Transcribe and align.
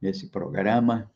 nesse 0.00 0.28
programa, 0.28 1.10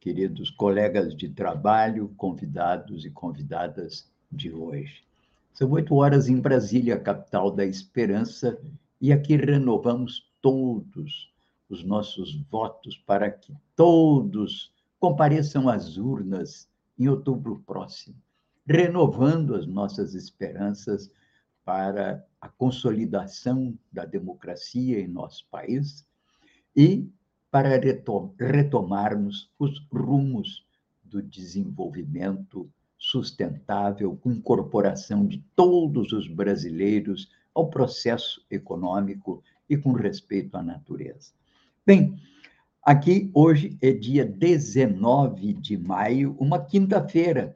queridos 0.00 0.50
colegas 0.50 1.14
de 1.16 1.28
trabalho, 1.28 2.12
convidados 2.16 3.04
e 3.04 3.10
convidadas 3.10 4.10
de 4.30 4.52
hoje. 4.52 5.04
São 5.52 5.70
oito 5.70 5.94
horas 5.94 6.28
em 6.28 6.40
Brasília, 6.40 6.98
capital 6.98 7.50
da 7.50 7.64
esperança, 7.64 8.58
e 9.00 9.12
aqui 9.12 9.36
renovamos 9.36 10.30
todos 10.40 11.32
os 11.68 11.84
nossos 11.84 12.34
votos 12.50 12.96
para 12.96 13.30
que 13.30 13.54
todos 13.76 14.72
compareçam 14.98 15.68
às 15.68 15.96
urnas 15.96 16.68
em 16.98 17.08
outubro 17.08 17.62
próximo, 17.66 18.16
renovando 18.66 19.54
as 19.54 19.66
nossas 19.66 20.14
esperanças 20.14 21.10
para 21.64 22.24
a 22.40 22.48
consolidação 22.48 23.78
da 23.92 24.04
democracia 24.04 25.00
em 25.00 25.08
nosso 25.08 25.46
país 25.50 26.06
e 26.76 27.08
para 27.52 27.78
retomarmos 28.40 29.52
os 29.58 29.78
rumos 29.92 30.66
do 31.04 31.20
desenvolvimento 31.20 32.66
sustentável, 32.96 34.16
com 34.16 34.32
incorporação 34.32 35.26
de 35.26 35.44
todos 35.54 36.12
os 36.12 36.26
brasileiros 36.26 37.30
ao 37.54 37.68
processo 37.68 38.42
econômico 38.50 39.44
e 39.68 39.76
com 39.76 39.92
respeito 39.92 40.56
à 40.56 40.62
natureza. 40.62 41.34
Bem, 41.84 42.16
aqui 42.82 43.30
hoje 43.34 43.76
é 43.82 43.92
dia 43.92 44.24
19 44.24 45.52
de 45.52 45.76
maio, 45.76 46.34
uma 46.40 46.58
quinta-feira. 46.58 47.54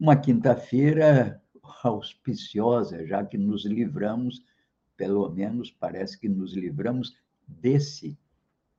Uma 0.00 0.16
quinta-feira 0.16 1.42
auspiciosa, 1.82 3.06
já 3.06 3.22
que 3.22 3.36
nos 3.36 3.66
livramos, 3.66 4.42
pelo 4.96 5.28
menos 5.28 5.70
parece 5.70 6.18
que 6.18 6.28
nos 6.28 6.54
livramos 6.54 7.14
desse 7.46 8.16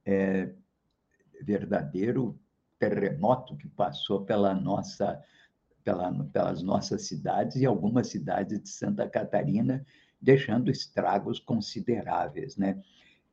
é, 0.06 0.50
verdadeiro 1.42 2.40
terremoto 2.80 3.56
que 3.58 3.68
passou 3.68 4.24
pela 4.26 4.54
nossa, 4.54 5.22
pela, 5.84 6.14
pelas 6.26 6.62
nossas 6.62 7.08
cidades 7.08 7.58
e 7.58 7.66
algumas 7.66 8.08
cidades 8.08 8.62
de 8.62 8.70
Santa 8.70 9.10
Catarina, 9.10 9.86
deixando 10.22 10.72
estragos 10.72 11.40
consideráveis, 11.40 12.58
né? 12.58 12.82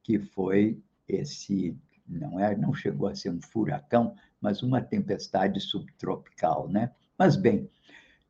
Que 0.03 0.19
foi 0.19 0.83
esse 1.09 1.77
não 2.09 2.39
é, 2.39 2.56
não 2.56 2.75
chegou 2.75 3.09
a 3.09 3.14
ser 3.14 3.31
um 3.31 3.41
furacão, 3.41 4.14
mas 4.41 4.62
uma 4.62 4.83
tempestade 4.83 5.61
subtropical, 5.61 6.69
né? 6.69 6.91
Mas 7.17 7.36
bem, 7.36 7.70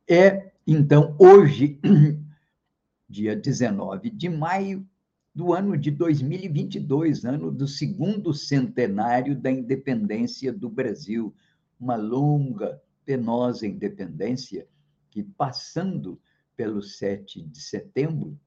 é 0.09 0.51
então 0.65 1.15
hoje, 1.19 1.79
dia 3.09 3.35
19 3.35 4.09
de 4.09 4.29
maio, 4.29 4.87
do 5.33 5.51
ano 5.51 5.75
de 5.75 5.89
2022, 5.89 7.25
ano 7.25 7.51
do 7.51 7.67
segundo 7.67 8.33
centenário 8.33 9.35
da 9.35 9.49
independência 9.49 10.53
do 10.53 10.69
Brasil, 10.69 11.33
uma 11.79 11.95
longa, 11.95 12.79
penosa 13.03 13.67
independência 13.67 14.67
que, 15.09 15.23
passando 15.23 16.21
pelo 16.55 16.81
7 16.81 17.41
de 17.41 17.59
setembro, 17.59 18.39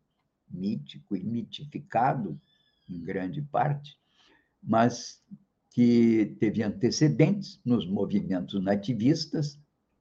mítico 0.48 1.16
e 1.16 1.24
mitificado 1.24 2.40
em 2.88 3.02
grande 3.02 3.42
parte, 3.42 3.98
mas 4.62 5.20
que 5.70 6.36
teve 6.38 6.62
antecedentes 6.62 7.60
nos 7.64 7.86
movimentos 7.86 8.62
nativistas, 8.62 9.58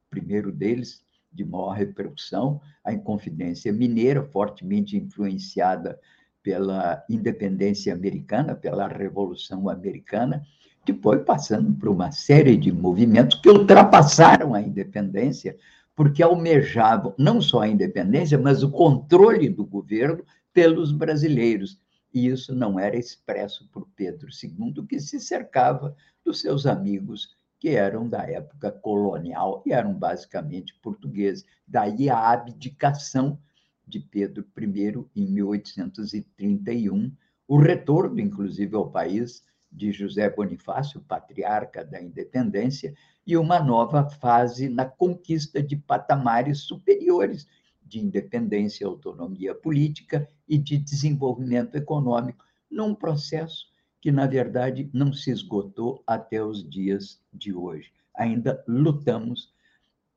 primeiro 0.10 0.52
deles, 0.52 1.04
de 1.34 1.44
maior 1.44 1.72
repercussão, 1.72 2.62
a 2.84 2.94
Inconfidência 2.94 3.74
Mineira, 3.74 4.24
fortemente 4.24 4.96
influenciada 4.96 6.00
pela 6.46 7.04
independência 7.10 7.92
americana, 7.92 8.54
pela 8.54 8.88
Revolução 8.88 9.68
Americana, 9.68 10.46
depois 10.86 11.24
passando 11.24 11.74
por 11.74 11.90
uma 11.90 12.12
série 12.12 12.56
de 12.56 12.72
movimentos 12.72 13.40
que 13.40 13.50
ultrapassaram 13.50 14.54
a 14.54 14.62
independência, 14.62 15.58
porque 15.96 16.22
almejavam 16.22 17.16
não 17.18 17.42
só 17.42 17.62
a 17.62 17.68
independência, 17.68 18.38
mas 18.38 18.62
o 18.62 18.70
controle 18.70 19.50
do 19.50 19.66
governo 19.66 20.24
pelos 20.54 20.92
brasileiros. 20.92 21.80
E 22.14 22.28
isso 22.28 22.54
não 22.54 22.80
era 22.80 22.96
expresso 22.96 23.68
por 23.74 23.88
Pedro 23.96 24.28
II, 24.30 24.86
que 24.88 25.00
se 25.00 25.20
cercava 25.20 25.96
dos 26.24 26.42
seus 26.42 26.68
amigos 26.68 27.36
que 27.60 27.70
eram 27.70 28.08
da 28.08 28.22
época 28.30 28.72
colonial 28.72 29.64
e 29.66 29.74
eram 29.74 29.96
basicamente 29.96 30.78
portugueses. 30.84 31.44
Daí 31.68 32.08
a 32.08 32.30
abdicação 32.30 33.40
de 33.88 34.00
Pedro 34.00 34.46
I 34.58 35.22
em 35.22 35.28
1831, 35.28 37.12
o 37.48 37.58
retorno, 37.58 38.20
inclusive, 38.20 38.76
ao 38.76 38.90
país 38.90 39.44
de 39.72 39.92
José 39.92 40.30
Bonifácio, 40.30 41.02
patriarca 41.02 41.84
da 41.84 42.02
independência, 42.02 42.96
e 43.28 43.36
uma 43.36 43.60
nova 43.60 44.10
fase 44.10 44.70
na 44.70 44.86
conquista 44.86 45.62
de 45.62 45.76
patamares 45.76 46.60
superiores 46.60 47.48
de 47.84 48.00
independência, 48.00 48.88
autonomia 48.88 49.54
política 49.54 50.28
e 50.48 50.58
de 50.58 50.78
desenvolvimento 50.78 51.76
econômico, 51.76 52.44
num 52.70 52.96
processo 52.96 53.68
que, 54.02 54.12
na 54.12 54.28
verdade, 54.28 54.90
não 54.94 55.14
se 55.14 55.32
esgotou 55.32 56.04
até 56.06 56.44
os 56.44 56.68
dias 56.68 57.20
de 57.34 57.54
hoje. 57.54 57.92
Ainda 58.14 58.64
lutamos 58.68 59.54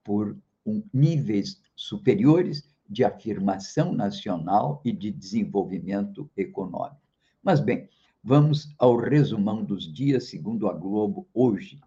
por 0.04 0.36
um, 0.64 0.82
níveis 0.92 1.60
superiores 1.74 2.68
de 2.88 3.04
afirmação 3.04 3.93
nacional 3.93 4.81
e 4.84 4.93
de 4.93 5.10
desenvolvimento 5.10 6.31
econômico. 6.37 6.97
Mas, 7.43 7.60
bem, 7.60 7.88
vamos 8.25 8.75
ao 8.78 8.97
resumão 8.97 9.62
dos 9.62 9.93
dias, 9.93 10.28
segundo 10.28 10.69
a 10.69 10.72
Globo, 10.72 11.28
hoje. 11.34 11.81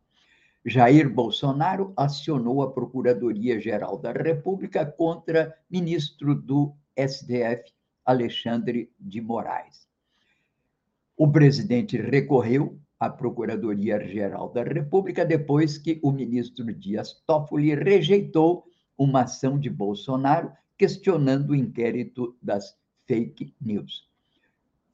Jair 0.63 1.09
Bolsonaro 1.09 1.91
acionou 1.97 2.61
a 2.61 2.71
Procuradoria-Geral 2.71 3.97
da 3.97 4.11
República 4.11 4.85
contra 4.85 5.57
ministro 5.69 6.35
do 6.35 6.73
STF, 6.95 7.73
Alexandre 8.05 8.91
de 8.99 9.19
Moraes. 9.19 9.87
O 11.17 11.31
presidente 11.31 11.97
recorreu 11.97 12.79
à 12.99 13.09
Procuradoria-Geral 13.09 14.49
da 14.49 14.63
República 14.63 15.25
depois 15.25 15.79
que 15.79 15.99
o 16.03 16.11
ministro 16.11 16.71
Dias 16.73 17.23
Toffoli 17.25 17.73
rejeitou 17.73 18.63
uma 18.95 19.23
ação 19.23 19.57
de 19.57 19.69
Bolsonaro 19.69 20.51
questionando 20.81 21.51
o 21.51 21.55
inquérito 21.55 22.35
das 22.41 22.75
fake 23.05 23.53
news. 23.61 24.09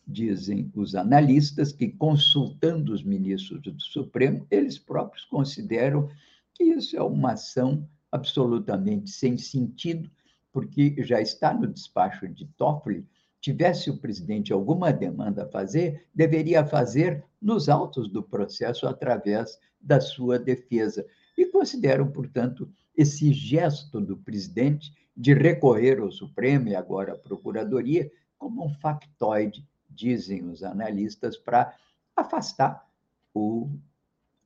Dizem 0.05 0.69
os 0.75 0.95
analistas 0.95 1.71
que, 1.71 1.87
consultando 1.87 2.91
os 2.91 3.01
ministros 3.01 3.61
do 3.61 3.79
Supremo, 3.79 4.45
eles 4.51 4.77
próprios 4.77 5.23
consideram 5.23 6.09
que 6.53 6.65
isso 6.65 6.97
é 6.97 7.01
uma 7.01 7.31
ação 7.31 7.87
absolutamente 8.11 9.09
sem 9.09 9.37
sentido, 9.37 10.11
porque 10.51 10.93
já 11.05 11.21
está 11.21 11.53
no 11.53 11.67
despacho 11.67 12.27
de 12.27 12.45
Toffoli. 12.57 13.07
Tivesse 13.39 13.89
o 13.89 13.97
presidente 13.97 14.51
alguma 14.51 14.91
demanda 14.91 15.43
a 15.43 15.49
fazer, 15.49 16.05
deveria 16.13 16.65
fazer 16.65 17.23
nos 17.41 17.69
autos 17.69 18.09
do 18.09 18.21
processo 18.21 18.85
através 18.85 19.57
da 19.79 20.01
sua 20.01 20.37
defesa. 20.37 21.05
E 21.37 21.45
consideram, 21.45 22.11
portanto, 22.11 22.69
esse 22.97 23.31
gesto 23.31 24.01
do 24.01 24.17
presidente 24.17 24.91
de 25.15 25.33
recorrer 25.33 25.99
ao 25.99 26.11
Supremo 26.11 26.67
e 26.67 26.75
agora 26.75 27.13
à 27.13 27.17
Procuradoria 27.17 28.11
como 28.37 28.65
um 28.65 28.69
factoide, 28.69 29.67
dizem 29.89 30.45
os 30.45 30.63
analistas, 30.63 31.37
para 31.37 31.75
afastar 32.15 32.87
o, 33.33 33.69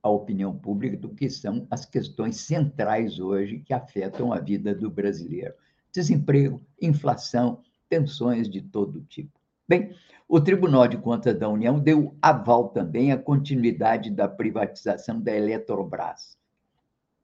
a 0.02 0.08
opinião 0.08 0.56
pública 0.56 0.96
do 0.96 1.10
que 1.10 1.28
são 1.28 1.66
as 1.70 1.84
questões 1.84 2.36
centrais 2.36 3.18
hoje 3.18 3.60
que 3.60 3.74
afetam 3.74 4.32
a 4.32 4.38
vida 4.38 4.74
do 4.74 4.90
brasileiro: 4.90 5.54
desemprego, 5.92 6.60
inflação, 6.80 7.60
tensões 7.88 8.48
de 8.48 8.62
todo 8.62 9.02
tipo. 9.02 9.38
Bem, 9.68 9.94
o 10.28 10.40
Tribunal 10.40 10.88
de 10.88 10.96
Contas 10.96 11.38
da 11.38 11.48
União 11.48 11.78
deu 11.78 12.16
aval 12.20 12.68
também 12.70 13.12
à 13.12 13.18
continuidade 13.18 14.10
da 14.10 14.26
privatização 14.26 15.20
da 15.20 15.34
Eletrobras, 15.34 16.38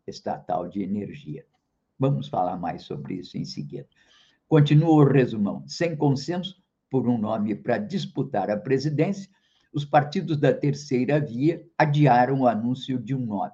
estatal 0.08 0.69
de 0.69 0.82
energia. 0.82 1.44
Vamos 1.99 2.28
falar 2.28 2.56
mais 2.56 2.82
sobre 2.82 3.14
isso 3.14 3.37
em 3.37 3.44
seguida. 3.44 3.88
Continua 4.49 5.05
o 5.05 5.05
resumão. 5.05 5.66
Sem 5.66 5.96
consenso 5.96 6.62
por 6.90 7.08
um 7.08 7.19
nome 7.19 7.55
para 7.55 7.78
disputar 7.78 8.50
a 8.50 8.56
presidência, 8.56 9.31
os 9.72 9.84
partidos 9.84 10.38
da 10.38 10.52
terceira 10.52 11.20
via 11.20 11.66
adiaram 11.76 12.40
o 12.40 12.49
anúncio 12.49 12.99
de 12.99 13.14
um 13.14 13.26
nome, 13.26 13.52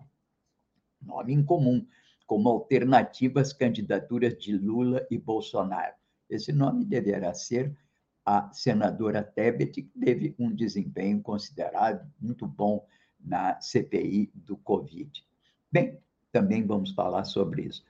nome 1.03 1.33
incomum, 1.33 1.85
como 2.27 2.49
alternativa 2.49 3.41
às 3.41 3.53
candidaturas 3.53 4.39
de 4.39 4.57
Lula 4.57 5.07
e 5.11 5.19
Bolsonaro. 5.19 5.95
Esse 6.31 6.53
nome 6.53 6.85
deverá 6.85 7.35
ser 7.35 7.77
a 8.25 8.51
senadora 8.53 9.23
Tebet, 9.23 9.83
que 9.83 9.83
teve 9.83 10.35
um 10.39 10.55
desempenho 10.55 11.21
considerado 11.21 12.11
muito 12.19 12.47
bom 12.47 12.87
na 13.21 13.61
CPI 13.61 14.31
do 14.35 14.57
Covid. 14.57 15.25
Bem, 15.71 15.99
também 16.35 16.67
vamos 16.67 16.91
falar 16.91 17.23
sobre 17.23 17.63
isso. 17.63 17.85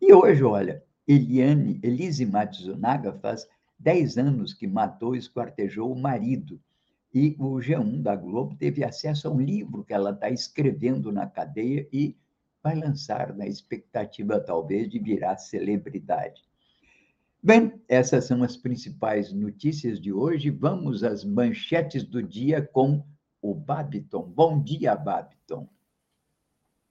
E 0.00 0.10
hoje, 0.10 0.42
olha, 0.42 0.82
Eliane, 1.06 1.78
Elise 1.82 2.24
Matsunaga 2.24 3.12
faz 3.12 3.46
10 3.78 4.16
anos 4.16 4.54
que 4.54 4.66
matou 4.66 5.14
e 5.14 5.18
esquartejou 5.18 5.92
o 5.92 6.00
marido. 6.00 6.58
E 7.12 7.36
o 7.38 7.56
G1 7.56 8.00
da 8.00 8.16
Globo 8.16 8.56
teve 8.56 8.82
acesso 8.82 9.28
a 9.28 9.30
um 9.30 9.38
livro 9.38 9.84
que 9.84 9.92
ela 9.92 10.12
está 10.12 10.30
escrevendo 10.30 11.12
na 11.12 11.26
cadeia 11.26 11.86
e 11.92 12.16
vai 12.62 12.74
lançar 12.74 13.36
na 13.36 13.46
expectativa, 13.46 14.40
talvez, 14.40 14.88
de 14.88 14.98
virar 14.98 15.36
celebridade. 15.36 16.42
Bem, 17.42 17.82
essas 17.86 18.24
são 18.24 18.42
as 18.42 18.56
principais 18.56 19.30
notícias 19.30 20.00
de 20.00 20.10
hoje. 20.10 20.48
Vamos 20.48 21.04
às 21.04 21.22
manchetes 21.22 22.02
do 22.02 22.22
dia 22.22 22.62
com 22.62 23.04
o 23.42 23.54
Babiton. 23.54 24.22
Bom 24.22 24.62
dia, 24.62 24.96
Babiton. 24.96 25.68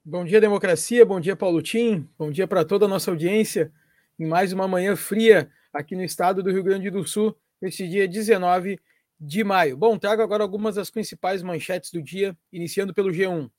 Bom 0.03 0.23
dia, 0.23 0.39
democracia. 0.39 1.05
Bom 1.05 1.19
dia, 1.19 1.35
Paulo 1.35 1.61
Tim. 1.61 2.07
Bom 2.17 2.31
dia 2.31 2.47
para 2.47 2.63
toda 2.63 2.85
a 2.85 2.87
nossa 2.87 3.11
audiência. 3.11 3.71
Em 4.17 4.25
mais 4.25 4.53
uma 4.53 4.65
manhã 4.65 4.95
fria 4.95 5.51
aqui 5.73 5.93
no 5.93 6.03
estado 6.03 6.41
do 6.41 6.49
Rio 6.49 6.63
Grande 6.63 6.89
do 6.89 7.05
Sul, 7.05 7.37
neste 7.61 7.85
dia 7.87 8.07
19 8.07 8.79
de 9.19 9.43
maio. 9.43 9.75
Bom, 9.75 9.99
trago 9.99 10.21
agora 10.21 10.41
algumas 10.41 10.75
das 10.75 10.89
principais 10.89 11.43
manchetes 11.43 11.91
do 11.91 12.01
dia, 12.01 12.35
iniciando 12.51 12.93
pelo 12.93 13.11
G1. 13.11 13.51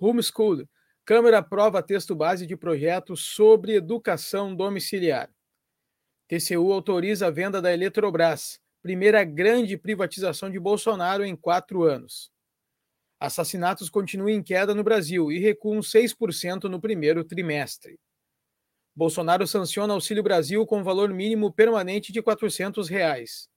Homeschool. 0.00 0.66
Câmara 1.04 1.38
aprova 1.38 1.82
texto 1.82 2.14
base 2.14 2.46
de 2.46 2.56
projeto 2.56 3.14
sobre 3.14 3.74
educação 3.74 4.56
domiciliar. 4.56 5.30
TCU 6.28 6.72
autoriza 6.72 7.26
a 7.26 7.30
venda 7.30 7.60
da 7.60 7.72
Eletrobras, 7.72 8.58
primeira 8.82 9.22
grande 9.22 9.76
privatização 9.76 10.50
de 10.50 10.58
Bolsonaro 10.58 11.24
em 11.24 11.36
quatro 11.36 11.82
anos. 11.82 12.32
Assassinatos 13.20 13.90
continuam 13.90 14.28
em 14.28 14.42
queda 14.42 14.74
no 14.74 14.84
Brasil 14.84 15.32
e 15.32 15.38
recuam 15.38 15.80
6% 15.80 16.64
no 16.64 16.80
primeiro 16.80 17.24
trimestre. 17.24 17.98
Bolsonaro 18.94 19.46
sanciona 19.46 19.94
Auxílio 19.94 20.22
Brasil 20.22 20.64
com 20.66 20.82
valor 20.82 21.12
mínimo 21.12 21.52
permanente 21.52 22.12
de 22.12 22.22
400 22.22 22.88
reais. 22.88 23.48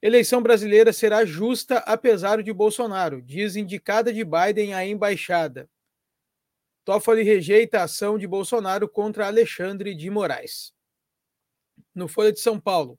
Eleição 0.00 0.42
brasileira 0.42 0.92
será 0.92 1.24
justa 1.24 1.78
apesar 1.78 2.42
de 2.42 2.52
Bolsonaro, 2.52 3.22
diz 3.22 3.54
indicada 3.54 4.12
de 4.12 4.24
Biden 4.24 4.74
à 4.74 4.84
embaixada. 4.84 5.68
Toffoli 6.84 7.22
rejeita 7.22 7.80
a 7.80 7.84
ação 7.84 8.18
de 8.18 8.26
Bolsonaro 8.26 8.88
contra 8.88 9.26
Alexandre 9.26 9.94
de 9.94 10.10
Moraes 10.10 10.72
no 11.94 12.08
Folha 12.08 12.32
de 12.32 12.40
São 12.40 12.58
Paulo. 12.58 12.98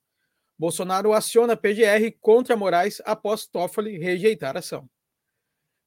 Bolsonaro 0.58 1.14
aciona 1.14 1.58
PGR 1.58 2.16
contra 2.22 2.56
Moraes 2.56 3.02
após 3.06 3.46
Toffoli 3.46 3.98
rejeitar 3.98 4.56
a 4.56 4.60
ação. 4.60 4.90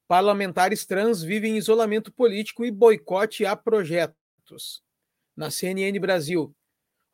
Parlamentares 0.07 0.85
trans 0.85 1.21
vivem 1.21 1.55
em 1.55 1.57
isolamento 1.57 2.11
político 2.11 2.63
e 2.63 2.71
boicote 2.71 3.45
a 3.45 3.55
projetos. 3.55 4.81
Na 5.35 5.51
CNN 5.51 5.99
Brasil, 5.99 6.55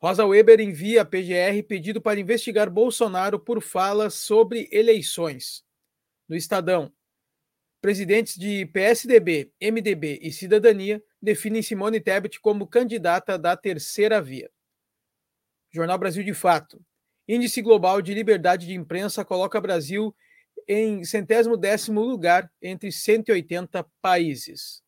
Rosa 0.00 0.24
Weber 0.24 0.60
envia 0.60 1.02
a 1.02 1.04
PGR 1.04 1.62
pedido 1.66 2.00
para 2.00 2.20
investigar 2.20 2.70
Bolsonaro 2.70 3.40
por 3.40 3.60
falas 3.60 4.14
sobre 4.14 4.68
eleições. 4.70 5.64
No 6.28 6.36
Estadão, 6.36 6.92
presidentes 7.80 8.36
de 8.36 8.64
PSDB, 8.66 9.52
MDB 9.60 10.20
e 10.22 10.30
Cidadania 10.30 11.02
definem 11.20 11.62
Simone 11.62 12.00
Tebet 12.00 12.40
como 12.40 12.66
candidata 12.66 13.36
da 13.36 13.56
terceira 13.56 14.22
via. 14.22 14.50
Jornal 15.70 15.98
Brasil 15.98 16.22
de 16.22 16.32
Fato. 16.32 16.80
Índice 17.26 17.60
Global 17.60 18.00
de 18.00 18.14
Liberdade 18.14 18.66
de 18.66 18.74
Imprensa 18.74 19.24
coloca 19.24 19.60
Brasil 19.60 20.14
em 20.68 21.04
centésimo 21.04 21.56
décimo 21.56 22.02
lugar 22.02 22.50
entre 22.60 22.90
180 22.90 23.86
países. 24.00 24.82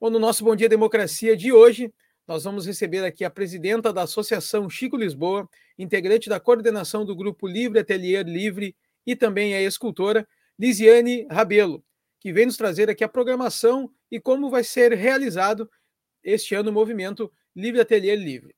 Bom, 0.00 0.10
no 0.10 0.18
nosso 0.18 0.44
Bom 0.44 0.56
Dia 0.56 0.68
Democracia 0.68 1.36
de 1.36 1.52
hoje, 1.52 1.92
nós 2.26 2.44
vamos 2.44 2.66
receber 2.66 3.04
aqui 3.04 3.24
a 3.24 3.30
presidenta 3.30 3.92
da 3.92 4.02
Associação 4.02 4.68
Chico 4.70 4.96
Lisboa, 4.96 5.48
integrante 5.78 6.28
da 6.28 6.40
coordenação 6.40 7.04
do 7.04 7.14
grupo 7.14 7.46
Livre 7.46 7.80
Atelier 7.80 8.26
Livre 8.26 8.76
e 9.06 9.16
também 9.16 9.54
a 9.54 9.62
escultora 9.62 10.26
Lisiane 10.58 11.26
Rabelo, 11.30 11.84
que 12.20 12.32
vem 12.32 12.46
nos 12.46 12.56
trazer 12.56 12.88
aqui 12.88 13.02
a 13.02 13.08
programação 13.08 13.90
e 14.10 14.20
como 14.20 14.50
vai 14.50 14.62
ser 14.62 14.92
realizado 14.92 15.68
este 16.22 16.54
ano 16.54 16.70
o 16.70 16.72
movimento 16.72 17.32
Livre 17.54 17.80
Atelier 17.80 18.16
Livre. 18.16 18.54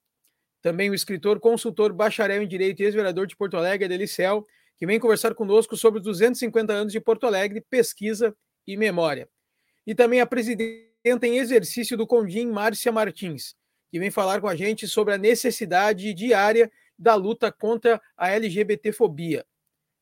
Também 0.60 0.90
o 0.90 0.94
escritor, 0.94 1.40
consultor, 1.40 1.92
bacharel 1.92 2.42
em 2.42 2.48
Direito 2.48 2.80
e 2.80 2.84
ex-vereador 2.84 3.26
de 3.26 3.36
Porto 3.36 3.56
Alegre, 3.56 3.88
Delicel, 3.88 4.46
que 4.76 4.86
vem 4.86 4.98
conversar 4.98 5.34
conosco 5.34 5.76
sobre 5.76 5.98
os 5.98 6.04
250 6.04 6.72
anos 6.72 6.92
de 6.92 7.00
Porto 7.00 7.26
Alegre, 7.26 7.64
pesquisa 7.68 8.36
e 8.66 8.76
memória. 8.76 9.28
E 9.86 9.94
também 9.94 10.20
a 10.20 10.26
presidenta 10.26 11.26
em 11.26 11.38
exercício 11.38 11.96
do 11.96 12.06
Condim, 12.06 12.46
Márcia 12.46 12.90
Martins, 12.90 13.54
que 13.90 13.98
vem 13.98 14.10
falar 14.10 14.40
com 14.40 14.48
a 14.48 14.56
gente 14.56 14.88
sobre 14.88 15.14
a 15.14 15.18
necessidade 15.18 16.12
diária 16.14 16.70
da 16.98 17.14
luta 17.14 17.52
contra 17.52 18.00
a 18.16 18.30
LGBTfobia. 18.30 19.44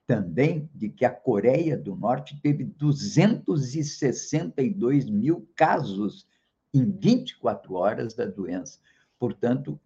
também 0.06 0.70
de 0.74 0.88
que 0.88 1.04
a 1.04 1.10
Coreia 1.10 1.76
do 1.76 1.94
Norte 1.94 2.40
teve 2.40 2.64
262 2.64 5.08
mil 5.08 5.46
casos 5.54 6.26
em 6.74 6.90
24 6.90 7.74
horas 7.74 8.14
da 8.14 8.24
doença. 8.26 8.80
Portanto, 9.18 9.78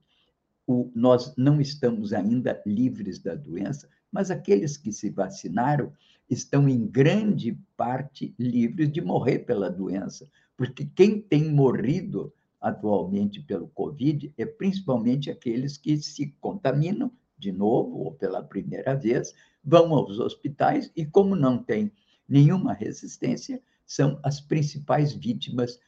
o, 0.67 0.91
nós 0.95 1.35
não 1.37 1.61
estamos 1.61 2.13
ainda 2.13 2.63
livres 2.65 3.19
da 3.19 3.35
doença, 3.35 3.89
mas 4.11 4.31
aqueles 4.31 4.77
que 4.77 4.93
se 4.93 5.11
vacinaram 5.11 5.93
estão, 6.29 6.69
em 6.69 6.87
grande 6.87 7.59
parte, 7.77 8.35
livres 8.39 8.91
de 8.91 9.01
morrer 9.01 9.41
pela 9.41 9.71
doença 9.71 10.29
porque 10.57 10.87
quem 10.87 11.21
tem 11.21 11.51
morrido 11.51 12.33
atualmente 12.61 13.41
pelo 13.43 13.69
Covid 13.69 14.33
é 14.37 14.47
principalmente 14.47 15.31
aqueles 15.31 15.77
que 15.77 15.97
se 15.99 16.35
contaminam 16.41 17.13
de 17.39 17.53
novo 17.53 17.99
ou 17.99 18.13
pela 18.13 18.43
primeira 18.43 18.95
vez, 18.95 19.35
vão 19.63 19.93
aos 19.95 20.19
hospitais 20.19 20.91
e, 20.97 21.05
como 21.05 21.37
não 21.37 21.59
tem 21.59 21.93
nenhuma 22.29 22.73
resistência, 22.73 23.61
são 23.85 24.19
as 24.23 24.41
principais 24.41 25.13
vítimas 25.13 25.79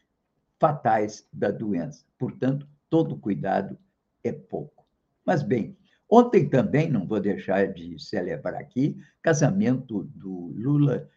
fatais 0.59 1.27
da 1.33 1.51
doença. 1.51 2.05
Portanto, 2.19 2.69
todo 2.91 3.17
cuidado 3.17 3.79
é 4.23 4.33
pouco. 4.33 4.85
Mas, 5.25 5.43
bem, 5.43 5.77
ontem 6.09 6.49
também, 6.49 6.91
não 6.91 7.07
vou 7.07 7.21
deixar 7.21 7.73
de 7.73 7.99
celebrar 7.99 8.55
aqui, 8.55 8.97
casamento 9.23 10.05
do 10.15 10.53
Lula 10.57 11.09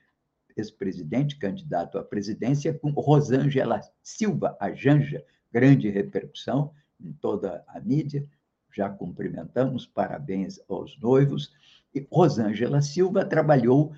ex-presidente, 0.55 1.37
candidato 1.37 1.97
à 1.97 2.03
presidência, 2.03 2.73
com 2.73 2.91
Rosângela 2.91 3.81
Silva, 4.01 4.57
a 4.59 4.71
Janja, 4.73 5.23
grande 5.51 5.89
repercussão 5.89 6.71
em 6.99 7.11
toda 7.13 7.63
a 7.67 7.79
mídia. 7.79 8.27
Já 8.73 8.89
cumprimentamos, 8.89 9.85
parabéns 9.85 10.59
aos 10.69 10.97
noivos. 10.99 11.53
E 11.93 12.07
Rosângela 12.11 12.81
Silva 12.81 13.25
trabalhou, 13.25 13.93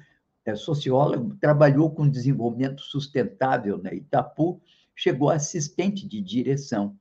é 0.45 0.55
socióloga, 0.55 1.37
trabalhou 1.39 1.91
com 1.91 2.09
desenvolvimento 2.09 2.81
sustentável 2.81 3.77
na 3.77 3.93
Itapu, 3.93 4.61
chegou 4.95 5.29
assistente 5.29 6.07
de 6.07 6.21
direção. 6.21 6.97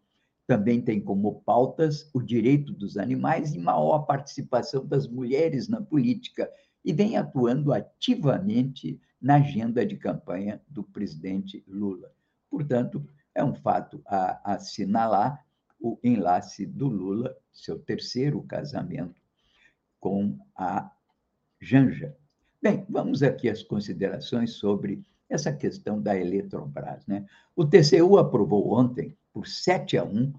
Também 0.47 0.83
tem 0.83 1.01
como 1.01 1.41
pautas 1.47 2.11
o 2.13 2.21
direito 2.21 2.73
dos 2.73 2.97
animais 2.97 3.55
e 3.55 3.59
maior 3.59 4.01
participação 4.01 4.85
das 4.87 5.09
mulheres 5.09 5.69
na 5.69 5.81
política 5.81 6.51
e 6.85 6.93
vem 6.93 7.17
atuando 7.17 7.73
ativamente 7.73 9.01
na 9.23 9.37
agenda 9.37 9.87
de 9.87 9.97
campanha 9.97 10.61
do 10.69 10.83
presidente 10.83 11.65
Lula. 11.69 12.13
Portanto, 12.51 13.07
é 13.33 13.45
um 13.45 13.55
fato 13.55 14.03
a 14.05 14.55
assinalar 14.55 15.47
o 15.81 15.99
enlace 16.03 16.67
do 16.67 16.89
Lula, 16.89 17.35
seu 17.53 17.79
terceiro 17.79 18.43
casamento, 18.43 19.21
com 20.01 20.39
a 20.57 20.91
Janja. 21.61 22.17
Bem, 22.61 22.85
vamos 22.89 23.23
aqui 23.23 23.49
às 23.49 23.63
considerações 23.63 24.55
sobre 24.55 25.05
essa 25.29 25.53
questão 25.53 26.01
da 26.01 26.17
Eletrobras. 26.17 27.07
Né? 27.07 27.27
O 27.57 27.65
TCU 27.65 28.19
aprovou 28.19 28.73
ontem, 28.79 29.17
por 29.33 29.47
7 29.47 29.97
a 29.97 30.05
1, 30.05 30.33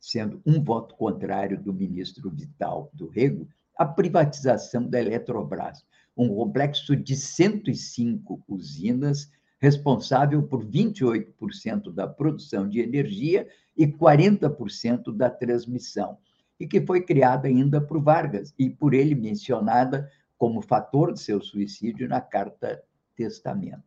sendo 0.00 0.40
um 0.44 0.62
voto 0.62 0.94
contrário 0.94 1.60
do 1.60 1.72
ministro 1.72 2.30
Vital 2.30 2.90
do 2.92 3.08
Rego, 3.08 3.48
a 3.76 3.84
privatização 3.84 4.88
da 4.88 5.00
Eletrobras, 5.00 5.84
um 6.16 6.28
complexo 6.28 6.96
de 6.96 7.14
105 7.14 8.42
usinas, 8.48 9.30
responsável 9.58 10.42
por 10.42 10.64
28% 10.64 11.92
da 11.92 12.06
produção 12.06 12.68
de 12.68 12.80
energia 12.80 13.46
e 13.76 13.86
40% 13.86 15.14
da 15.14 15.28
transmissão, 15.28 16.18
e 16.58 16.66
que 16.66 16.80
foi 16.80 17.02
criada 17.02 17.48
ainda 17.48 17.80
por 17.80 18.00
Vargas 18.00 18.54
e 18.58 18.70
por 18.70 18.94
ele 18.94 19.14
mencionada 19.14 20.10
como 20.38 20.62
fator 20.62 21.12
de 21.12 21.20
seu 21.20 21.42
suicídio 21.42 22.08
na 22.08 22.20
carta 22.20 22.82
testamento. 23.14 23.82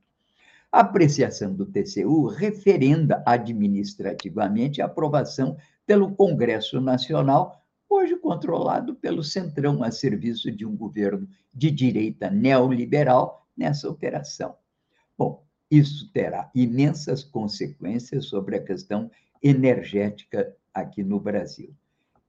A 0.71 0.81
apreciação 0.81 1.53
do 1.53 1.65
TCU 1.65 2.27
referenda 2.27 3.23
administrativamente 3.25 4.81
a 4.81 4.85
aprovação 4.85 5.57
pelo 5.85 6.13
Congresso 6.13 6.79
Nacional, 6.79 7.58
hoje 7.89 8.15
controlado 8.15 8.95
pelo 8.95 9.23
Centrão, 9.23 9.83
a 9.83 9.91
serviço 9.91 10.51
de 10.51 10.65
um 10.65 10.77
governo 10.77 11.27
de 11.53 11.71
direita 11.71 12.29
neoliberal 12.29 13.47
nessa 13.57 13.89
operação. 13.89 14.55
Bom, 15.17 15.43
isso 15.69 16.11
terá 16.13 16.49
imensas 16.53 17.23
consequências 17.23 18.25
sobre 18.25 18.55
a 18.55 18.63
questão 18.63 19.09
energética 19.41 20.55
aqui 20.73 21.03
no 21.03 21.19
Brasil. 21.19 21.75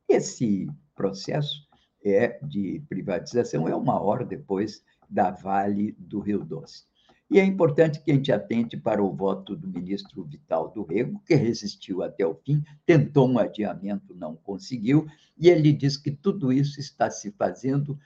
Esse 0.08 0.68
processo 0.94 1.68
é 2.04 2.38
de 2.42 2.82
privatização 2.88 3.68
é 3.68 3.74
o 3.74 3.84
maior 3.84 4.24
depois 4.24 4.82
da 5.08 5.30
Vale 5.30 5.92
do 5.98 6.20
Rio 6.20 6.44
Doce. 6.44 6.89
E 7.30 7.38
é 7.38 7.44
importante 7.44 8.02
que 8.02 8.10
a 8.10 8.14
gente 8.14 8.32
atente 8.32 8.76
para 8.76 9.00
o 9.00 9.14
voto 9.14 9.54
do 9.54 9.68
ministro 9.68 10.24
Vital 10.24 10.68
do 10.68 10.82
Rego, 10.82 11.22
que 11.24 11.36
resistiu 11.36 12.02
até 12.02 12.26
o 12.26 12.34
fim, 12.34 12.64
tentou 12.84 13.28
um 13.28 13.38
adiamento, 13.38 14.12
não 14.16 14.34
conseguiu, 14.34 15.06
e 15.38 15.48
ele 15.48 15.72
diz 15.72 15.96
que 15.96 16.10
tudo 16.10 16.52
isso 16.52 16.80
está 16.80 17.08
se 17.08 17.30
fazendo 17.30 17.96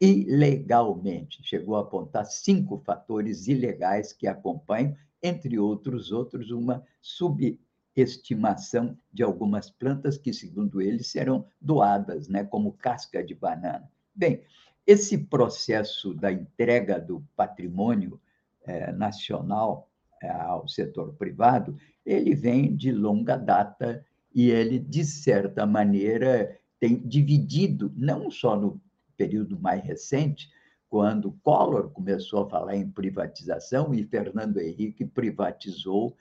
ilegalmente. 0.00 1.40
Chegou 1.44 1.76
a 1.76 1.82
apontar 1.82 2.24
cinco 2.26 2.78
fatores 2.78 3.46
ilegais 3.46 4.12
que 4.12 4.26
acompanham, 4.26 4.96
entre 5.22 5.56
outros, 5.56 6.10
outros 6.10 6.50
uma 6.50 6.82
subestimação 7.00 8.98
de 9.12 9.22
algumas 9.22 9.70
plantas 9.70 10.18
que, 10.18 10.32
segundo 10.32 10.82
ele, 10.82 11.04
serão 11.04 11.46
doadas, 11.60 12.26
né, 12.26 12.42
como 12.42 12.72
casca 12.72 13.22
de 13.22 13.34
banana. 13.34 13.88
Bem, 14.12 14.42
esse 14.84 15.16
processo 15.16 16.12
da 16.12 16.32
entrega 16.32 16.98
do 16.98 17.22
patrimônio 17.36 18.20
é, 18.64 18.92
nacional 18.92 19.88
é, 20.22 20.30
ao 20.30 20.68
setor 20.68 21.14
privado, 21.14 21.76
ele 22.04 22.34
vem 22.34 22.74
de 22.74 22.92
longa 22.92 23.36
data 23.36 24.04
e 24.34 24.50
ele, 24.50 24.78
de 24.78 25.04
certa 25.04 25.66
maneira, 25.66 26.58
tem 26.78 26.96
dividido, 26.96 27.92
não 27.96 28.30
só 28.30 28.56
no 28.56 28.80
período 29.16 29.58
mais 29.58 29.82
recente, 29.82 30.50
quando 30.88 31.32
Collor 31.44 31.90
começou 31.90 32.44
a 32.44 32.50
falar 32.50 32.76
em 32.76 32.90
privatização 32.90 33.94
e 33.94 34.04
Fernando 34.04 34.58
Henrique 34.58 35.04
privatizou 35.04 36.16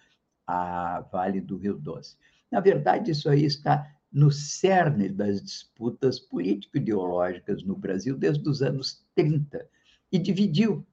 a 0.45 1.01
Vale 1.11 1.41
do 1.41 1.57
Rio 1.57 1.77
Doce. 1.77 2.17
Na 2.51 2.59
verdade, 2.59 3.11
isso 3.11 3.29
aí 3.29 3.45
está 3.45 3.87
no 4.11 4.31
cerne 4.31 5.09
das 5.09 5.41
disputas 5.41 6.19
político-ideológicas 6.19 7.63
no 7.63 7.75
Brasil 7.75 8.17
desde 8.17 8.47
os 8.49 8.61
anos 8.61 9.05
30 9.15 9.67
e 10.11 10.17
dividiu 10.17 10.85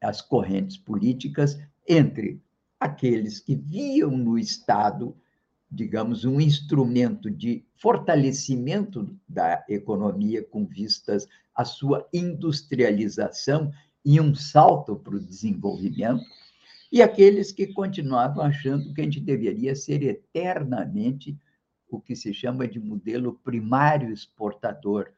as 0.00 0.20
correntes 0.20 0.76
políticas 0.76 1.58
entre 1.86 2.40
aqueles 2.78 3.40
que 3.40 3.54
viam 3.54 4.16
no 4.16 4.38
Estado 4.38 5.16
digamos, 5.70 6.24
um 6.24 6.40
instrumento 6.40 7.30
de 7.30 7.64
fortalecimento 7.76 9.14
da 9.28 9.64
economia 9.68 10.42
com 10.42 10.66
vistas 10.66 11.26
à 11.54 11.64
sua 11.64 12.08
industrialização 12.12 13.70
e 14.04 14.20
um 14.20 14.34
salto 14.34 14.96
para 14.96 15.16
o 15.16 15.20
desenvolvimento, 15.20 16.24
e 16.90 17.02
aqueles 17.02 17.52
que 17.52 17.66
continuavam 17.66 18.42
achando 18.42 18.94
que 18.94 19.02
a 19.02 19.04
gente 19.04 19.20
deveria 19.20 19.76
ser 19.76 20.02
eternamente 20.02 21.36
o 21.90 22.00
que 22.00 22.16
se 22.16 22.32
chama 22.32 22.66
de 22.66 22.80
modelo 22.80 23.34
primário 23.44 24.10
exportador, 24.10 25.10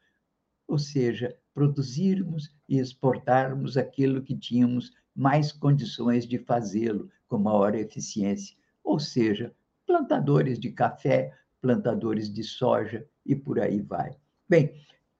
ou 0.71 0.79
seja, 0.79 1.37
produzirmos 1.53 2.49
e 2.69 2.79
exportarmos 2.79 3.75
aquilo 3.75 4.21
que 4.21 4.37
tínhamos 4.37 4.93
mais 5.13 5.51
condições 5.51 6.25
de 6.25 6.37
fazê-lo 6.37 7.09
com 7.27 7.37
maior 7.37 7.75
eficiência, 7.75 8.55
ou 8.81 8.97
seja, 8.97 9.53
plantadores 9.85 10.57
de 10.57 10.71
café, 10.71 11.37
plantadores 11.59 12.31
de 12.33 12.41
soja 12.41 13.05
e 13.25 13.35
por 13.35 13.59
aí 13.59 13.81
vai. 13.81 14.15
Bem, 14.47 14.73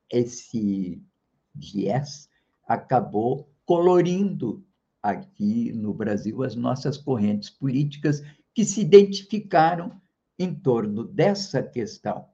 esse 0.10 1.04
viés 1.54 2.30
acabou 2.66 3.52
colorindo 3.66 4.66
aqui 5.04 5.74
no 5.74 5.94
Brasil 5.94 6.44
as 6.44 6.56
nossas 6.56 6.96
correntes 6.96 7.50
políticas 7.50 8.24
que 8.54 8.64
se 8.64 8.80
identificaram 8.80 10.02
em 10.40 10.56
torno 10.56 11.04
dessa 11.04 11.62
questão 11.62 12.26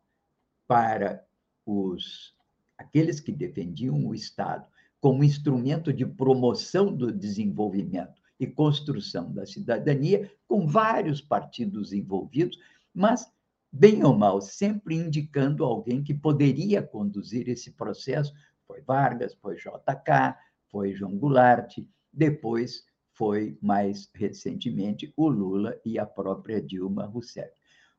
para 0.68 1.26
os 1.66 2.37
aqueles 2.78 3.20
que 3.20 3.32
defendiam 3.32 4.06
o 4.06 4.14
Estado 4.14 4.68
como 5.00 5.24
instrumento 5.24 5.94
de 5.94 6.06
promoção 6.06 6.94
do 6.94 7.12
desenvolvimento 7.12 8.22
e 8.40 8.46
construção 8.46 9.32
da 9.32 9.46
cidadania, 9.46 10.32
com 10.48 10.68
vários 10.68 11.22
partidos 11.22 11.94
envolvidos, 11.94 12.58
mas, 12.94 13.28
bem 13.72 14.04
ou 14.04 14.16
mal, 14.16 14.42
sempre 14.42 14.96
indicando 14.96 15.64
alguém 15.64 16.04
que 16.04 16.14
poderia 16.14 16.82
conduzir 16.82 17.50
esse 17.50 17.72
processo. 17.72 18.34
Foi 18.66 18.82
Vargas, 18.82 19.34
foi 19.36 19.56
JK, 19.56 20.36
foi 20.70 20.94
João 20.94 21.18
Goulart, 21.18 21.78
depois 22.12 22.84
foi, 23.14 23.58
mais 23.62 24.10
recentemente, 24.14 25.12
o 25.18 25.28
Lula 25.28 25.80
e 25.84 25.98
a 25.98 26.06
própria 26.06 26.62
Dilma 26.62 27.06
Rousseff. 27.06 27.52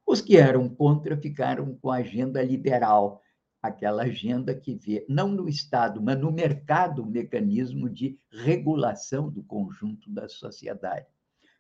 Os 0.07 0.21
que 0.21 0.37
eram 0.37 0.69
contra 0.69 1.17
ficaram 1.17 1.75
com 1.75 1.91
a 1.91 1.97
agenda 1.97 2.43
liberal, 2.43 3.21
aquela 3.63 4.05
agenda 4.05 4.55
que 4.55 4.75
vê, 4.75 5.05
não 5.09 5.29
no 5.29 5.49
Estado, 5.49 6.01
mas 6.01 6.19
no 6.19 6.31
mercado, 6.31 7.03
um 7.03 7.07
mecanismo 7.07 7.89
de 7.89 8.19
regulação 8.31 9.29
do 9.31 9.43
conjunto 9.43 10.11
da 10.11 10.29
sociedade. 10.29 11.07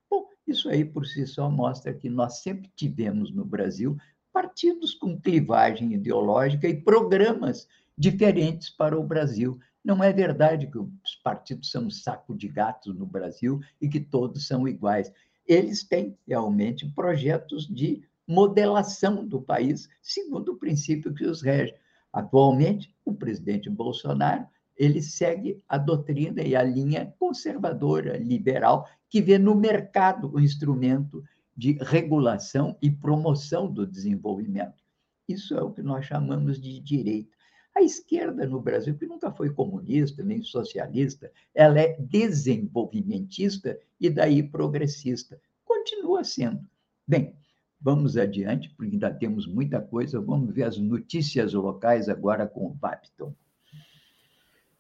Bom, 0.09 0.28
isso 0.47 0.69
aí 0.69 0.85
por 0.85 1.07
si 1.07 1.26
só 1.26 1.50
mostra 1.50 1.93
que 1.93 2.09
nós 2.09 2.40
sempre 2.40 2.71
tivemos 2.75 3.33
no 3.33 3.45
Brasil 3.45 3.97
partidos 4.33 4.95
com 4.95 5.21
clivagem 5.21 5.95
ideológica 5.95 6.69
e 6.69 6.81
programas 6.81 7.67
diferentes 7.97 8.71
para 8.71 8.99
o 8.99 9.02
Brasil. 9.02 9.59
Não 9.85 10.02
é 10.02 10.12
verdade 10.12 10.69
que 10.69 10.78
os 10.78 11.17
partidos 11.25 11.71
são 11.71 11.87
um 11.87 11.90
saco 11.90 12.37
de 12.37 12.47
gatos 12.47 12.95
no 12.95 13.05
Brasil 13.05 13.61
e 13.81 13.88
que 13.88 13.99
todos 13.99 14.47
são 14.47 14.69
iguais. 14.69 15.12
Eles 15.47 15.83
têm 15.83 16.17
realmente 16.26 16.87
projetos 16.93 17.67
de 17.67 18.02
modelação 18.26 19.26
do 19.26 19.40
país, 19.40 19.88
segundo 20.02 20.52
o 20.52 20.57
princípio 20.57 21.14
que 21.14 21.25
os 21.25 21.43
rege. 21.43 21.75
Atualmente, 22.12 22.95
o 23.05 23.15
presidente 23.15 23.69
Bolsonaro 23.69 24.47
ele 24.77 25.03
segue 25.03 25.61
a 25.69 25.77
doutrina 25.77 26.41
e 26.43 26.55
a 26.55 26.62
linha 26.62 27.12
conservadora, 27.19 28.17
liberal, 28.17 28.88
que 29.11 29.21
vê 29.21 29.37
no 29.37 29.55
mercado 29.55 30.33
o 30.33 30.41
instrumento 30.41 31.23
de 31.57 31.73
regulação 31.81 32.79
e 32.81 32.88
promoção 32.88 33.69
do 33.71 33.85
desenvolvimento. 33.85 34.81
Isso 35.29 35.55
é 35.57 35.62
o 35.62 35.73
que 35.73 35.83
nós 35.83 36.07
chamamos 36.07 36.61
de 36.61 36.79
direita. 36.79 37.37
A 37.77 37.83
esquerda 37.83 38.47
no 38.47 38.61
Brasil, 38.61 38.97
que 38.97 39.07
nunca 39.07 39.31
foi 39.33 39.50
comunista 39.50 40.23
nem 40.23 40.43
socialista, 40.43 41.31
ela 41.55 41.81
é 41.81 41.97
desenvolvimentista 42.00 43.79
e 44.00 44.09
daí 44.09 44.43
progressista. 44.43 45.41
Continua 45.65 46.25
sendo. 46.25 46.65
Bem, 47.07 47.37
Vamos 47.80 48.16
adiante, 48.16 48.68
porque 48.70 48.92
ainda 48.92 49.11
temos 49.11 49.47
muita 49.47 49.80
coisa. 49.80 50.20
Vamos 50.20 50.52
ver 50.52 50.64
as 50.64 50.76
notícias 50.78 51.54
locais 51.54 52.08
agora 52.08 52.47
com 52.47 52.66
o 52.66 52.70
Babton. 52.70 53.32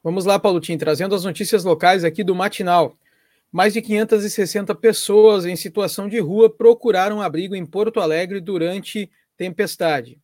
Vamos 0.02 0.24
lá, 0.24 0.40
Tim, 0.60 0.78
trazendo 0.78 1.14
as 1.14 1.24
notícias 1.24 1.64
locais 1.64 2.04
aqui 2.04 2.24
do 2.24 2.34
Matinal. 2.34 2.96
Mais 3.50 3.72
de 3.72 3.80
560 3.80 4.74
pessoas 4.74 5.46
em 5.46 5.56
situação 5.56 6.08
de 6.08 6.18
rua 6.18 6.50
procuraram 6.50 7.22
abrigo 7.22 7.54
em 7.54 7.64
Porto 7.64 8.00
Alegre 8.00 8.40
durante 8.40 9.10
tempestade. 9.36 10.20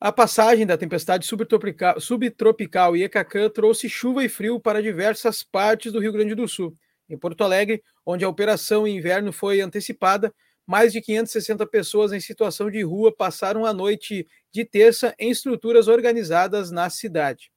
A 0.00 0.12
passagem 0.12 0.64
da 0.64 0.78
tempestade 0.78 1.26
subtropical, 1.26 2.00
subtropical 2.00 2.96
Iecacã 2.96 3.50
trouxe 3.50 3.88
chuva 3.88 4.24
e 4.24 4.28
frio 4.28 4.60
para 4.60 4.82
diversas 4.82 5.42
partes 5.42 5.92
do 5.92 5.98
Rio 5.98 6.12
Grande 6.12 6.34
do 6.34 6.46
Sul. 6.46 6.74
Em 7.08 7.18
Porto 7.18 7.42
Alegre, 7.42 7.82
onde 8.04 8.24
a 8.24 8.28
operação 8.28 8.86
inverno 8.86 9.32
foi 9.32 9.60
antecipada, 9.60 10.32
mais 10.68 10.92
de 10.92 11.00
560 11.00 11.66
pessoas 11.66 12.12
em 12.12 12.20
situação 12.20 12.70
de 12.70 12.82
rua 12.82 13.10
passaram 13.10 13.64
a 13.64 13.72
noite 13.72 14.28
de 14.52 14.66
terça 14.66 15.14
em 15.18 15.30
estruturas 15.30 15.88
organizadas 15.88 16.70
na 16.70 16.90
cidade. 16.90 17.50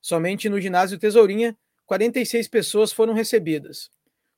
Somente 0.00 0.48
no 0.48 0.60
ginásio 0.60 0.98
Tesourinha, 0.98 1.56
46 1.86 2.48
pessoas 2.48 2.92
foram 2.92 3.14
recebidas. 3.14 3.88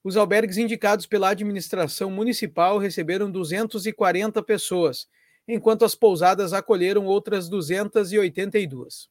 Os 0.05 0.19
albergues 0.19 0.59
indicados 0.59 1.07
pela 1.07 1.31
administração 1.31 2.11
municipal 2.11 2.77
receberam 2.77 3.31
240 3.31 4.43
pessoas, 4.43 5.09
enquanto 5.49 5.83
as 5.83 5.95
pousadas 5.95 6.53
acolheram 6.53 7.07
outras 7.07 7.49
282. 7.49 9.09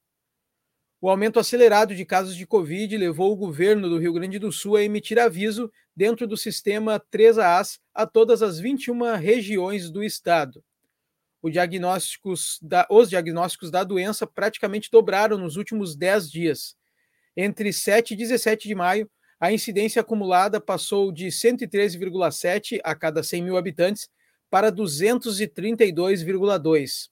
O 1.01 1.09
aumento 1.09 1.39
acelerado 1.39 1.93
de 1.93 2.05
casos 2.05 2.35
de 2.35 2.47
Covid 2.47 2.95
levou 2.95 3.33
o 3.33 3.35
governo 3.35 3.89
do 3.89 3.97
Rio 3.97 4.13
Grande 4.13 4.39
do 4.39 4.51
Sul 4.53 4.77
a 4.77 4.83
emitir 4.83 5.19
aviso 5.19 5.69
dentro 5.93 6.25
do 6.25 6.37
sistema 6.37 6.97
3AAS 7.11 7.79
a 7.93 8.05
todas 8.05 8.41
as 8.41 8.59
21 8.59 9.15
regiões 9.17 9.89
do 9.89 10.01
estado 10.03 10.63
diagnósticos 11.49 12.59
da, 12.61 12.85
os 12.89 13.09
diagnósticos 13.09 13.71
da 13.71 13.83
doença 13.83 14.27
praticamente 14.27 14.89
dobraram 14.91 15.37
nos 15.37 15.55
últimos 15.55 15.95
10 15.95 16.29
dias. 16.29 16.75
Entre 17.35 17.73
7 17.73 18.13
e 18.13 18.17
17 18.17 18.67
de 18.67 18.75
maio, 18.75 19.09
a 19.39 19.51
incidência 19.51 20.01
acumulada 20.01 20.61
passou 20.61 21.11
de 21.11 21.27
113,7 21.27 22.79
a 22.83 22.93
cada 22.93 23.23
100 23.23 23.43
mil 23.43 23.57
habitantes 23.57 24.07
para 24.51 24.71
232,2. 24.71 27.09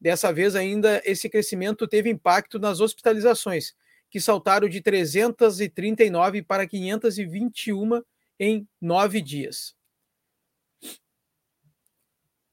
Dessa 0.00 0.32
vez, 0.32 0.54
ainda, 0.54 1.02
esse 1.04 1.28
crescimento 1.28 1.88
teve 1.88 2.08
impacto 2.08 2.60
nas 2.60 2.78
hospitalizações, 2.78 3.74
que 4.10 4.20
saltaram 4.20 4.68
de 4.68 4.80
339 4.80 6.42
para 6.42 6.66
521 6.66 8.02
em 8.38 8.68
nove 8.80 9.20
dias. 9.20 9.74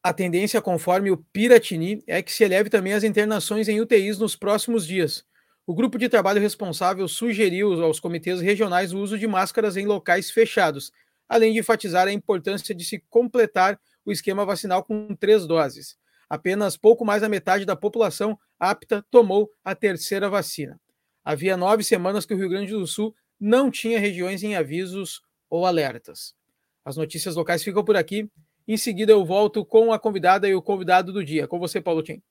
A 0.02 0.14
tendência, 0.14 0.62
conforme 0.62 1.12
o 1.12 1.18
Piratini, 1.18 2.04
é 2.08 2.22
que 2.22 2.32
se 2.32 2.44
eleve 2.44 2.70
também 2.70 2.94
as 2.94 3.04
internações 3.04 3.68
em 3.68 3.82
UTIs 3.82 4.18
nos 4.18 4.36
próximos 4.36 4.88
dias. 4.88 5.26
O 5.68 5.74
grupo 5.74 5.98
de 5.98 6.08
trabalho 6.08 6.40
responsável 6.40 7.08
sugeriu 7.08 7.84
aos 7.84 8.00
comitês 8.00 8.40
regionais 8.40 8.94
o 8.94 9.00
uso 9.00 9.18
de 9.18 9.28
máscaras 9.28 9.76
em 9.76 9.86
locais 9.86 10.32
fechados, 10.32 10.92
além 11.28 11.54
de 11.54 11.60
enfatizar 11.60 12.08
a 12.08 12.14
importância 12.14 12.74
de 12.74 12.86
se 12.86 13.04
completar 13.10 13.80
o 14.06 14.12
esquema 14.12 14.46
vacinal 14.46 14.84
com 14.84 15.16
três 15.16 15.48
doses. 15.48 15.98
Apenas 16.30 16.78
pouco 16.78 17.06
mais 17.06 17.22
da 17.22 17.30
metade 17.30 17.66
da 17.66 17.76
população 17.76 18.38
apta 18.60 19.06
tomou 19.10 19.50
a 19.64 19.76
terceira 19.76 20.30
vacina. 20.30 20.80
Havia 21.24 21.58
nove 21.58 21.84
semanas 21.84 22.26
que 22.26 22.34
o 22.34 22.38
Rio 22.38 22.50
Grande 22.50 22.72
do 22.72 22.86
Sul 22.86 23.16
não 23.40 23.70
tinha 23.70 24.00
regiões 24.00 24.44
em 24.44 24.56
avisos 24.56 25.22
ou 25.50 25.66
alertas. 25.66 26.36
As 26.84 26.98
notícias 26.98 27.36
locais 27.36 27.64
ficam 27.64 27.84
por 27.84 27.96
aqui. 27.96 28.30
Em 28.68 28.78
seguida, 28.78 29.12
eu 29.12 29.26
volto 29.26 29.66
com 29.66 29.92
a 29.92 30.00
convidada 30.00 30.48
e 30.48 30.56
o 30.56 30.62
convidado 30.62 31.12
do 31.12 31.24
dia. 31.24 31.48
Com 31.48 31.60
você, 31.60 31.82
Paulo 31.82 32.04
Tim. 32.04 32.22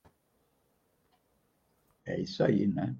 É 2.04 2.20
isso 2.20 2.42
aí, 2.42 2.66
né? 2.66 2.94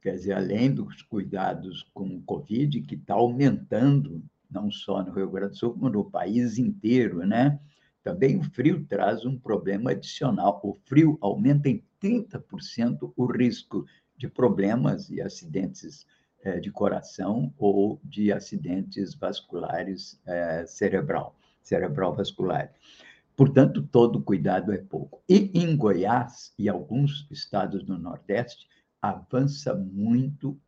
Quer 0.00 0.14
dizer, 0.14 0.32
além 0.32 0.72
dos 0.72 1.02
cuidados 1.02 1.86
com 1.92 2.06
o 2.16 2.22
Covid, 2.22 2.80
que 2.82 2.94
está 2.94 3.14
aumentando, 3.14 4.22
não 4.50 4.70
só 4.70 5.02
no 5.02 5.12
Rio 5.12 5.30
Grande 5.30 5.52
do 5.52 5.58
Sul, 5.58 5.72
como 5.74 5.90
no 5.90 6.10
país 6.10 6.56
inteiro, 6.56 7.26
né? 7.26 7.60
Também 8.02 8.36
o 8.38 8.42
frio 8.42 8.84
traz 8.86 9.24
um 9.24 9.38
problema 9.38 9.90
adicional. 9.90 10.60
O 10.64 10.74
frio 10.86 11.18
aumenta 11.20 11.68
em 11.68 11.84
30% 12.02 13.12
o 13.16 13.26
risco 13.26 13.84
de 14.16 14.28
problemas 14.28 15.10
e 15.10 15.20
acidentes 15.20 16.06
eh, 16.42 16.60
de 16.60 16.70
coração 16.70 17.52
ou 17.58 18.00
de 18.02 18.32
acidentes 18.32 19.14
vasculares 19.14 20.20
eh, 20.26 20.64
cerebral 20.66 21.36
cerebral 21.62 22.14
vascular. 22.14 22.72
Portanto, 23.36 23.82
todo 23.82 24.22
cuidado 24.22 24.72
é 24.72 24.78
pouco. 24.78 25.22
E 25.28 25.50
em 25.54 25.76
Goiás 25.76 26.52
e 26.58 26.68
alguns 26.68 27.26
estados 27.30 27.82
do 27.82 27.96
Nordeste, 27.96 28.66
avança 29.00 29.74
muito 29.74 30.60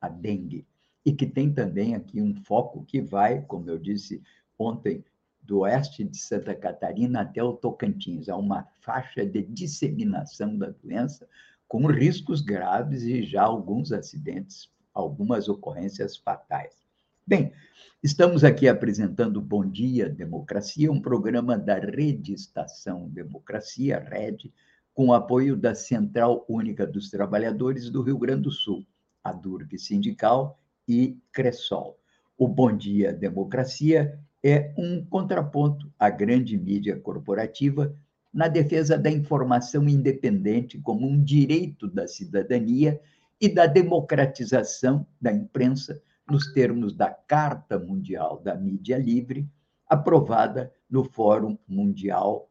a 0.00 0.08
dengue. 0.08 0.66
E 1.04 1.12
que 1.12 1.26
tem 1.26 1.52
também 1.52 1.96
aqui 1.96 2.22
um 2.22 2.34
foco 2.34 2.84
que 2.84 3.00
vai, 3.00 3.42
como 3.42 3.68
eu 3.68 3.78
disse 3.78 4.22
ontem, 4.56 5.04
do 5.42 5.60
oeste 5.60 6.04
de 6.04 6.16
Santa 6.16 6.54
Catarina 6.54 7.22
até 7.22 7.42
o 7.42 7.52
Tocantins. 7.52 8.28
Há 8.28 8.36
uma 8.36 8.66
faixa 8.80 9.26
de 9.26 9.42
disseminação 9.42 10.56
da 10.56 10.70
doença 10.70 11.28
com 11.66 11.86
riscos 11.86 12.40
graves 12.40 13.02
e 13.02 13.22
já 13.24 13.42
alguns 13.42 13.92
acidentes, 13.92 14.70
algumas 14.94 15.48
ocorrências 15.48 16.16
fatais. 16.16 16.74
Bem, 17.26 17.52
Estamos 18.02 18.42
aqui 18.42 18.66
apresentando 18.66 19.40
Bom 19.40 19.64
Dia 19.64 20.08
Democracia, 20.08 20.90
um 20.90 21.00
programa 21.00 21.56
da 21.56 21.78
Rede 21.78 22.34
Estação 22.34 23.08
Democracia, 23.08 24.00
RED, 24.00 24.52
com 24.92 25.12
apoio 25.12 25.56
da 25.56 25.72
Central 25.72 26.44
Única 26.48 26.84
dos 26.84 27.10
Trabalhadores 27.10 27.88
do 27.88 28.02
Rio 28.02 28.18
Grande 28.18 28.42
do 28.42 28.50
Sul, 28.50 28.84
a 29.22 29.32
DURG 29.32 29.78
Sindical 29.78 30.58
e 30.88 31.16
Cressol. 31.30 31.96
O 32.36 32.48
Bom 32.48 32.76
Dia 32.76 33.12
Democracia 33.12 34.18
é 34.42 34.74
um 34.76 35.04
contraponto 35.04 35.90
à 35.98 36.10
grande 36.10 36.58
mídia 36.58 36.98
corporativa 36.98 37.94
na 38.32 38.48
defesa 38.48 38.98
da 38.98 39.10
informação 39.10 39.88
independente 39.88 40.78
como 40.78 41.06
um 41.06 41.22
direito 41.22 41.86
da 41.86 42.08
cidadania 42.08 43.00
e 43.40 43.48
da 43.48 43.66
democratização 43.66 45.06
da 45.20 45.32
imprensa 45.32 46.02
nos 46.28 46.52
termos 46.52 46.94
da 46.94 47.10
Carta 47.10 47.78
Mundial 47.78 48.40
da 48.40 48.54
Mídia 48.54 48.96
Livre, 48.96 49.46
aprovada 49.86 50.72
no 50.88 51.04
Fórum 51.04 51.58
Mundial 51.68 52.48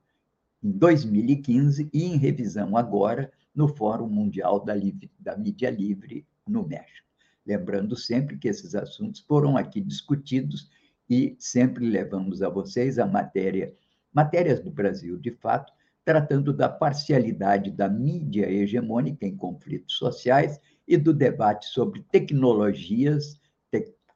em 0.64 0.72
2015 0.72 1.90
e 1.92 2.04
em 2.04 2.18
revisão 2.18 2.78
agora 2.78 3.32
no 3.56 3.68
Fórum 3.68 4.08
Mundial 4.08 4.64
da, 4.64 4.76
Livre, 4.76 5.12
da 5.20 5.36
Mídia 5.36 5.70
Livre 5.70 6.26
no 6.48 6.68
México. 6.68 7.08
Lembrando 7.46 7.96
sempre 7.96 8.38
que 8.38 8.48
esses 8.48 8.76
assuntos 8.76 9.22
foram 9.22 9.58
aqui 9.58 9.82
discutidos 9.82 10.70
e 11.12 11.36
sempre 11.38 11.88
levamos 11.88 12.42
a 12.42 12.50
vocês 12.50 12.98
a 12.98 13.06
matéria, 13.06 13.72
matérias 14.14 14.62
do 14.62 14.72
Brasil, 14.72 15.18
de 15.18 15.32
fato, 15.32 15.72
tratando 16.04 16.54
da 16.54 16.70
parcialidade 16.70 17.70
da 17.70 17.88
mídia 17.88 18.50
hegemônica 18.50 19.26
em 19.26 19.36
conflitos 19.36 19.98
sociais 19.98 20.60
e 20.88 20.98
do 20.98 21.14
debate 21.14 21.68
sobre 21.68 22.02
tecnologias 22.12 23.40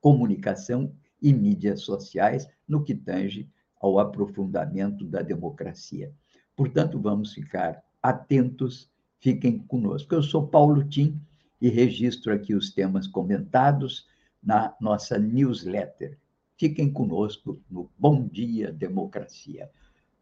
comunicação 0.06 0.94
e 1.20 1.34
mídias 1.34 1.82
sociais 1.82 2.48
no 2.68 2.84
que 2.84 2.94
tange 2.94 3.50
ao 3.82 3.98
aprofundamento 3.98 5.04
da 5.04 5.24
democracia. 5.24 6.14
Portanto, 6.56 7.00
vamos 7.00 7.34
ficar 7.34 7.84
atentos, 8.04 8.88
fiquem 9.20 9.58
conosco. 9.58 10.14
Eu 10.14 10.22
sou 10.22 10.46
Paulo 10.46 10.84
Tim 10.84 11.20
e 11.60 11.70
registro 11.70 12.32
aqui 12.32 12.54
os 12.54 12.72
temas 12.72 13.08
comentados 13.08 14.06
na 14.44 14.76
nossa 14.80 15.18
newsletter. 15.18 16.20
Fiquem 16.58 16.92
conosco 16.92 17.62
no 17.70 17.90
Bom 17.98 18.28
Dia 18.28 18.72
Democracia. 18.72 19.70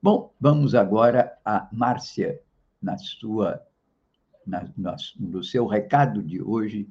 Bom, 0.02 0.34
vamos 0.40 0.76
agora 0.76 1.38
a 1.46 1.70
Márcia, 1.72 2.42
na 2.82 2.98
sua, 2.98 3.62
na, 4.46 4.68
no 5.18 5.44
seu 5.44 5.66
recado 5.66 6.22
de 6.22 6.42
hoje, 6.42 6.90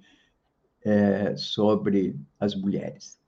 é, 0.84 1.36
sobre 1.36 2.16
as 2.38 2.54
mulheres. 2.54 3.20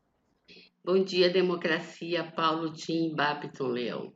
Bom 0.85 1.03
dia, 1.03 1.31
democracia, 1.31 2.25
Paulo 2.25 2.73
Tim 2.73 3.15
Babiton 3.15 3.69
Leão. 3.69 4.13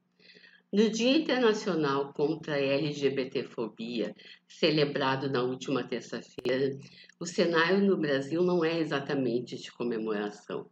No 0.71 0.91
Dia 0.91 1.17
Internacional 1.17 2.13
contra 2.13 2.55
a 2.55 2.61
LGBTfobia, 2.61 4.15
celebrado 4.47 5.31
na 5.31 5.43
última 5.43 5.83
terça-feira, 5.83 6.79
o 7.19 7.25
cenário 7.25 7.81
no 7.81 7.97
Brasil 7.97 8.43
não 8.43 8.63
é 8.63 8.79
exatamente 8.79 9.57
de 9.57 9.73
comemoração. 9.73 10.69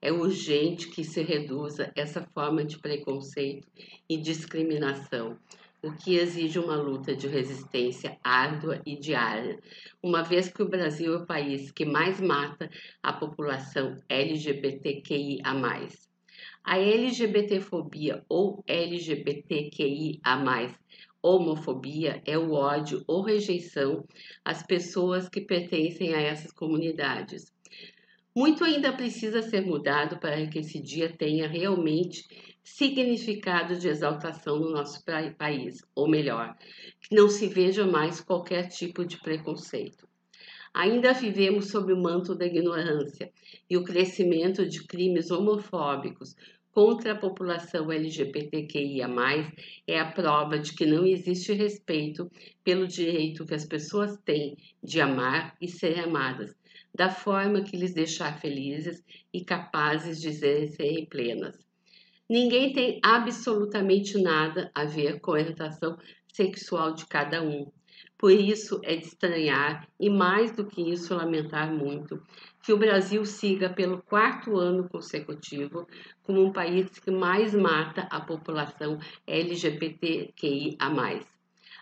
É 0.00 0.12
urgente 0.12 0.88
que 0.90 1.02
se 1.02 1.22
reduza 1.22 1.92
essa 1.96 2.22
forma 2.32 2.64
de 2.64 2.78
preconceito 2.78 3.66
e 4.08 4.16
discriminação, 4.16 5.36
o 5.82 5.92
que 5.92 6.16
exige 6.16 6.58
uma 6.58 6.76
luta 6.76 7.16
de 7.16 7.26
resistência 7.26 8.16
árdua 8.22 8.80
e 8.86 8.96
diária, 8.96 9.58
uma 10.02 10.22
vez 10.22 10.48
que 10.48 10.62
o 10.62 10.68
Brasil 10.68 11.14
é 11.14 11.16
o 11.18 11.26
país 11.26 11.72
que 11.72 11.84
mais 11.84 12.20
mata 12.20 12.70
a 13.02 13.12
população 13.12 13.96
LGBTQIA. 14.08 15.42
A 16.64 16.78
LGBTfobia 16.78 18.24
ou 18.28 18.62
LGBTQIA, 18.66 20.20
homofobia, 21.22 22.22
é 22.24 22.38
o 22.38 22.52
ódio 22.52 23.02
ou 23.06 23.22
rejeição 23.22 24.04
às 24.44 24.62
pessoas 24.62 25.28
que 25.28 25.40
pertencem 25.40 26.14
a 26.14 26.20
essas 26.20 26.52
comunidades. 26.52 27.52
Muito 28.36 28.62
ainda 28.64 28.92
precisa 28.92 29.42
ser 29.42 29.62
mudado 29.62 30.18
para 30.18 30.46
que 30.46 30.60
esse 30.60 30.80
dia 30.80 31.08
tenha 31.08 31.48
realmente 31.48 32.24
significado 32.62 33.76
de 33.76 33.88
exaltação 33.88 34.58
no 34.58 34.70
nosso 34.70 35.02
país, 35.36 35.82
ou 35.94 36.08
melhor, 36.08 36.56
que 37.00 37.14
não 37.14 37.28
se 37.28 37.48
veja 37.48 37.86
mais 37.86 38.20
qualquer 38.20 38.68
tipo 38.68 39.04
de 39.04 39.18
preconceito. 39.18 40.06
Ainda 40.74 41.12
vivemos 41.14 41.70
sob 41.70 41.92
o 41.92 42.00
manto 42.00 42.34
da 42.34 42.46
ignorância 42.46 43.32
e 43.68 43.76
o 43.76 43.82
crescimento 43.82 44.66
de 44.66 44.84
crimes 44.86 45.30
homofóbicos 45.30 46.36
contra 46.70 47.12
a 47.12 47.18
população 47.18 47.90
LGBTQIA, 47.90 49.08
é 49.84 49.98
a 49.98 50.12
prova 50.12 50.60
de 50.60 50.72
que 50.74 50.86
não 50.86 51.04
existe 51.04 51.52
respeito 51.52 52.30
pelo 52.62 52.86
direito 52.86 53.44
que 53.44 53.54
as 53.54 53.66
pessoas 53.66 54.16
têm 54.24 54.56
de 54.80 55.00
amar 55.00 55.56
e 55.60 55.66
ser 55.66 55.98
amadas, 55.98 56.54
da 56.98 57.08
forma 57.08 57.62
que 57.62 57.76
lhes 57.76 57.94
deixar 57.94 58.40
felizes 58.40 59.04
e 59.32 59.44
capazes 59.44 60.20
de 60.20 60.32
serem 60.32 61.06
plenas. 61.06 61.56
Ninguém 62.28 62.72
tem 62.72 62.98
absolutamente 63.04 64.20
nada 64.20 64.68
a 64.74 64.84
ver 64.84 65.20
com 65.20 65.30
a 65.30 65.34
orientação 65.34 65.96
sexual 66.26 66.92
de 66.92 67.06
cada 67.06 67.40
um. 67.40 67.70
Por 68.18 68.32
isso 68.32 68.80
é 68.82 68.96
de 68.96 69.06
estranhar 69.06 69.86
e 69.98 70.10
mais 70.10 70.50
do 70.50 70.66
que 70.66 70.82
isso 70.82 71.14
lamentar 71.14 71.72
muito 71.72 72.20
que 72.64 72.72
o 72.72 72.76
Brasil 72.76 73.24
siga 73.24 73.70
pelo 73.70 74.02
quarto 74.02 74.56
ano 74.58 74.88
consecutivo 74.88 75.86
como 76.24 76.44
um 76.44 76.52
país 76.52 76.98
que 76.98 77.12
mais 77.12 77.54
mata 77.54 78.08
a 78.10 78.20
população 78.20 78.98
LGBTQIA+. 79.24 80.76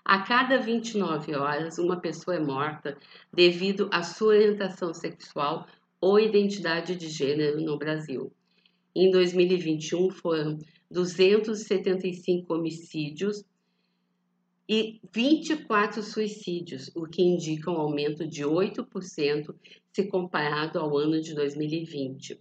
A 0.09 0.23
cada 0.23 0.59
29 0.61 1.35
horas, 1.35 1.79
uma 1.79 2.01
pessoa 2.01 2.37
é 2.37 2.39
morta 2.39 2.97
devido 3.35 3.89
à 3.91 4.05
sua 4.05 4.37
orientação 4.37 4.95
sexual 4.95 5.67
ou 6.01 6.21
identidade 6.21 6.95
de 6.95 7.09
gênero 7.09 7.61
no 7.61 7.77
Brasil. 7.77 8.33
Em 8.95 9.11
2021, 9.11 10.11
foram 10.11 10.61
275 10.89 12.55
homicídios 12.55 13.45
e 14.69 15.01
24 15.13 16.01
suicídios, 16.05 16.89
o 16.95 17.09
que 17.09 17.23
indica 17.23 17.69
um 17.69 17.77
aumento 17.77 18.29
de 18.29 18.45
8% 18.45 19.53
se 19.93 20.07
comparado 20.07 20.79
ao 20.79 20.97
ano 20.97 21.21
de 21.21 21.35
2020. 21.35 22.41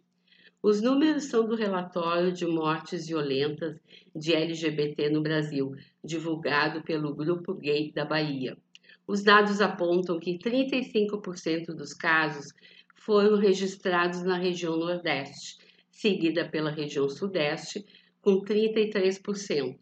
Os 0.68 0.82
números 0.82 1.26
são 1.26 1.48
do 1.48 1.54
relatório 1.54 2.32
de 2.32 2.44
mortes 2.44 3.06
violentas 3.06 3.80
de 4.16 4.34
LGBT 4.34 5.12
no 5.12 5.22
Brasil, 5.22 5.76
divulgado 6.04 6.82
pelo 6.82 7.14
Grupo 7.14 7.54
Gay 7.54 7.92
da 7.92 8.04
Bahia. 8.04 8.58
Os 9.06 9.22
dados 9.22 9.62
apontam 9.62 10.20
que 10.20 10.40
35% 10.40 11.68
dos 11.68 11.94
casos 11.94 12.52
foram 12.96 13.38
registrados 13.38 14.24
na 14.24 14.40
região 14.40 14.76
Nordeste, 14.76 15.60
seguida 15.92 16.50
pela 16.50 16.72
região 16.72 17.08
Sudeste, 17.08 17.86
com 18.20 18.42
33%. 18.42 19.78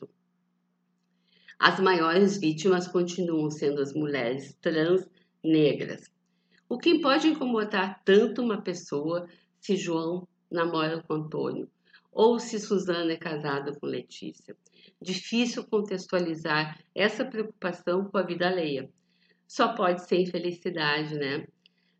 As 1.57 1.79
maiores 1.79 2.37
vítimas 2.37 2.89
continuam 2.89 3.49
sendo 3.49 3.81
as 3.81 3.93
mulheres 3.93 4.53
trans 4.59 5.07
negras. 5.41 6.11
O 6.67 6.77
que 6.77 6.99
pode 6.99 7.29
incomodar 7.29 8.03
tanto 8.03 8.41
uma 8.41 8.61
pessoa 8.61 9.29
se 9.61 9.77
João 9.77 10.27
namora 10.53 11.03
com 11.03 11.15
Antônio 11.15 11.67
ou 12.11 12.39
se 12.39 12.59
Suzana 12.59 13.13
é 13.13 13.17
casada 13.17 13.73
com 13.73 13.87
Letícia? 13.87 14.55
Difícil 15.01 15.65
contextualizar 15.65 16.79
essa 16.93 17.25
preocupação 17.25 18.05
com 18.05 18.17
a 18.17 18.23
vida 18.23 18.47
alheia. 18.47 18.89
Só 19.47 19.75
pode 19.75 20.07
ser 20.07 20.21
infelicidade, 20.21 21.15
né? 21.15 21.47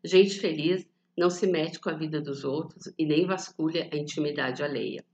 Gente 0.02 0.38
feliz 0.38 0.88
não 1.16 1.30
se 1.30 1.46
mete 1.46 1.78
com 1.80 1.90
a 1.90 1.96
vida 1.96 2.20
dos 2.20 2.44
outros 2.44 2.92
e 2.98 3.04
nem 3.04 3.26
vasculha 3.26 3.88
a 3.92 3.96
intimidade 3.96 4.62
alheia. 4.62 5.04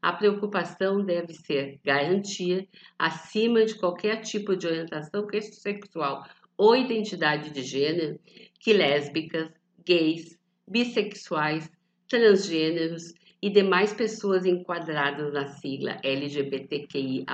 A 0.00 0.12
preocupação 0.12 1.04
deve 1.04 1.34
ser 1.34 1.80
garantia, 1.84 2.66
acima 2.96 3.64
de 3.64 3.74
qualquer 3.74 4.20
tipo 4.20 4.56
de 4.56 4.66
orientação 4.66 5.26
sexual 5.50 6.24
ou 6.56 6.76
identidade 6.76 7.50
de 7.50 7.62
gênero, 7.62 8.18
que 8.60 8.72
lésbicas, 8.72 9.50
gays, 9.84 10.38
bissexuais, 10.66 11.70
transgêneros 12.08 13.14
e 13.40 13.50
demais 13.50 13.92
pessoas 13.92 14.44
enquadradas 14.44 15.32
na 15.32 15.46
sigla 15.46 15.98
LGBTQIA, 16.02 17.24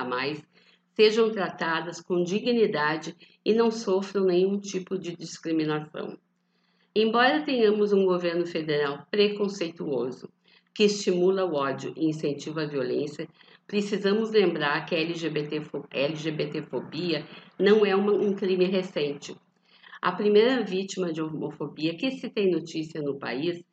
sejam 0.93 1.31
tratadas 1.31 1.99
com 2.01 2.23
dignidade 2.23 3.15
e 3.43 3.53
não 3.53 3.71
sofram 3.71 4.25
nenhum 4.25 4.59
tipo 4.59 4.97
de 4.97 5.15
discriminação. 5.15 6.17
Embora 6.95 7.43
tenhamos 7.43 7.91
um 7.91 8.05
governo 8.05 8.45
federal 8.45 9.05
preconceituoso, 9.11 10.29
que 10.73 10.83
estimula 10.83 11.45
o 11.45 11.55
ódio 11.55 11.93
e 11.95 12.05
incentiva 12.05 12.63
a 12.63 12.67
violência, 12.67 13.27
precisamos 13.65 14.31
lembrar 14.31 14.85
que 14.85 14.95
a 14.95 14.99
LGBTfobia 14.99 17.25
não 17.57 17.85
é 17.85 17.95
uma, 17.95 18.13
um 18.13 18.33
crime 18.33 18.65
recente. 18.65 19.35
A 20.01 20.11
primeira 20.11 20.63
vítima 20.63 21.11
de 21.11 21.21
homofobia 21.21 21.97
que 21.97 22.11
se 22.11 22.29
tem 22.29 22.51
notícia 22.51 23.01
no 23.01 23.17
país 23.17 23.63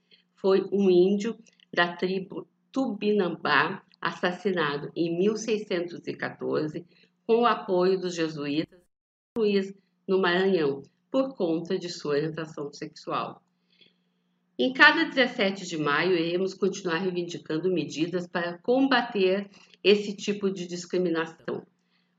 foi 0.42 0.68
um 0.72 0.90
índio 0.90 1.38
da 1.72 1.96
tribo 1.96 2.48
Tupinambá, 2.72 3.80
assassinado 4.00 4.90
em 4.96 5.16
1614 5.16 6.84
com 7.24 7.42
o 7.42 7.46
apoio 7.46 8.00
dos 8.00 8.16
jesuítas 8.16 8.80
Luiz 9.38 9.72
no 10.06 10.20
Maranhão, 10.20 10.82
por 11.10 11.36
conta 11.36 11.78
de 11.78 11.88
sua 11.88 12.16
orientação 12.16 12.72
sexual. 12.72 13.40
Em 14.58 14.72
cada 14.72 15.04
17 15.04 15.66
de 15.66 15.78
maio, 15.78 16.16
iremos 16.16 16.52
continuar 16.52 16.98
reivindicando 16.98 17.72
medidas 17.72 18.26
para 18.26 18.58
combater 18.58 19.48
esse 19.82 20.14
tipo 20.14 20.50
de 20.50 20.66
discriminação, 20.66 21.64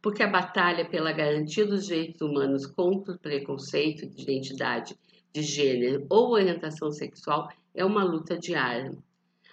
porque 0.02 0.24
a 0.24 0.28
batalha 0.28 0.90
pela 0.90 1.12
garantia 1.12 1.66
dos 1.66 1.86
direitos 1.86 2.22
humanos 2.22 2.66
contra 2.66 3.14
o 3.14 3.20
preconceito 3.20 4.08
de 4.08 4.24
identidade 4.24 4.96
de 5.34 5.42
gênero 5.42 6.06
ou 6.10 6.32
orientação 6.32 6.92
sexual 6.92 7.50
é 7.74 7.84
uma 7.84 8.04
luta 8.04 8.38
diária. 8.38 8.92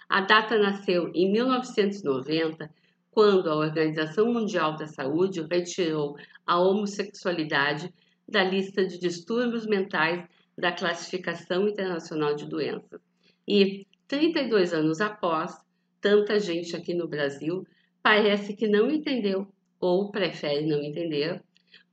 A 0.07 0.21
data 0.21 0.57
nasceu 0.57 1.09
em 1.13 1.31
1990, 1.31 2.69
quando 3.09 3.49
a 3.49 3.55
Organização 3.55 4.31
Mundial 4.31 4.75
da 4.75 4.87
Saúde 4.87 5.45
retirou 5.49 6.15
a 6.45 6.59
homossexualidade 6.59 7.93
da 8.27 8.43
lista 8.43 8.85
de 8.85 8.97
distúrbios 8.97 9.65
mentais 9.65 10.25
da 10.57 10.71
Classificação 10.71 11.67
Internacional 11.67 12.35
de 12.35 12.45
Doenças. 12.45 13.01
E 13.47 13.85
32 14.07 14.73
anos 14.73 15.01
após, 15.01 15.57
tanta 15.99 16.39
gente 16.39 16.75
aqui 16.75 16.93
no 16.93 17.07
Brasil 17.07 17.65
parece 18.03 18.55
que 18.55 18.67
não 18.67 18.89
entendeu 18.89 19.47
ou 19.79 20.11
prefere 20.11 20.65
não 20.65 20.81
entender, 20.81 21.41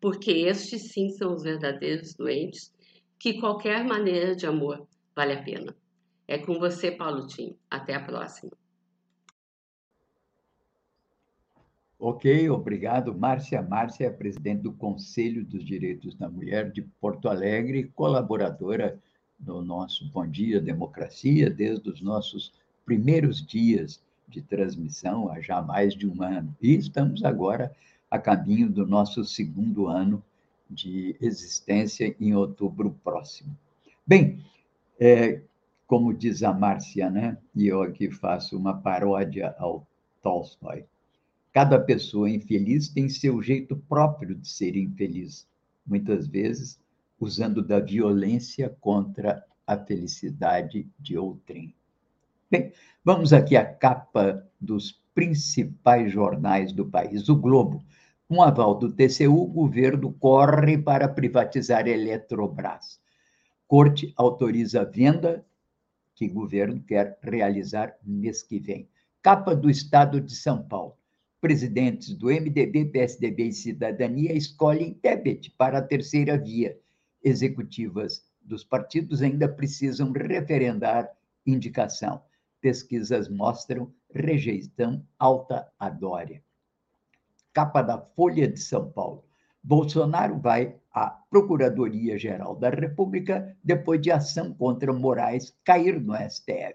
porque 0.01 0.31
estes 0.31 0.93
sim 0.93 1.09
são 1.11 1.35
os 1.35 1.43
verdadeiros 1.43 2.14
doentes, 2.14 2.73
que 3.19 3.41
qualquer 3.41 3.85
maneira 3.85 4.35
de 4.35 4.47
amor 4.47 4.87
vale 5.14 5.33
a 5.33 5.43
pena. 5.43 5.75
É 6.29 6.37
com 6.37 6.59
você, 6.59 6.91
Paulo 6.91 7.27
Tim. 7.27 7.57
Até 7.71 7.95
a 7.95 8.01
próxima. 8.01 8.53
Ok, 11.99 12.51
obrigado. 12.51 13.14
Márcia 13.14 13.62
Márcia 13.62 14.07
é 14.07 14.11
presidente 14.11 14.61
do 14.61 14.73
Conselho 14.73 15.43
dos 15.43 15.64
Direitos 15.64 16.14
da 16.14 16.29
Mulher 16.29 16.71
de 16.71 16.83
Porto 16.83 17.31
Alegre, 17.31 17.91
colaboradora 17.95 19.01
do 19.38 19.62
nosso 19.62 20.07
Bom 20.11 20.27
Dia 20.27 20.61
Democracia 20.61 21.49
desde 21.49 21.88
os 21.88 22.03
nossos 22.03 22.53
primeiros 22.85 23.45
dias 23.45 24.01
de 24.29 24.43
transmissão, 24.43 25.33
há 25.33 25.41
já 25.41 25.62
mais 25.62 25.95
de 25.95 26.07
um 26.07 26.23
ano. 26.23 26.55
E 26.61 26.75
estamos 26.75 27.25
agora 27.25 27.75
a 28.11 28.19
caminho 28.19 28.69
do 28.69 28.87
nosso 28.87 29.25
segundo 29.25 29.87
ano 29.87 30.23
de 30.69 31.17
existência 31.21 32.14
em 32.21 32.35
outubro 32.35 32.95
próximo. 33.03 33.57
Bem, 34.07 34.45
é, 35.01 35.41
como 35.88 36.14
diz 36.14 36.44
a 36.44 36.53
Márcia, 36.53 37.11
né? 37.11 37.37
e 37.57 37.66
eu 37.66 37.83
aqui 37.83 38.09
faço 38.11 38.57
uma 38.57 38.81
paródia 38.81 39.57
ao 39.59 39.85
Tolstói, 40.22 40.85
Cada 41.53 41.81
pessoa 41.81 42.31
infeliz 42.31 42.88
tem 42.88 43.09
seu 43.09 43.42
jeito 43.42 43.77
próprio 43.88 44.35
de 44.37 44.46
ser 44.48 44.77
infeliz, 44.77 45.44
muitas 45.85 46.29
vezes 46.29 46.79
usando 47.18 47.62
da 47.62 47.81
violência 47.81 48.77
contra 48.81 49.44
a 49.66 49.77
felicidade 49.77 50.87
de 51.01 51.18
outrem. 51.18 51.74
Bem, 52.51 52.72
vamos 53.05 53.33
aqui 53.33 53.57
à 53.57 53.64
capa 53.64 54.46
dos 54.61 55.03
principais 55.14 56.12
jornais 56.12 56.72
do 56.72 56.87
país. 56.87 57.29
O 57.29 57.35
Globo. 57.35 57.83
Com 58.29 58.42
aval 58.42 58.74
do 58.74 58.92
TCU, 58.92 59.42
o 59.42 59.46
governo 59.46 60.12
corre 60.12 60.79
para 60.79 61.09
privatizar 61.09 61.88
Eletrobras. 61.88 63.01
Corte 63.66 64.12
autoriza 64.16 64.83
a 64.83 64.85
venda 64.85 65.44
que 66.18 66.26
o 66.26 66.35
governo 66.35 66.83
quer 66.83 67.16
realizar 67.22 67.96
mês 68.02 68.42
que 68.42 68.59
vem. 68.59 68.88
Capa 69.22 69.54
do 69.54 69.70
Estado 69.70 70.20
de 70.20 70.35
São 70.35 70.61
Paulo. 70.61 70.98
Presidentes 71.40 72.12
do 72.12 72.26
MDB, 72.26 72.87
PSDB 72.87 73.44
e 73.44 73.52
Cidadania 73.52 74.33
escolhem 74.33 74.94
Tebet 74.94 75.52
para 75.52 75.78
a 75.78 75.83
terceira 75.83 76.37
via. 76.37 76.76
Executivas 77.22 78.26
dos 78.40 78.64
partidos 78.64 79.22
ainda 79.22 79.48
precisam 79.48 80.11
referendar 80.11 81.09
indicação. 81.46 82.20
Pesquisas 82.61 83.28
mostram 83.28 83.94
rejeição 84.12 85.07
alta 85.20 85.70
a 85.78 85.88
Dória. 85.88 86.42
Capa 87.52 87.81
da 87.81 87.96
Folha 87.96 88.48
de 88.48 88.59
São 88.59 88.90
Paulo. 88.90 89.28
Bolsonaro 89.68 90.38
vai 90.38 90.74
à 90.90 91.11
Procuradoria-Geral 91.28 92.57
da 92.57 92.70
República 92.70 93.54
depois 93.62 94.00
de 94.00 94.11
ação 94.11 94.54
contra 94.54 94.94
Moraes 94.94 95.54
cair 95.62 96.00
no 96.00 96.14
STF. 96.14 96.74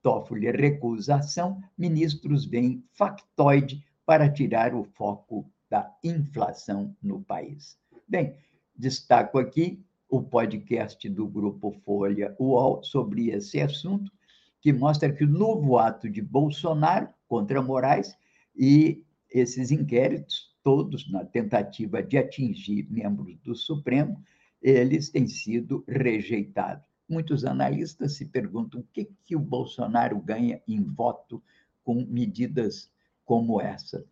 Toffoli 0.00 0.48
recusa 0.52 1.16
a 1.16 1.18
ação, 1.18 1.60
ministros 1.76 2.44
veem 2.44 2.84
factoide 2.92 3.84
para 4.06 4.30
tirar 4.30 4.76
o 4.76 4.84
foco 4.84 5.44
da 5.68 5.92
inflação 6.04 6.94
no 7.02 7.20
país. 7.20 7.76
Bem, 8.06 8.36
destaco 8.76 9.36
aqui 9.36 9.84
o 10.08 10.22
podcast 10.22 11.08
do 11.08 11.26
Grupo 11.26 11.72
Folha 11.84 12.36
UOL 12.38 12.80
sobre 12.84 13.30
esse 13.30 13.60
assunto, 13.60 14.08
que 14.60 14.72
mostra 14.72 15.12
que 15.12 15.24
o 15.24 15.28
novo 15.28 15.78
ato 15.78 16.08
de 16.08 16.22
Bolsonaro 16.22 17.08
contra 17.26 17.60
Moraes 17.60 18.16
e 18.54 19.04
esses 19.28 19.72
inquéritos, 19.72 20.49
todos 20.62 21.10
na 21.10 21.24
tentativa 21.24 22.02
de 22.02 22.18
atingir 22.18 22.86
membros 22.90 23.36
do 23.38 23.54
Supremo, 23.54 24.22
eles 24.62 25.08
têm 25.08 25.26
sido 25.26 25.84
rejeitados. 25.88 26.84
Muitos 27.08 27.44
analistas 27.44 28.14
se 28.16 28.26
perguntam 28.26 28.80
o 28.80 28.86
que, 28.92 29.10
que 29.24 29.34
o 29.34 29.40
Bolsonaro 29.40 30.18
ganha 30.20 30.60
em 30.68 30.82
voto 30.82 31.42
com 31.82 32.04
medidas 32.06 32.90
como 33.24 33.60
essa. 33.60 34.04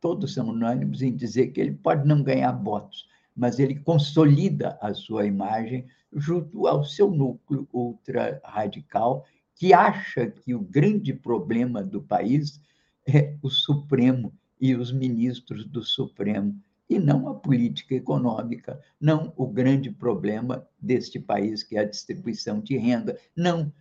Todos 0.00 0.34
são 0.34 0.48
unânimes 0.48 1.02
em 1.02 1.14
dizer 1.14 1.48
que 1.48 1.60
ele 1.60 1.74
pode 1.74 2.06
não 2.06 2.22
ganhar 2.22 2.52
votos, 2.52 3.08
mas 3.34 3.58
ele 3.58 3.76
consolida 3.76 4.78
a 4.80 4.92
sua 4.92 5.26
imagem 5.26 5.86
junto 6.12 6.66
ao 6.66 6.84
seu 6.84 7.10
núcleo 7.10 7.66
ultra 7.72 8.40
radical, 8.44 9.24
que 9.54 9.72
acha 9.72 10.26
que 10.28 10.54
o 10.54 10.60
grande 10.60 11.14
problema 11.14 11.82
do 11.82 12.02
país 12.02 12.60
é 13.06 13.36
o 13.42 13.48
Supremo 13.48 14.32
e 14.62 14.76
os 14.76 14.92
ministros 14.92 15.66
do 15.66 15.82
Supremo, 15.82 16.56
e 16.88 16.96
não 16.96 17.28
a 17.28 17.34
política 17.34 17.96
econômica, 17.96 18.80
não 19.00 19.32
o 19.36 19.44
grande 19.44 19.90
problema 19.90 20.64
deste 20.80 21.18
país, 21.18 21.64
que 21.64 21.76
é 21.76 21.80
a 21.80 21.88
distribuição 21.88 22.60
de 22.60 22.76
renda, 22.76 23.18
não 23.36 23.72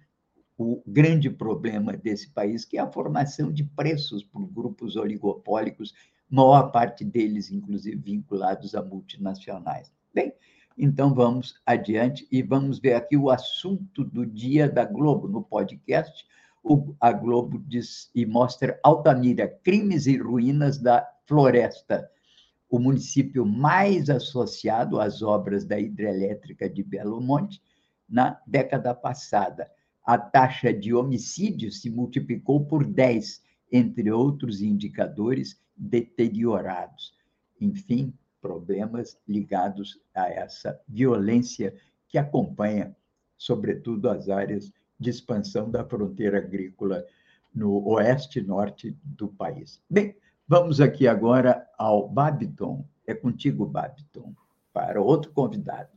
o 0.58 0.82
grande 0.88 1.30
problema 1.30 1.96
desse 1.96 2.32
país, 2.32 2.65
que 2.65 2.80
é 2.80 2.82
a 2.82 2.91
formação 2.91 3.54
de 3.54 3.63
preços 3.63 4.24
por 4.24 4.44
grupos 4.48 4.96
oligopólicos 4.96 5.94
maior 6.28 6.72
parte 6.72 7.04
deles, 7.04 7.52
inclusive, 7.52 7.98
vinculados 7.98 8.74
a 8.74 8.82
multinacionais. 8.82 9.91
Bem, 10.13 10.34
então 10.78 11.13
vamos 11.13 11.62
adiante 11.63 12.28
e 12.32 12.41
vamos 12.41 12.80
ver 12.80 12.94
aqui 12.94 13.17
o 13.17 13.30
assunto 13.30 14.04
do 14.04 14.26
dia 14.26 14.67
da 14.67 14.86
Globo 14.86 15.28
no 15.28 15.44
podcast. 15.44 16.26
A 17.00 17.12
Globo 17.12 17.60
diz 17.60 18.10
e 18.13 18.26
mostra 18.26 18.80
Altamira, 18.84 19.47
crimes 19.63 20.06
e 20.06 20.17
ruínas 20.17 20.78
da 20.78 21.08
floresta, 21.26 22.10
o 22.69 22.80
município 22.80 23.45
mais 23.45 24.10
associado 24.10 25.00
às 25.00 25.21
obras 25.21 25.65
da 25.65 25.80
hidrelétrica 25.80 26.69
de 26.69 26.84
Belo 26.84 27.19
Monte 27.19 27.62
na 28.08 28.39
década 28.45 28.93
passada. 28.93 29.69
A 30.04 30.17
taxa 30.17 30.74
de 30.74 30.93
homicídio 30.93 31.71
se 31.71 31.89
multiplicou 31.89 32.65
por 32.65 32.86
10, 32.86 33.43
entre 33.71 34.12
outros 34.12 34.62
indicadores 34.62 35.60
deteriorados. 35.76 37.13
Enfim, 37.60 38.13
problemas 38.41 39.17
ligados 39.28 40.00
a 40.13 40.30
essa 40.30 40.80
violência 40.88 41.74
que 42.08 42.17
acompanha, 42.17 42.95
sobretudo, 43.38 44.10
as 44.10 44.30
áreas 44.30 44.71
de 45.02 45.10
expansão 45.10 45.70
da 45.70 45.84
fronteira 45.84 46.38
agrícola 46.38 47.04
no 47.54 47.86
oeste 47.90 48.40
e 48.40 48.44
norte 48.44 48.96
do 49.04 49.28
país. 49.28 49.82
Bem, 49.90 50.16
vamos 50.48 50.80
aqui 50.80 51.08
agora 51.08 51.68
ao 51.78 52.08
Babiton. 52.08 52.86
É 53.06 53.16
contigo, 53.16 53.66
Babiton, 53.66 54.34
para 54.72 55.02
outro 55.02 55.32
convidado. 55.32 55.90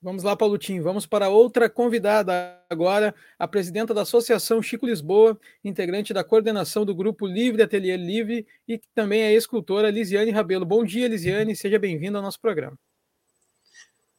Vamos 0.00 0.24
lá, 0.24 0.34
Paulotinho. 0.34 0.82
Vamos 0.82 1.06
para 1.06 1.28
outra 1.28 1.70
convidada 1.70 2.58
agora, 2.68 3.14
a 3.38 3.46
presidenta 3.46 3.94
da 3.94 4.02
Associação 4.02 4.60
Chico 4.60 4.84
Lisboa, 4.84 5.38
integrante 5.62 6.12
da 6.12 6.24
coordenação 6.24 6.84
do 6.84 6.92
Grupo 6.92 7.24
Livre 7.24 7.62
Ateliê 7.62 7.96
Livre 7.96 8.44
e 8.66 8.80
também 8.94 9.22
é 9.22 9.32
escultora 9.32 9.90
Lisiane 9.90 10.32
Rabelo. 10.32 10.66
Bom 10.66 10.82
dia, 10.82 11.06
Lisiane. 11.06 11.54
Seja 11.54 11.78
bem-vinda 11.78 12.18
ao 12.18 12.24
nosso 12.24 12.40
programa. 12.40 12.76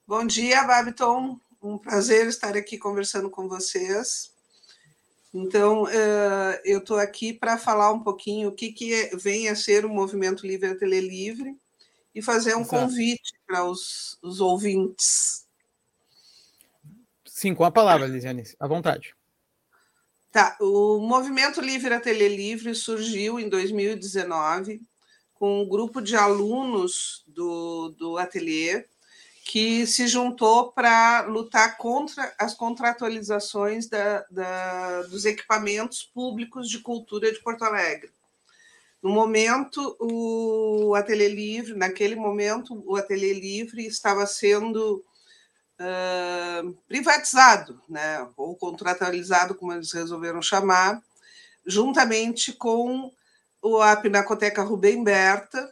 Bom 0.07 0.25
dia, 0.25 0.63
Babiton. 0.63 1.38
Um 1.63 1.78
prazer 1.78 2.28
estar 2.28 2.58
aqui 2.58 2.78
conversando 2.78 3.30
com 3.30 3.47
vocês. 3.47 4.34
Então, 5.34 5.88
eh, 5.88 6.62
eu 6.65 6.80
estou 6.80 6.97
aqui 6.97 7.32
para 7.34 7.58
falar 7.58 7.93
um 7.93 8.04
pouquinho 8.04 8.49
o 8.49 8.52
que, 8.52 8.73
que 8.73 8.93
é, 8.93 9.15
vem 9.15 9.47
a 9.47 9.56
ser 9.56 9.86
o 9.86 9.89
Movimento 9.89 10.45
Livre 10.45 10.69
Ateliê 10.69 10.99
Livre 10.99 11.58
e 12.13 12.21
fazer 12.21 12.54
um 12.56 12.62
Exato. 12.62 12.82
convite 12.82 13.34
para 13.47 13.63
os, 13.63 14.19
os 14.21 14.41
ouvintes. 14.41 15.47
Sim, 17.26 17.56
com 17.56 17.63
a 17.63 17.71
palavra, 17.71 18.08
Lisiane, 18.08 18.43
à 18.60 18.67
vontade. 18.67 19.15
Tá, 20.32 20.58
o 20.60 20.99
Movimento 20.99 21.62
Livre 21.62 21.93
Ateliê 21.93 22.28
Livre 22.28 22.76
surgiu 22.76 23.39
em 23.39 23.47
2019 23.47 24.82
com 25.34 25.62
um 25.62 25.67
grupo 25.67 26.02
de 26.02 26.15
alunos 26.15 27.23
do, 27.26 27.89
do 27.97 28.17
ateliê 28.17 28.86
que 29.43 29.86
se 29.86 30.08
juntou 30.08 30.71
para 30.71 31.21
lutar 31.27 31.77
contra 31.77 32.34
as 32.39 32.53
contratualizações 32.53 33.88
da, 33.88 34.25
da, 34.32 35.01
dos 35.03 35.25
equipamentos 35.25 36.03
públicos 36.03 36.69
de 36.69 36.79
cultura 36.79 37.32
de 37.32 37.39
Porto 37.39 37.63
Alegre. 37.63 38.10
No 39.01 39.10
momento, 39.10 39.97
o 39.99 40.95
Ateliê 40.95 41.27
Livre, 41.27 41.75
naquele 41.75 42.15
momento, 42.15 42.82
o 42.88 42.95
Ateliê 42.95 43.34
Livre 43.34 43.86
estava 43.86 44.25
sendo 44.25 45.03
privatizado, 46.88 47.82
né, 47.89 48.25
ou 48.38 48.56
contratualizado, 48.56 49.56
como 49.56 49.73
eles 49.73 49.91
resolveram 49.91 50.41
chamar, 50.41 51.01
juntamente 51.65 52.53
com 52.53 53.12
a 53.82 53.95
Pinacoteca 53.97 54.63
Rubem 54.63 55.03
Berta, 55.03 55.69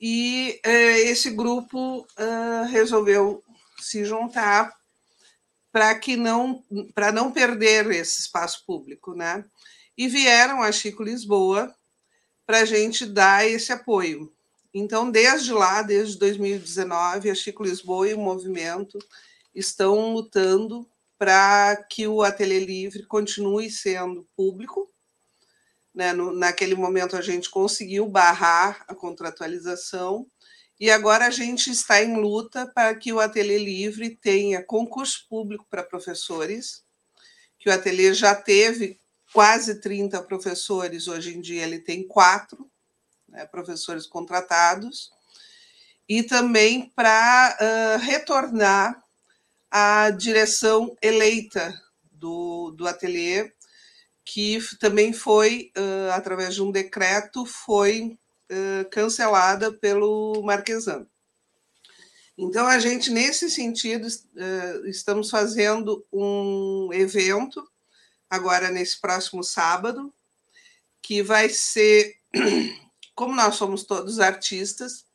e 0.00 0.60
uh, 0.64 0.98
esse 1.08 1.30
grupo 1.30 2.00
uh, 2.00 2.66
resolveu 2.68 3.42
se 3.80 4.04
juntar 4.04 4.72
para 5.72 5.94
que 5.94 6.16
não 6.16 6.62
para 6.94 7.12
não 7.12 7.30
perder 7.30 7.90
esse 7.90 8.20
espaço 8.20 8.64
público, 8.66 9.14
né? 9.14 9.44
E 9.96 10.08
vieram 10.08 10.62
a 10.62 10.72
Chico 10.72 11.02
Lisboa 11.02 11.74
para 12.46 12.60
a 12.60 12.64
gente 12.64 13.04
dar 13.04 13.46
esse 13.46 13.72
apoio. 13.72 14.32
Então, 14.72 15.10
desde 15.10 15.52
lá, 15.52 15.82
desde 15.82 16.18
2019, 16.18 17.30
a 17.30 17.34
Chico 17.34 17.64
Lisboa 17.64 18.08
e 18.08 18.14
o 18.14 18.18
movimento 18.18 18.98
estão 19.54 20.12
lutando 20.12 20.88
para 21.18 21.76
que 21.90 22.06
o 22.06 22.22
Ateliê 22.22 22.60
Livre 22.60 23.04
continue 23.04 23.70
sendo 23.70 24.26
público. 24.36 24.88
Né? 25.94 26.12
No, 26.12 26.32
naquele 26.32 26.74
momento, 26.74 27.16
a 27.16 27.22
gente 27.22 27.50
conseguiu 27.50 28.06
barrar 28.08 28.84
a 28.88 28.94
contratualização 28.94 30.26
e 30.80 30.90
agora 30.90 31.26
a 31.26 31.30
gente 31.30 31.70
está 31.70 32.02
em 32.02 32.16
luta 32.16 32.66
para 32.66 32.94
que 32.94 33.12
o 33.12 33.18
Ateliê 33.18 33.58
Livre 33.58 34.10
tenha 34.10 34.62
concurso 34.62 35.26
público 35.28 35.66
para 35.68 35.82
professores, 35.82 36.84
que 37.58 37.68
o 37.68 37.72
Ateliê 37.72 38.14
já 38.14 38.34
teve 38.34 39.00
quase 39.32 39.80
30 39.80 40.22
professores, 40.22 41.08
hoje 41.08 41.36
em 41.36 41.40
dia 41.40 41.64
ele 41.64 41.80
tem 41.80 42.06
quatro, 42.06 42.70
né, 43.28 43.44
professores 43.46 44.06
contratados, 44.06 45.10
e 46.08 46.22
também 46.22 46.90
para 46.94 47.58
uh, 47.60 47.98
retornar 47.98 49.02
à 49.70 50.10
direção 50.10 50.96
eleita 51.02 51.74
do, 52.10 52.70
do 52.70 52.86
ateliê, 52.86 53.52
que 54.30 54.58
também 54.78 55.10
foi, 55.10 55.72
uh, 55.74 56.12
através 56.12 56.54
de 56.54 56.62
um 56.62 56.70
decreto, 56.70 57.46
foi 57.46 58.18
uh, 58.52 58.90
cancelada 58.90 59.72
pelo 59.72 60.42
Marquesan. 60.42 61.06
Então, 62.36 62.66
a 62.66 62.78
gente, 62.78 63.10
nesse 63.10 63.50
sentido, 63.50 64.06
uh, 64.06 64.86
estamos 64.86 65.30
fazendo 65.30 66.06
um 66.12 66.90
evento, 66.92 67.66
agora 68.28 68.70
nesse 68.70 69.00
próximo 69.00 69.42
sábado, 69.42 70.12
que 71.00 71.22
vai 71.22 71.48
ser, 71.48 72.18
como 73.16 73.34
nós 73.34 73.54
somos 73.54 73.82
todos 73.82 74.20
artistas, 74.20 75.06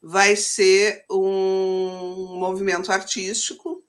vai 0.00 0.36
ser 0.36 1.04
um 1.10 2.38
movimento 2.38 2.92
artístico, 2.92 3.82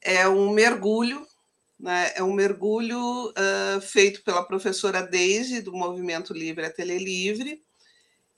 é 0.00 0.28
um 0.28 0.50
mergulho, 0.50 1.24
né? 1.78 2.12
é 2.14 2.22
um 2.22 2.32
mergulho 2.32 3.30
uh, 3.30 3.80
feito 3.80 4.22
pela 4.22 4.44
professora 4.44 5.02
Daisy, 5.02 5.60
do 5.60 5.72
Movimento 5.72 6.32
Livre 6.32 6.64
Ateliê 6.64 6.98
Livre, 6.98 7.62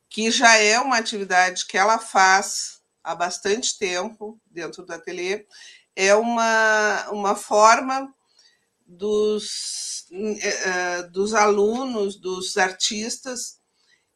que 0.09 0.31
já 0.31 0.57
é 0.57 0.79
uma 0.81 0.99
atividade 0.99 1.67
que 1.67 1.77
ela 1.77 1.99
faz 1.99 2.81
há 3.03 3.15
bastante 3.15 3.79
tempo 3.79 4.41
dentro 4.47 4.85
do 4.85 4.93
ateliê. 4.93 5.47
É 5.95 6.15
uma, 6.15 7.09
uma 7.11 7.37
forma 7.37 8.13
dos, 8.87 10.07
uh, 10.11 11.11
dos 11.11 11.35
alunos, 11.35 12.17
dos 12.17 12.57
artistas, 12.57 13.61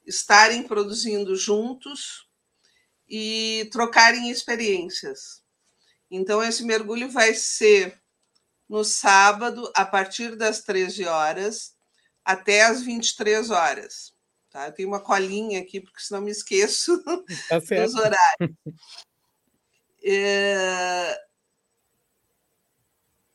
estarem 0.06 0.62
produzindo 0.62 1.37
juntos 1.37 2.28
e 3.09 3.68
trocarem 3.72 4.30
experiências. 4.30 5.42
Então, 6.11 6.42
esse 6.42 6.64
mergulho 6.64 7.11
vai 7.11 7.35
ser 7.35 7.99
no 8.70 8.85
sábado, 8.85 9.68
a 9.74 9.85
partir 9.85 10.37
das 10.37 10.62
13 10.62 11.04
horas 11.04 11.74
até 12.24 12.62
as 12.62 12.80
23 12.83 13.50
horas. 13.50 14.14
Tá? 14.48 14.68
Eu 14.68 14.72
tenho 14.72 14.88
uma 14.88 15.00
colinha 15.00 15.61
aqui, 15.61 15.80
porque 15.80 16.00
senão 16.00 16.20
me 16.20 16.30
esqueço 16.30 17.02
tá 17.48 17.59
dos 17.59 17.94
horários. 17.96 18.56
É... 20.04 21.20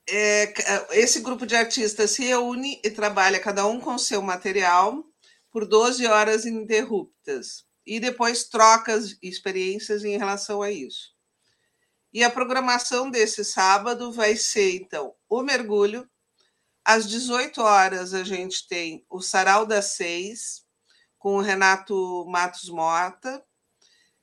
É, 0.07 0.53
esse 0.91 1.19
grupo 1.19 1.47
de 1.47 1.55
artistas 1.55 2.11
se 2.11 2.23
reúne 2.23 2.79
e 2.83 2.91
trabalha 2.91 3.39
cada 3.39 3.65
um 3.65 3.81
com 3.81 3.97
seu 3.97 4.21
material 4.21 5.03
por 5.51 5.67
12 5.67 6.05
horas 6.05 6.45
ininterruptas 6.45 7.65
e 7.85 7.99
depois 7.99 8.43
troca 8.43 8.97
experiências 9.21 10.03
em 10.03 10.15
relação 10.15 10.61
a 10.61 10.71
isso. 10.71 11.14
E 12.15 12.23
a 12.23 12.29
programação 12.29 13.11
desse 13.11 13.43
sábado 13.43 14.09
vai 14.09 14.37
ser, 14.37 14.77
então, 14.77 15.13
o 15.27 15.41
mergulho. 15.41 16.09
Às 16.81 17.09
18 17.09 17.61
horas, 17.61 18.13
a 18.13 18.23
gente 18.23 18.65
tem 18.69 19.05
o 19.09 19.19
Sarau 19.19 19.65
das 19.65 19.97
Seis, 19.97 20.63
com 21.19 21.35
o 21.35 21.41
Renato 21.41 22.25
Matos 22.29 22.69
Mota, 22.69 23.43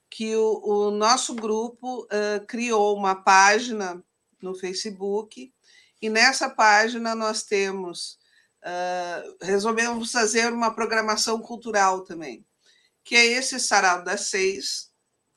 que 0.09 0.35
o, 0.35 0.63
o 0.65 0.91
nosso 0.91 1.35
grupo 1.35 2.05
uh, 2.05 2.47
criou 2.47 2.97
uma 2.97 3.15
página 3.15 4.03
no 4.41 4.55
Facebook, 4.55 5.53
e 6.01 6.09
nessa 6.09 6.49
página 6.49 7.15
nós 7.15 7.43
temos. 7.43 8.19
Uh, 8.65 9.37
resolvemos 9.45 10.11
fazer 10.11 10.51
uma 10.51 10.75
programação 10.75 11.43
cultural 11.43 12.05
também 12.05 12.43
que 13.05 13.17
é 13.17 13.27
esse 13.27 13.59
sarau 13.59 14.05
das 14.05 14.29
seis, 14.29 14.92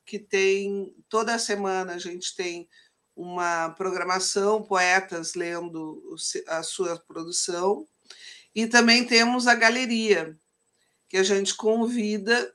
que 0.06 0.18
tem 0.18 0.94
toda 1.08 1.38
semana 1.38 1.94
a 1.94 1.98
gente 1.98 2.34
tem 2.34 2.68
uma 3.14 3.70
programação, 3.70 4.62
poetas 4.62 5.34
lendo 5.34 6.16
a 6.46 6.62
sua 6.62 6.98
produção, 6.98 7.86
e 8.54 8.66
também 8.66 9.06
temos 9.06 9.46
a 9.46 9.54
galeria, 9.54 10.38
que 11.08 11.16
a 11.16 11.22
gente 11.22 11.54
convida 11.54 12.54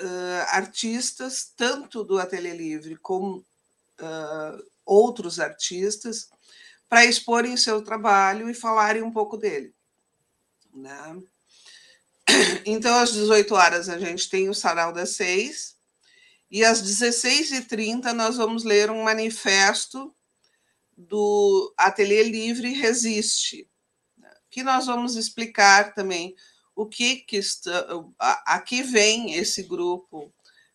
uh, 0.00 0.42
artistas, 0.48 1.52
tanto 1.56 2.04
do 2.04 2.18
Ateliê 2.18 2.54
Livre 2.54 2.96
como 2.96 3.38
uh, 3.38 4.64
outros 4.84 5.40
artistas, 5.40 6.28
para 6.88 7.06
exporem 7.06 7.56
seu 7.56 7.82
trabalho 7.82 8.50
e 8.50 8.54
falarem 8.54 9.02
um 9.02 9.12
pouco 9.12 9.36
dele. 9.36 9.74
Né? 10.74 11.22
Então, 12.64 12.94
às 12.98 13.12
18 13.12 13.54
horas, 13.54 13.88
a 13.88 13.98
gente 13.98 14.28
tem 14.28 14.48
o 14.48 14.54
Sarau 14.54 14.92
das 14.92 15.10
Seis, 15.10 15.71
e 16.52 16.62
às 16.66 16.82
16h30 16.82 18.12
nós 18.12 18.36
vamos 18.36 18.62
ler 18.62 18.90
um 18.90 19.04
manifesto 19.04 20.14
do 20.94 21.72
Ateliê 21.78 22.22
Livre 22.22 22.74
Resiste, 22.74 23.66
né, 24.18 24.30
que 24.50 24.62
nós 24.62 24.84
vamos 24.84 25.16
explicar 25.16 25.94
também 25.94 26.36
o 26.76 26.84
que, 26.84 27.16
que 27.16 27.38
está, 27.38 27.86
aqui 28.44 28.82
vem 28.82 29.34
esse 29.34 29.62
grupo 29.62 30.30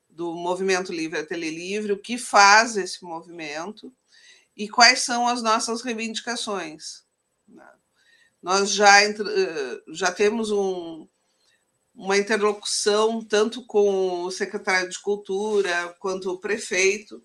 do 0.10 0.34
Movimento 0.34 0.92
Livre 0.92 1.20
Ateliê 1.20 1.52
Livre, 1.52 1.92
o 1.92 2.02
que 2.02 2.18
faz 2.18 2.76
esse 2.76 3.04
movimento 3.04 3.94
e 4.56 4.68
quais 4.68 5.02
são 5.02 5.28
as 5.28 5.44
nossas 5.44 5.84
reivindicações. 5.84 7.04
Né. 7.48 7.72
Nós 8.42 8.72
já, 8.72 9.04
eh, 9.04 9.14
já 9.90 10.12
temos 10.12 10.50
um, 10.50 11.08
uma 11.98 12.16
interlocução 12.16 13.26
tanto 13.26 13.66
com 13.66 14.22
o 14.22 14.32
secretário 14.32 14.88
de 14.88 15.00
Cultura 15.02 15.96
quanto 16.00 16.30
o 16.30 16.40
prefeito 16.40 17.18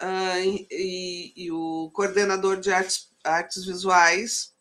uh, 0.00 0.66
e, 0.70 1.32
e, 1.36 1.50
o 1.50 1.90
coordenador 1.92 2.60
de 2.60 2.72
artes, 2.72 3.10
artes 3.24 3.66
visuais, 3.66 4.54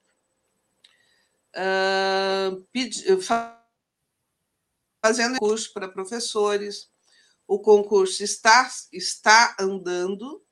uh, 1.55 2.65
pedi, 2.71 3.05
fazendo 5.05 5.37
curso 5.37 5.71
para 5.71 5.87
professores. 5.87 6.89
O 7.47 7.59
concurso 7.59 8.23
está, 8.23 8.67
está 8.91 9.55
andando, 9.59 10.43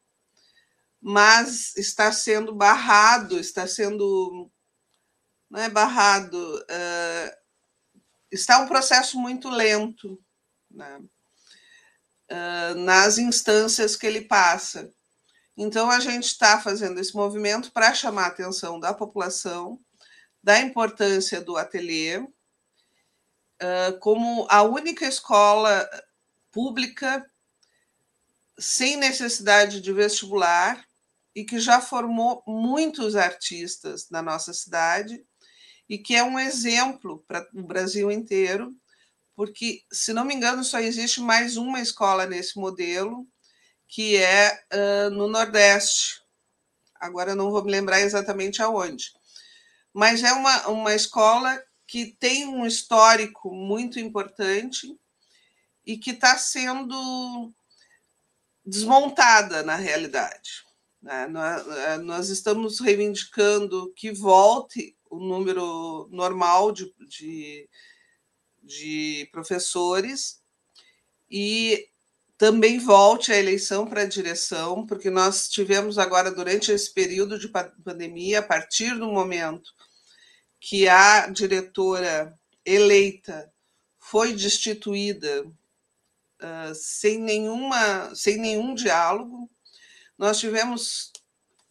mas 1.01 1.75
está 1.75 2.11
sendo 2.11 2.53
barrado, 2.53 3.39
está 3.39 3.67
sendo. 3.67 4.49
Não 5.49 5.59
é 5.59 5.69
barrado, 5.69 6.37
uh, 6.37 7.44
está 8.35 8.59
um 8.59 8.67
processo 8.67 9.19
muito 9.19 9.49
lento 9.49 10.19
né? 10.69 10.99
uh, 12.31 12.75
nas 12.75 13.17
instâncias 13.17 13.95
que 13.95 14.05
ele 14.05 14.21
passa. 14.21 14.91
Então, 15.57 15.89
a 15.89 15.99
gente 15.99 16.25
está 16.25 16.59
fazendo 16.59 16.99
esse 16.99 17.15
movimento 17.15 17.71
para 17.71 17.93
chamar 17.93 18.25
a 18.25 18.27
atenção 18.27 18.79
da 18.79 18.93
população 18.93 19.79
da 20.43 20.59
importância 20.59 21.41
do 21.41 21.57
ateliê 21.57 22.17
uh, 22.19 22.29
como 23.99 24.45
a 24.49 24.61
única 24.61 25.05
escola 25.05 25.89
pública 26.51 27.25
sem 28.59 28.95
necessidade 28.95 29.81
de 29.81 29.91
vestibular 29.91 30.85
e 31.33 31.43
que 31.43 31.59
já 31.59 31.81
formou 31.81 32.43
muitos 32.47 33.15
artistas 33.15 34.09
na 34.09 34.21
nossa 34.21 34.53
cidade 34.53 35.25
e 35.89 35.97
que 35.97 36.15
é 36.15 36.23
um 36.23 36.39
exemplo 36.39 37.23
para 37.27 37.47
o 37.53 37.63
Brasil 37.63 38.11
inteiro, 38.11 38.75
porque, 39.35 39.83
se 39.91 40.13
não 40.13 40.23
me 40.23 40.33
engano, 40.33 40.63
só 40.63 40.79
existe 40.79 41.19
mais 41.19 41.57
uma 41.57 41.81
escola 41.81 42.25
nesse 42.25 42.57
modelo, 42.57 43.27
que 43.87 44.17
é 44.17 44.63
uh, 44.73 45.09
no 45.09 45.27
Nordeste. 45.27 46.21
Agora 46.99 47.35
não 47.35 47.51
vou 47.51 47.63
me 47.63 47.71
lembrar 47.71 48.01
exatamente 48.01 48.61
aonde. 48.61 49.11
Mas 49.93 50.23
é 50.23 50.31
uma, 50.31 50.67
uma 50.69 50.95
escola 50.95 51.61
que 51.85 52.15
tem 52.19 52.47
um 52.47 52.65
histórico 52.65 53.53
muito 53.53 53.99
importante 53.99 54.97
e 55.85 55.97
que 55.97 56.11
está 56.11 56.37
sendo 56.37 57.53
desmontada 58.65 59.61
na 59.61 59.75
realidade. 59.75 60.63
Né? 61.01 61.27
Nós 62.03 62.29
estamos 62.29 62.79
reivindicando 62.79 63.93
que 63.95 64.11
volte 64.11 64.94
o 65.09 65.19
número 65.19 66.07
normal 66.11 66.71
de, 66.71 66.93
de, 67.07 67.69
de 68.63 69.29
professores 69.31 70.41
e 71.29 71.87
também 72.37 72.79
volte 72.79 73.31
a 73.31 73.37
eleição 73.37 73.87
para 73.87 74.01
a 74.01 74.07
direção, 74.07 74.85
porque 74.85 75.09
nós 75.09 75.47
tivemos 75.49 75.97
agora, 75.97 76.31
durante 76.31 76.71
esse 76.71 76.93
período 76.93 77.39
de 77.39 77.47
pandemia, 77.83 78.39
a 78.39 78.43
partir 78.43 78.97
do 78.97 79.07
momento 79.07 79.71
que 80.59 80.87
a 80.87 81.27
diretora 81.27 82.37
eleita 82.65 83.51
foi 83.99 84.33
destituída 84.33 85.45
uh, 85.45 86.75
sem, 86.75 87.19
nenhuma, 87.19 88.13
sem 88.13 88.37
nenhum 88.37 88.75
diálogo, 88.75 89.49
nós 90.17 90.39
tivemos 90.39 91.11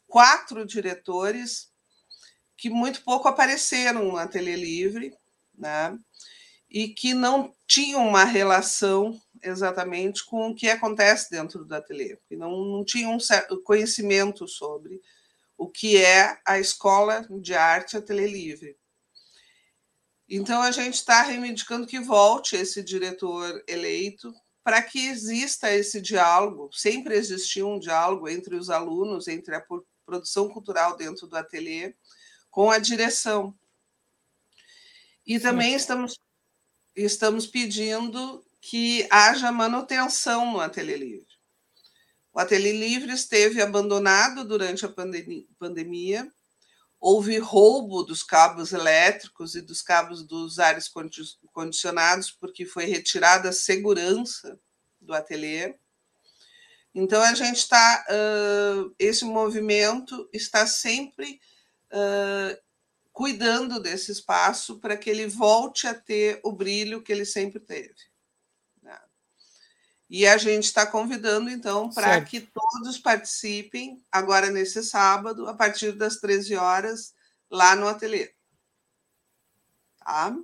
quatro 0.06 0.64
diretores 0.64 1.73
que 2.64 2.70
muito 2.70 3.02
pouco 3.02 3.28
apareceram 3.28 4.06
no 4.06 4.16
Ateliê 4.16 4.56
Livre, 4.56 5.14
né? 5.54 5.98
e 6.70 6.88
que 6.88 7.12
não 7.12 7.54
tinham 7.66 8.08
uma 8.08 8.24
relação 8.24 9.20
exatamente 9.42 10.24
com 10.24 10.48
o 10.48 10.54
que 10.54 10.70
acontece 10.70 11.30
dentro 11.30 11.62
do 11.62 11.74
ateliê, 11.74 12.16
que 12.26 12.34
não, 12.34 12.64
não 12.64 12.82
tinham 12.82 13.14
um 13.14 13.20
certo 13.20 13.60
conhecimento 13.60 14.48
sobre 14.48 14.98
o 15.58 15.68
que 15.68 16.02
é 16.02 16.38
a 16.46 16.58
escola 16.58 17.28
de 17.38 17.54
arte 17.54 17.98
Ateliê 17.98 18.28
Livre. 18.28 18.78
Então, 20.26 20.62
a 20.62 20.70
gente 20.70 20.94
está 20.94 21.20
reivindicando 21.20 21.86
que 21.86 22.00
volte 22.00 22.56
esse 22.56 22.82
diretor 22.82 23.62
eleito 23.68 24.32
para 24.62 24.80
que 24.80 25.06
exista 25.06 25.70
esse 25.70 26.00
diálogo. 26.00 26.70
Sempre 26.72 27.14
existiu 27.14 27.68
um 27.68 27.78
diálogo 27.78 28.26
entre 28.26 28.56
os 28.56 28.70
alunos, 28.70 29.28
entre 29.28 29.54
a 29.54 29.62
produção 30.06 30.48
cultural 30.48 30.96
dentro 30.96 31.26
do 31.26 31.36
ateliê, 31.36 31.94
com 32.54 32.70
a 32.70 32.78
direção. 32.78 33.52
E 35.26 35.40
também 35.40 35.74
estamos, 35.74 36.20
estamos 36.94 37.48
pedindo 37.48 38.46
que 38.60 39.08
haja 39.10 39.50
manutenção 39.50 40.52
no 40.52 40.60
Ateliê 40.60 40.96
Livre. 40.96 41.34
O 42.32 42.38
Ateliê 42.38 42.70
Livre 42.70 43.12
esteve 43.12 43.60
abandonado 43.60 44.44
durante 44.44 44.86
a 44.86 44.94
pandemia, 45.58 46.32
houve 47.00 47.38
roubo 47.38 48.04
dos 48.04 48.22
cabos 48.22 48.72
elétricos 48.72 49.56
e 49.56 49.60
dos 49.60 49.82
cabos 49.82 50.22
dos 50.22 50.60
ares 50.60 50.88
condicionados, 51.52 52.30
porque 52.30 52.64
foi 52.64 52.84
retirada 52.84 53.48
a 53.48 53.52
segurança 53.52 54.60
do 55.00 55.12
ateliê. 55.12 55.74
Então, 56.94 57.20
a 57.20 57.34
gente 57.34 57.56
está, 57.56 58.06
uh, 58.08 58.94
esse 58.96 59.24
movimento 59.24 60.28
está 60.32 60.68
sempre 60.68 61.40
uh, 61.94 62.58
cuidando 63.12 63.80
desse 63.80 64.10
espaço 64.10 64.80
para 64.80 64.96
que 64.96 65.08
ele 65.08 65.26
volte 65.28 65.86
a 65.86 65.94
ter 65.94 66.40
o 66.42 66.52
brilho 66.52 67.02
que 67.02 67.12
ele 67.12 67.24
sempre 67.24 67.60
teve. 67.60 67.94
Né? 68.82 68.98
E 70.10 70.26
a 70.26 70.36
gente 70.36 70.64
está 70.64 70.84
convidando, 70.84 71.48
então, 71.48 71.88
para 71.90 72.20
que 72.20 72.40
todos 72.40 72.98
participem, 72.98 74.02
agora 74.10 74.50
nesse 74.50 74.82
sábado, 74.82 75.48
a 75.48 75.54
partir 75.54 75.92
das 75.92 76.16
13 76.16 76.56
horas, 76.56 77.14
lá 77.48 77.76
no 77.76 77.86
ateliê. 77.86 78.34
Tá? 79.98 80.36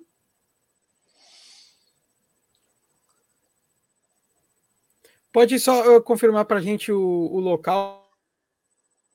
Pode 5.32 5.60
só 5.60 6.00
confirmar 6.00 6.44
para 6.44 6.58
a 6.58 6.60
gente 6.60 6.90
o, 6.90 7.00
o, 7.00 7.38
local, 7.38 8.10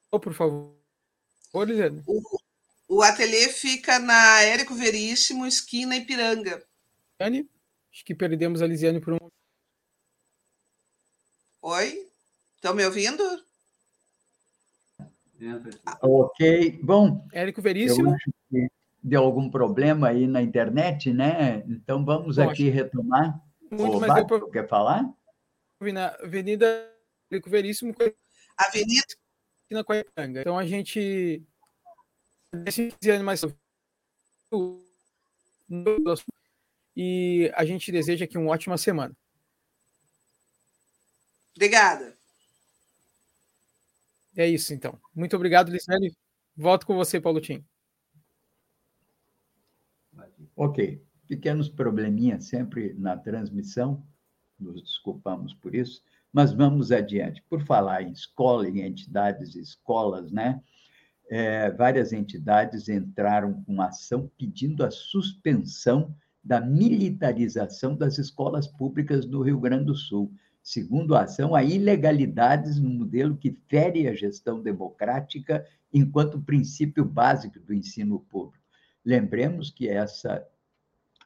por 0.09 0.33
favor, 0.33 0.74
Lisiane? 1.63 2.03
O, 2.05 2.21
o 2.87 3.01
ateliê 3.01 3.49
fica 3.49 3.99
na 3.99 4.41
Érico 4.41 4.75
Veríssimo, 4.75 5.45
esquina 5.45 5.95
Ipiranga. 5.95 6.63
Lisiane? 7.19 7.49
Acho 7.91 8.03
que 8.03 8.13
perdemos 8.13 8.61
a 8.61 8.67
Lisiane 8.67 8.99
por 8.99 9.13
um. 9.13 9.17
Oi? 11.61 12.07
Estão 12.55 12.73
me 12.73 12.85
ouvindo? 12.85 13.23
Ok, 16.01 16.79
bom. 16.83 17.27
Érico 17.31 17.61
Veríssimo. 17.61 18.09
Eu 18.09 18.15
acho 18.15 18.31
que 18.49 18.67
deu 19.03 19.23
algum 19.23 19.49
problema 19.49 20.09
aí 20.09 20.27
na 20.27 20.41
internet, 20.41 21.13
né? 21.13 21.63
Então 21.67 22.03
vamos 22.03 22.37
bom, 22.37 22.49
aqui 22.49 22.69
retomar. 22.69 23.39
Muito, 23.71 23.97
Oba, 23.97 24.07
mas 24.07 24.27
deu 24.27 24.49
Quer 24.49 24.67
falar? 24.67 25.09
na 25.81 26.07
Avenida 26.23 26.91
Rico 27.31 27.49
Veríssimo, 27.49 27.93
Avenida 28.57 29.05
na 29.71 29.83
Coipanga. 29.83 30.41
Então 30.41 30.57
a 30.57 30.65
gente 30.65 31.43
mais 33.23 33.41
e 36.95 37.51
a 37.55 37.65
gente 37.65 37.91
deseja 37.91 38.25
aqui 38.25 38.37
uma 38.37 38.51
ótima 38.51 38.77
semana. 38.77 39.15
Obrigada. 41.55 42.15
É 44.35 44.47
isso, 44.47 44.73
então. 44.73 44.99
Muito 45.13 45.35
obrigado, 45.35 45.71
Licelli. 45.71 46.15
Volto 46.55 46.85
com 46.85 46.95
você, 46.95 47.19
Paulo 47.19 47.41
Tim. 47.41 47.65
Ok. 50.55 51.01
Pequenos 51.27 51.69
probleminhas 51.69 52.45
sempre 52.45 52.93
na 52.93 53.17
transmissão 53.17 54.05
nos 54.59 54.81
desculpamos 54.81 55.53
por 55.53 55.75
isso, 55.75 56.01
mas 56.35 56.51
vamos 56.51 56.91
adiante. 56.91 57.41
Por 57.49 57.63
falar 57.63 58.01
em 58.01 58.11
escola, 58.11 58.67
em 58.67 58.81
entidades 58.81 59.55
e 59.55 59.61
escolas, 59.61 60.33
né? 60.33 60.61
É, 61.29 61.71
várias 61.71 62.11
entidades 62.11 62.89
entraram 62.89 63.63
com 63.63 63.81
ação 63.81 64.29
pedindo 64.37 64.83
a 64.83 64.91
suspensão 64.91 66.13
da 66.43 66.59
militarização 66.59 67.95
das 67.95 68.17
escolas 68.17 68.67
públicas 68.67 69.25
do 69.25 69.41
Rio 69.41 69.61
Grande 69.61 69.85
do 69.85 69.95
Sul. 69.95 70.29
Segundo 70.61 71.15
a 71.15 71.21
ação, 71.21 71.55
há 71.55 71.63
ilegalidades 71.63 72.81
no 72.81 72.89
modelo 72.89 73.37
que 73.37 73.57
fere 73.69 74.05
a 74.05 74.13
gestão 74.13 74.61
democrática 74.61 75.65
enquanto 75.93 76.41
princípio 76.41 77.05
básico 77.05 77.61
do 77.61 77.73
ensino 77.73 78.19
público. 78.19 78.65
Lembremos 79.05 79.71
que 79.71 79.87
essa 79.87 80.45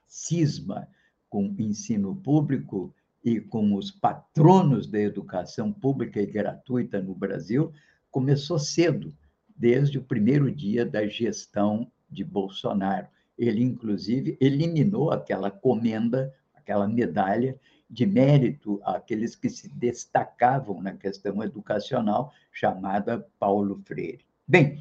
cisma 0.06 0.88
com 1.28 1.48
o 1.48 1.62
ensino 1.62 2.16
público 2.16 2.94
e 3.24 3.40
com 3.40 3.76
os 3.76 3.92
patronos 3.92 4.88
da 4.88 5.00
educação 5.00 5.72
pública 5.72 6.22
e 6.22 6.26
gratuita 6.26 7.02
no 7.02 7.14
Brasil 7.14 7.72
começou 8.10 8.58
cedo, 8.58 9.14
desde 9.56 9.98
o 9.98 10.04
primeiro 10.04 10.52
dia 10.52 10.86
da 10.86 11.06
gestão 11.06 11.92
de 12.10 12.24
Bolsonaro. 12.24 13.08
Ele, 13.38 13.64
inclusive, 13.64 14.38
eliminou 14.40 15.12
aquela 15.12 15.52
comenda, 15.52 16.34
aquela 16.54 16.88
medalha 16.88 17.60
de 17.90 18.06
mérito 18.06 18.80
àqueles 18.84 19.36
que 19.36 19.50
se 19.50 19.68
destacavam 19.68 20.82
na 20.82 20.94
questão 20.94 21.44
educacional, 21.44 22.32
chamada 22.52 23.26
Paulo 23.40 23.82
Freire. 23.86 24.26
Bem, 24.48 24.80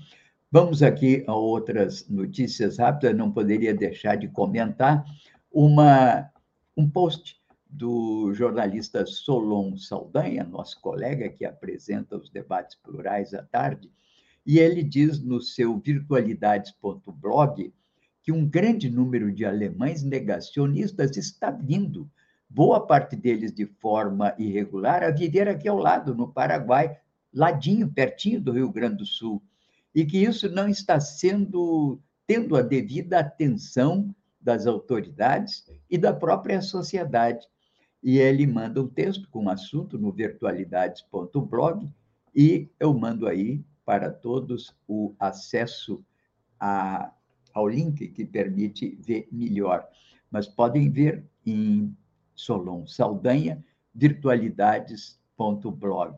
vamos 0.51 0.83
aqui 0.83 1.25
a 1.27 1.35
outras 1.35 2.09
notícias 2.09 2.79
rápidas, 2.79 3.17
não 3.17 3.33
poderia 3.33 3.75
deixar 3.75 4.17
de 4.17 4.29
comentar 4.29 5.05
uma, 5.51 6.31
um 6.77 6.89
post 6.89 7.38
do 7.69 8.33
jornalista 8.33 9.05
Solon 9.05 9.77
Saldanha, 9.77 10.43
nosso 10.45 10.81
colega 10.81 11.29
que 11.29 11.45
apresenta 11.45 12.17
os 12.17 12.31
debates 12.31 12.77
plurais 12.77 13.35
à 13.35 13.43
tarde, 13.43 13.91
e 14.47 14.59
ele 14.59 14.83
diz 14.83 15.23
no 15.23 15.41
seu 15.41 15.79
virtualidades.blog 15.79 17.73
que 18.23 18.33
um 18.33 18.49
grande 18.49 18.91
número 18.91 19.31
de 19.31 19.45
alemães 19.45 20.03
negacionistas 20.03 21.17
está 21.17 21.51
vindo, 21.51 22.11
boa 22.49 22.87
parte 22.87 23.15
deles 23.15 23.53
de 23.53 23.67
forma 23.67 24.35
irregular, 24.39 25.03
a 25.03 25.11
viver 25.11 25.49
aqui 25.49 25.69
ao 25.69 25.77
lado, 25.77 26.15
no 26.15 26.33
Paraguai, 26.33 26.97
ladinho, 27.33 27.93
pertinho 27.93 28.41
do 28.41 28.53
Rio 28.53 28.73
Grande 28.73 28.99
do 28.99 29.07
Sul, 29.07 29.43
e 29.95 30.05
que 30.05 30.19
isso 30.19 30.49
não 30.49 30.69
está 30.69 30.99
sendo 30.99 32.01
tendo 32.27 32.57
a 32.57 32.63
devida 32.63 33.21
atenção 33.21 34.15
das 34.39 34.67
autoridades 34.67 35.65
e 35.91 35.97
da 35.97 36.13
própria 36.13 36.61
sociedade 36.61 37.47
e 38.03 38.19
ele 38.19 38.45
manda 38.47 38.83
um 38.83 38.89
texto 38.89 39.29
com 39.31 39.45
um 39.45 39.49
assunto 39.49 39.97
no 39.99 40.13
virtualidades.blog 40.13 41.91
e 42.35 42.69
eu 42.79 42.93
mando 42.95 43.27
aí 43.27 43.65
para 43.85 44.11
todos 44.11 44.75
o 44.87 45.15
acesso 45.19 46.05
a, 46.61 47.11
ao 47.53 47.69
link 47.69 48.07
que 48.09 48.25
permite 48.25 48.97
ver 49.01 49.29
melhor. 49.33 49.87
Mas 50.31 50.47
podem 50.47 50.89
ver 50.91 51.25
em 51.45 51.93
Solon 52.35 52.87
Saldanha, 52.87 53.65
virtualidades.blog. 53.95 56.17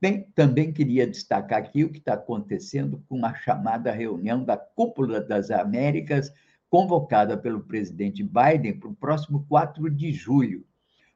Bem, 0.00 0.22
também 0.34 0.72
queria 0.72 1.06
destacar 1.06 1.58
aqui 1.58 1.84
o 1.84 1.90
que 1.90 1.98
está 1.98 2.14
acontecendo 2.14 3.04
com 3.08 3.26
a 3.26 3.34
chamada 3.34 3.90
reunião 3.90 4.44
da 4.44 4.56
Cúpula 4.56 5.20
das 5.20 5.50
Américas, 5.50 6.32
convocada 6.70 7.36
pelo 7.36 7.64
presidente 7.64 8.22
Biden 8.22 8.78
para 8.78 8.88
o 8.88 8.94
próximo 8.94 9.44
4 9.48 9.90
de 9.90 10.12
julho. 10.12 10.64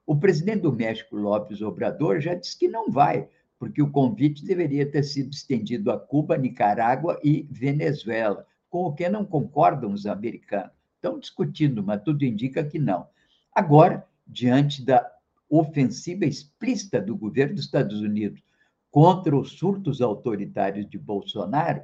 O 0.07 0.17
presidente 0.17 0.61
do 0.61 0.73
México, 0.73 1.17
López 1.17 1.63
Obrador, 1.63 2.21
já 2.21 2.35
disse 2.35 2.59
que 2.59 2.69
não 2.69 2.91
vai, 2.91 3.29
porque 3.59 3.81
o 3.81 3.91
convite 3.91 4.45
deveria 4.45 4.91
ter 4.91 5.03
sido 5.03 5.33
estendido 5.33 5.91
a 5.91 5.99
Cuba, 5.99 6.37
Nicarágua 6.37 7.19
e 7.25 7.49
Venezuela, 7.51 8.47
com 8.69 8.85
o 8.85 8.93
que 8.93 9.09
não 9.09 9.25
concordam 9.25 9.93
os 9.93 10.05
americanos. 10.05 10.73
Estão 10.97 11.19
discutindo, 11.19 11.83
mas 11.83 12.03
tudo 12.03 12.25
indica 12.25 12.65
que 12.65 12.79
não. 12.79 13.07
Agora, 13.55 14.07
diante 14.27 14.85
da 14.85 15.11
ofensiva 15.49 16.27
explícita 16.27 17.01
do 17.01 17.17
governo 17.17 17.55
dos 17.55 17.65
Estados 17.65 18.01
Unidos 18.01 18.43
contra 18.91 19.37
os 19.37 19.53
surtos 19.53 20.01
autoritários 20.01 20.89
de 20.89 20.99
Bolsonaro, 20.99 21.83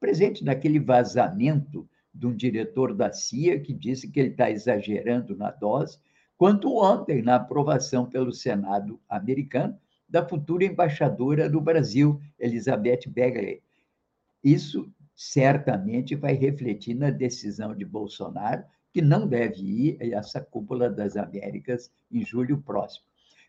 presente 0.00 0.44
naquele 0.44 0.78
vazamento 0.78 1.88
de 2.14 2.26
um 2.26 2.34
diretor 2.34 2.94
da 2.94 3.12
CIA 3.12 3.60
que 3.60 3.72
disse 3.72 4.10
que 4.10 4.18
ele 4.18 4.30
está 4.30 4.50
exagerando 4.50 5.36
na 5.36 5.50
dose, 5.50 5.98
quanto 6.38 6.76
ontem 6.76 7.20
na 7.20 7.34
aprovação 7.34 8.06
pelo 8.06 8.32
Senado 8.32 8.98
americano 9.08 9.76
da 10.08 10.26
futura 10.26 10.64
embaixadora 10.64 11.50
do 11.50 11.60
Brasil, 11.60 12.18
Elizabeth 12.38 13.00
Begley. 13.08 13.60
Isso 14.42 14.88
certamente 15.14 16.14
vai 16.14 16.34
refletir 16.34 16.94
na 16.94 17.10
decisão 17.10 17.74
de 17.74 17.84
Bolsonaro, 17.84 18.62
que 18.92 19.02
não 19.02 19.26
deve 19.26 19.62
ir 19.62 19.98
a 20.00 20.18
essa 20.18 20.40
cúpula 20.40 20.88
das 20.88 21.16
Américas 21.16 21.90
em 22.10 22.24
julho 22.24 22.62
próximo. 22.62 23.04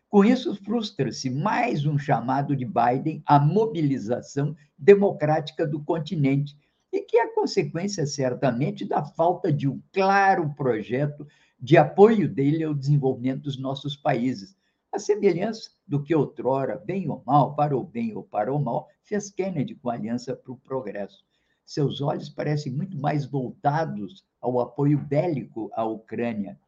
Com 0.08 0.24
isso, 0.24 0.56
frustra-se 0.56 1.30
mais 1.30 1.86
um 1.86 1.96
chamado 1.96 2.56
de 2.56 2.66
Biden 2.66 3.22
à 3.24 3.38
mobilização 3.38 4.56
democrática 4.76 5.64
do 5.64 5.80
continente, 5.80 6.58
e 6.92 7.02
que 7.02 7.16
é 7.16 7.28
consequência, 7.28 8.04
certamente, 8.04 8.84
da 8.84 9.04
falta 9.04 9.52
de 9.52 9.68
um 9.68 9.80
claro 9.92 10.52
projeto 10.56 11.24
de 11.60 11.76
apoio 11.76 12.28
dele 12.28 12.64
ao 12.64 12.74
desenvolvimento 12.74 13.42
dos 13.42 13.58
nossos 13.58 13.96
países. 13.96 14.56
A 14.92 14.98
semelhança 14.98 15.70
do 15.86 16.02
que 16.02 16.14
outrora, 16.14 16.76
bem 16.76 17.08
ou 17.08 17.22
mal, 17.26 17.54
para 17.54 17.76
o 17.76 17.84
bem 17.84 18.16
ou 18.16 18.24
para 18.24 18.52
o 18.52 18.58
mal, 18.58 18.88
fez 19.02 19.30
Kennedy 19.30 19.74
com 19.74 19.90
a 19.90 19.94
Aliança 19.94 20.34
para 20.34 20.52
o 20.52 20.56
Progresso. 20.56 21.24
Seus 21.64 22.00
olhos 22.00 22.28
parecem 22.28 22.72
muito 22.72 22.98
mais 22.98 23.24
voltados 23.24 24.24
ao 24.40 24.58
apoio 24.58 24.98
bélico 24.98 25.70
à 25.74 25.84
Ucrânia. 25.84 26.58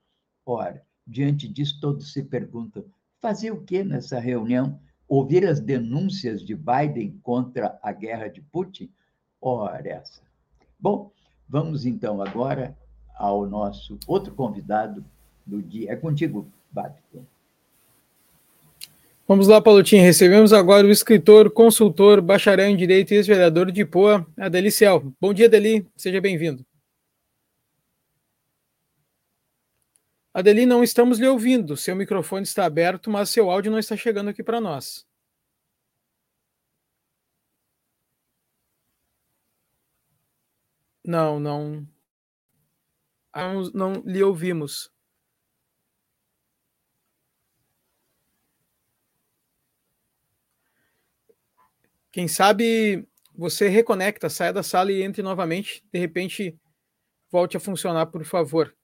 Ora, 0.44 0.84
diante 1.06 1.48
disso, 1.48 1.80
todos 1.80 2.12
se 2.12 2.22
perguntam: 2.22 2.84
fazer 3.20 3.50
o 3.50 3.62
que 3.62 3.82
nessa 3.82 4.20
reunião? 4.20 4.78
Ouvir 5.08 5.46
as 5.46 5.60
denúncias 5.60 6.42
de 6.44 6.54
Biden 6.54 7.18
contra 7.22 7.78
a 7.82 7.92
guerra 7.92 8.28
de 8.28 8.40
Putin? 8.40 8.90
Ora, 9.40 9.88
essa. 9.88 10.22
Bom, 10.78 11.10
vamos 11.48 11.84
então 11.84 12.22
agora 12.22 12.76
ao 13.14 13.46
nosso 13.46 13.98
outro 14.06 14.34
convidado 14.34 15.04
do 15.46 15.62
dia. 15.62 15.92
É 15.92 15.96
contigo, 15.96 16.46
Babiton. 16.70 17.24
Vamos 19.26 19.46
lá, 19.46 19.60
Paulotinho. 19.62 20.02
Recebemos 20.02 20.52
agora 20.52 20.86
o 20.86 20.90
escritor, 20.90 21.50
consultor, 21.50 22.20
bacharel 22.20 22.68
em 22.68 22.76
Direito 22.76 23.12
e 23.12 23.16
ex-vereador 23.16 23.70
de 23.70 23.84
Poa, 23.84 24.26
Adeli 24.36 24.70
Ciel. 24.70 25.12
Bom 25.20 25.32
dia, 25.32 25.46
Adeli. 25.46 25.86
Seja 25.96 26.20
bem-vindo. 26.20 26.66
Adeli, 30.34 30.66
não 30.66 30.82
estamos 30.82 31.18
lhe 31.18 31.28
ouvindo. 31.28 31.76
Seu 31.76 31.94
microfone 31.94 32.42
está 32.42 32.64
aberto, 32.64 33.10
mas 33.10 33.30
seu 33.30 33.50
áudio 33.50 33.70
não 33.70 33.78
está 33.78 33.96
chegando 33.96 34.30
aqui 34.30 34.42
para 34.42 34.60
nós. 34.60 35.06
Não, 41.04 41.38
não. 41.38 41.86
Não, 43.34 43.62
não 43.74 43.92
lhe 44.04 44.22
ouvimos. 44.22 44.90
Quem 52.10 52.28
sabe 52.28 53.08
você 53.34 53.68
reconecta, 53.68 54.28
saia 54.28 54.52
da 54.52 54.62
sala 54.62 54.92
e 54.92 55.02
entre 55.02 55.22
novamente. 55.22 55.82
De 55.90 55.98
repente, 55.98 56.58
volte 57.30 57.56
a 57.56 57.60
funcionar, 57.60 58.06
por 58.06 58.24
favor. 58.24 58.74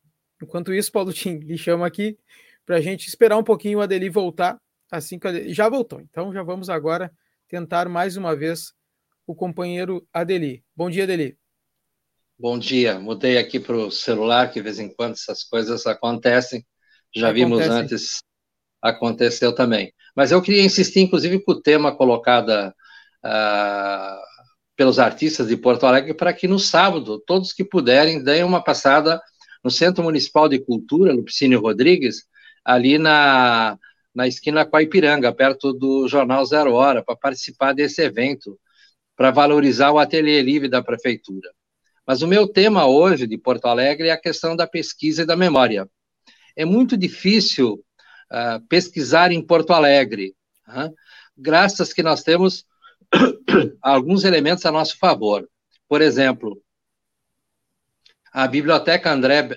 Enquanto 0.43 0.73
isso, 0.73 0.91
Paulo 0.91 1.13
Tim 1.13 1.39
lhe 1.39 1.59
chama 1.59 1.87
aqui 1.87 2.19
para 2.65 2.77
a 2.77 2.81
gente 2.81 3.07
esperar 3.07 3.37
um 3.37 3.45
pouquinho 3.45 3.79
o 3.79 3.83
Adeli 3.83 4.09
voltar. 4.09 4.59
Assim 4.91 5.19
que 5.19 5.29
Adeli... 5.29 5.53
já 5.53 5.69
voltou. 5.69 6.01
Então 6.01 6.33
já 6.33 6.43
vamos 6.43 6.71
agora 6.71 7.13
tentar 7.47 7.89
mais 7.89 8.17
uma 8.17 8.35
vez 8.35 8.73
o 9.27 9.35
companheiro 9.35 10.07
Adeli. 10.13 10.65
Bom 10.75 10.89
dia, 10.89 11.05
Adeli. 11.05 11.39
Bom 12.41 12.57
dia. 12.57 13.01
Mudei 13.01 13.37
aqui 13.37 13.59
para 13.59 13.77
o 13.77 13.91
celular, 13.91 14.47
que 14.49 14.61
de 14.61 14.63
vez 14.63 14.79
em 14.79 14.89
quando 14.95 15.15
essas 15.15 15.43
coisas 15.43 15.85
acontecem. 15.89 16.65
Já 17.13 17.31
Acontece. 17.31 17.45
vimos 17.45 17.69
antes, 17.69 18.23
aconteceu 18.81 19.53
também. 19.53 19.93
Mas 20.15 20.31
eu 20.31 20.41
queria 20.41 20.63
insistir, 20.63 21.01
inclusive, 21.01 21.43
com 21.43 21.51
o 21.51 21.61
tema 21.61 21.97
colocado 21.97 22.51
uh, 23.25 24.21
pelos 24.77 25.01
artistas 25.01 25.49
de 25.49 25.57
Porto 25.57 25.85
Alegre, 25.85 26.15
para 26.15 26.33
que 26.33 26.47
no 26.47 26.61
sábado, 26.61 27.21
todos 27.27 27.53
que 27.53 27.65
puderem, 27.65 28.23
deem 28.23 28.45
uma 28.45 28.63
passada 28.63 29.21
no 29.65 29.71
Centro 29.71 30.05
Municipal 30.05 30.49
de 30.49 30.61
Cultura, 30.61 31.13
no 31.13 31.25
Piscínio 31.25 31.61
Rodrigues, 31.61 32.23
ali 32.65 32.99
na, 32.99 33.77
na 34.15 34.29
esquina 34.29 34.65
com 34.65 34.77
a 34.77 34.83
Ipiranga, 34.83 35.35
perto 35.35 35.73
do 35.73 36.07
Jornal 36.07 36.45
Zero 36.47 36.75
Hora, 36.75 37.03
para 37.03 37.17
participar 37.17 37.73
desse 37.73 38.01
evento, 38.01 38.57
para 39.17 39.33
valorizar 39.33 39.91
o 39.91 39.99
ateliê 39.99 40.41
livre 40.41 40.69
da 40.69 40.81
Prefeitura. 40.81 41.51
Mas 42.09 42.23
o 42.23 42.27
meu 42.27 42.49
tema 42.49 42.87
hoje 42.87 43.27
de 43.27 43.37
Porto 43.37 43.67
Alegre 43.67 44.09
é 44.09 44.13
a 44.13 44.19
questão 44.19 44.57
da 44.57 44.67
pesquisa 44.67 45.25
e 45.25 45.27
da 45.27 45.37
memória. 45.37 45.87
É 46.57 46.65
muito 46.65 46.97
difícil 46.97 47.85
uh, 48.33 48.67
pesquisar 48.67 49.31
em 49.31 49.47
Porto 49.47 49.75
Alegre, 49.75 50.35
uh, 50.67 50.91
graças 51.37 51.93
que 51.93 52.03
nós 52.03 52.23
temos 52.23 52.65
alguns 53.83 54.25
elementos 54.25 54.65
a 54.65 54.73
nosso 54.73 54.97
favor. 54.97 55.47
Por 55.87 56.01
exemplo, 56.01 56.59
a 58.33 58.49
Biblioteca 58.49 59.13
André, 59.13 59.51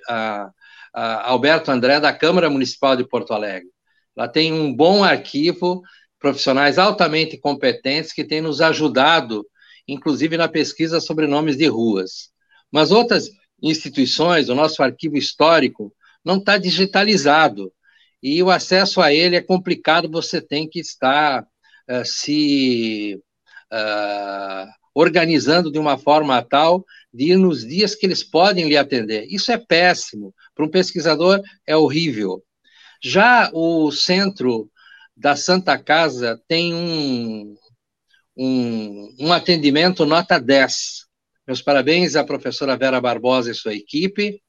Alberto 0.93 1.71
André 1.71 2.01
da 2.01 2.11
Câmara 2.11 2.49
Municipal 2.49 2.97
de 2.97 3.07
Porto 3.07 3.33
Alegre. 3.33 3.69
Ela 4.13 4.27
tem 4.27 4.51
um 4.51 4.75
bom 4.75 5.05
arquivo, 5.05 5.81
profissionais 6.19 6.77
altamente 6.77 7.37
competentes 7.37 8.11
que 8.11 8.25
têm 8.25 8.41
nos 8.41 8.59
ajudado, 8.59 9.47
inclusive 9.87 10.35
na 10.35 10.49
pesquisa 10.49 10.99
sobre 10.99 11.27
nomes 11.27 11.55
de 11.55 11.67
ruas. 11.67 12.29
Mas 12.71 12.91
outras 12.91 13.29
instituições, 13.61 14.49
o 14.49 14.55
nosso 14.55 14.81
arquivo 14.81 15.17
histórico, 15.17 15.93
não 16.23 16.37
está 16.37 16.57
digitalizado. 16.57 17.71
E 18.21 18.41
o 18.41 18.49
acesso 18.49 19.01
a 19.01 19.13
ele 19.13 19.35
é 19.35 19.41
complicado, 19.41 20.09
você 20.09 20.39
tem 20.41 20.69
que 20.69 20.79
estar 20.79 21.43
uh, 21.43 22.05
se 22.05 23.19
uh, 23.73 24.71
organizando 24.93 25.71
de 25.71 25.79
uma 25.79 25.97
forma 25.97 26.41
tal 26.43 26.85
de 27.13 27.31
ir 27.33 27.37
nos 27.37 27.65
dias 27.65 27.95
que 27.95 28.05
eles 28.05 28.23
podem 28.23 28.67
lhe 28.67 28.77
atender. 28.77 29.25
Isso 29.29 29.51
é 29.51 29.57
péssimo. 29.57 30.33
Para 30.55 30.65
um 30.65 30.69
pesquisador, 30.69 31.41
é 31.65 31.75
horrível. 31.75 32.43
Já 33.03 33.49
o 33.53 33.91
centro 33.91 34.69
da 35.15 35.35
Santa 35.35 35.77
Casa 35.77 36.39
tem 36.47 36.73
um, 36.73 37.55
um, 38.37 39.15
um 39.19 39.33
atendimento 39.33 40.05
nota 40.05 40.39
10. 40.39 41.00
Meus 41.51 41.61
parabéns 41.61 42.15
à 42.15 42.23
professora 42.23 42.77
Vera 42.77 43.01
Barbosa 43.01 43.51
e 43.51 43.53
sua 43.53 43.73
equipe, 43.73 44.41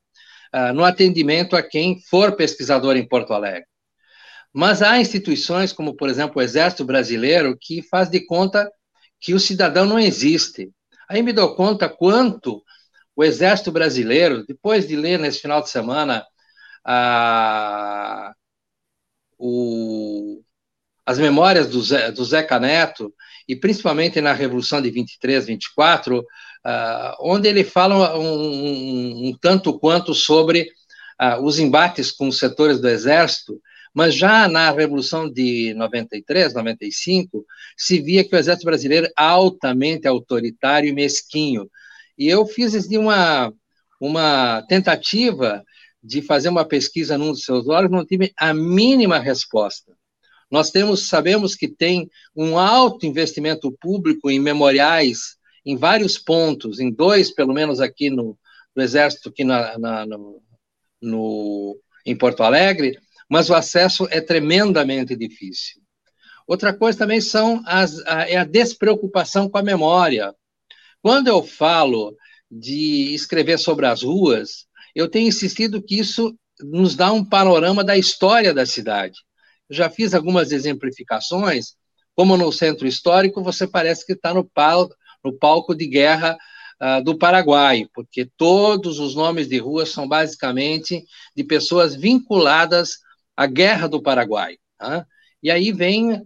uh, 0.55 0.73
no 0.73 0.85
atendimento 0.85 1.57
a 1.57 1.63
quem 1.63 2.01
for 2.01 2.37
pesquisador 2.37 2.97
em 2.97 3.05
Porto 3.05 3.33
Alegre. 3.33 3.67
Mas 4.55 4.83
há 4.83 5.01
instituições, 5.01 5.73
como, 5.73 5.97
por 5.97 6.09
exemplo, 6.09 6.39
o 6.39 6.41
Exército 6.41 6.85
Brasileiro, 6.85 7.59
que 7.61 7.83
faz 7.83 8.09
de 8.09 8.25
conta 8.25 8.71
que 9.21 9.35
o 9.35 9.41
cidadão 9.41 9.85
não 9.85 9.99
existe. 9.99 10.71
Aí 11.11 11.25
me 11.25 11.33
dou 11.33 11.57
conta 11.57 11.89
quanto 11.89 12.63
o 13.17 13.25
Exército 13.25 13.73
Brasileiro, 13.73 14.47
depois 14.47 14.87
de 14.87 14.95
ler 14.95 15.19
nesse 15.19 15.41
final 15.41 15.61
de 15.61 15.71
semana 15.71 16.25
a, 16.85 18.33
o, 19.37 20.41
as 21.05 21.19
memórias 21.19 21.69
do, 21.69 21.83
Zé, 21.83 22.13
do 22.13 22.25
Zeca 22.25 22.61
Neto, 22.61 23.13
e 23.49 23.57
principalmente 23.57 24.21
na 24.21 24.33
Revolução 24.33 24.81
de 24.81 24.89
23, 24.89 25.47
24, 25.47 26.25
uh, 26.67 27.17
onde 27.21 27.49
ele 27.49 27.65
fala 27.65 28.17
um, 28.19 28.23
um, 28.23 29.29
um 29.29 29.39
tanto 29.41 29.79
quanto 29.79 30.15
sobre 30.15 30.69
uh, 31.21 31.43
os 31.43 31.59
embates 31.59 32.11
com 32.11 32.29
os 32.29 32.39
setores 32.39 32.81
do 32.81 32.89
Exército, 32.89 33.61
mas 33.95 34.15
já 34.15 34.49
na 34.49 34.71
Revolução 34.71 35.31
de 35.31 35.75
93, 35.75 36.55
95, 36.55 37.45
se 37.77 38.01
via 38.01 38.25
que 38.25 38.35
o 38.35 38.39
Exército 38.39 38.65
Brasileiro 38.65 39.07
é 39.07 39.13
altamente 39.17 40.09
autoritário 40.09 40.89
e 40.89 40.93
mesquinho. 40.93 41.71
E 42.17 42.27
eu 42.29 42.47
fiz 42.47 42.75
assim, 42.75 42.97
uma, 42.97 43.53
uma 44.01 44.63
tentativa 44.69 45.63
de 46.03 46.23
fazer 46.23 46.49
uma 46.49 46.65
pesquisa 46.65 47.19
num 47.19 47.33
dos 47.33 47.45
seus 47.45 47.69
órgãos, 47.69 48.01
não 48.01 48.07
tive 48.07 48.33
a 48.39 48.53
mínima 48.53 49.19
resposta. 49.19 49.93
Nós 50.51 50.71
temos, 50.71 51.07
sabemos 51.07 51.55
que 51.55 51.69
tem 51.69 52.11
um 52.35 52.59
alto 52.59 53.07
investimento 53.07 53.71
público 53.81 54.31
em 54.31 54.39
memoriais 54.39 55.37
em 55.65 55.77
vários 55.77 56.19
pontos, 56.19 56.81
em 56.81 56.91
dois, 56.91 57.31
pelo 57.31 57.53
menos 57.53 57.81
aqui 57.81 58.11
no, 58.11 58.39
no 58.75 58.83
Exército, 58.83 59.29
aqui 59.29 59.45
na, 59.45 59.79
na, 59.79 60.07
no, 60.07 60.43
no, 61.01 61.81
em 62.05 62.17
Porto 62.17 62.43
Alegre, 62.43 62.99
mas 63.29 63.49
o 63.49 63.55
acesso 63.55 64.07
é 64.11 64.21
tremendamente 64.21 65.17
difícil. 65.17 65.81
Outra 66.47 66.73
coisa 66.73 66.99
também 66.99 67.21
são 67.21 67.63
as, 67.65 67.99
a, 68.07 68.29
é 68.29 68.37
a 68.37 68.45
despreocupação 68.45 69.49
com 69.49 69.59
a 69.59 69.63
memória. 69.63 70.35
Quando 71.01 71.29
eu 71.29 71.43
falo 71.43 72.17
de 72.51 73.15
escrever 73.15 73.59
sobre 73.59 73.87
as 73.87 74.03
ruas, 74.03 74.67
eu 74.95 75.09
tenho 75.09 75.29
insistido 75.29 75.83
que 75.83 75.99
isso 75.99 76.37
nos 76.61 76.95
dá 76.95 77.13
um 77.13 77.25
panorama 77.25 77.83
da 77.83 77.97
história 77.97 78.53
da 78.53 78.67
cidade. 78.67 79.19
Eu 79.69 79.77
já 79.77 79.89
fiz 79.89 80.13
algumas 80.13 80.53
exemplificações, 80.53 81.75
como 82.15 82.37
no 82.37 82.53
centro 82.53 82.87
histórico, 82.87 83.43
você 83.43 83.67
parece 83.67 84.05
que 84.05 84.13
está 84.13 84.35
no, 84.35 84.45
palco 84.45 84.95
no 85.25 85.33
palco 85.33 85.75
de 85.75 85.87
guerra 85.87 86.37
uh, 86.81 87.03
do 87.03 87.16
Paraguai, 87.16 87.87
porque 87.95 88.29
todos 88.37 88.99
os 88.99 89.14
nomes 89.14 89.49
de 89.49 89.59
ruas 89.59 89.91
são 89.91 90.09
basicamente 90.09 91.05
de 91.37 91.45
pessoas 91.45 91.95
vinculadas 91.95 92.99
à 93.37 93.47
guerra 93.47 93.89
do 93.89 94.03
Paraguai. 94.03 94.57
Tá? 94.79 95.07
E 95.43 95.51
aí 95.51 95.73
vem 95.73 96.23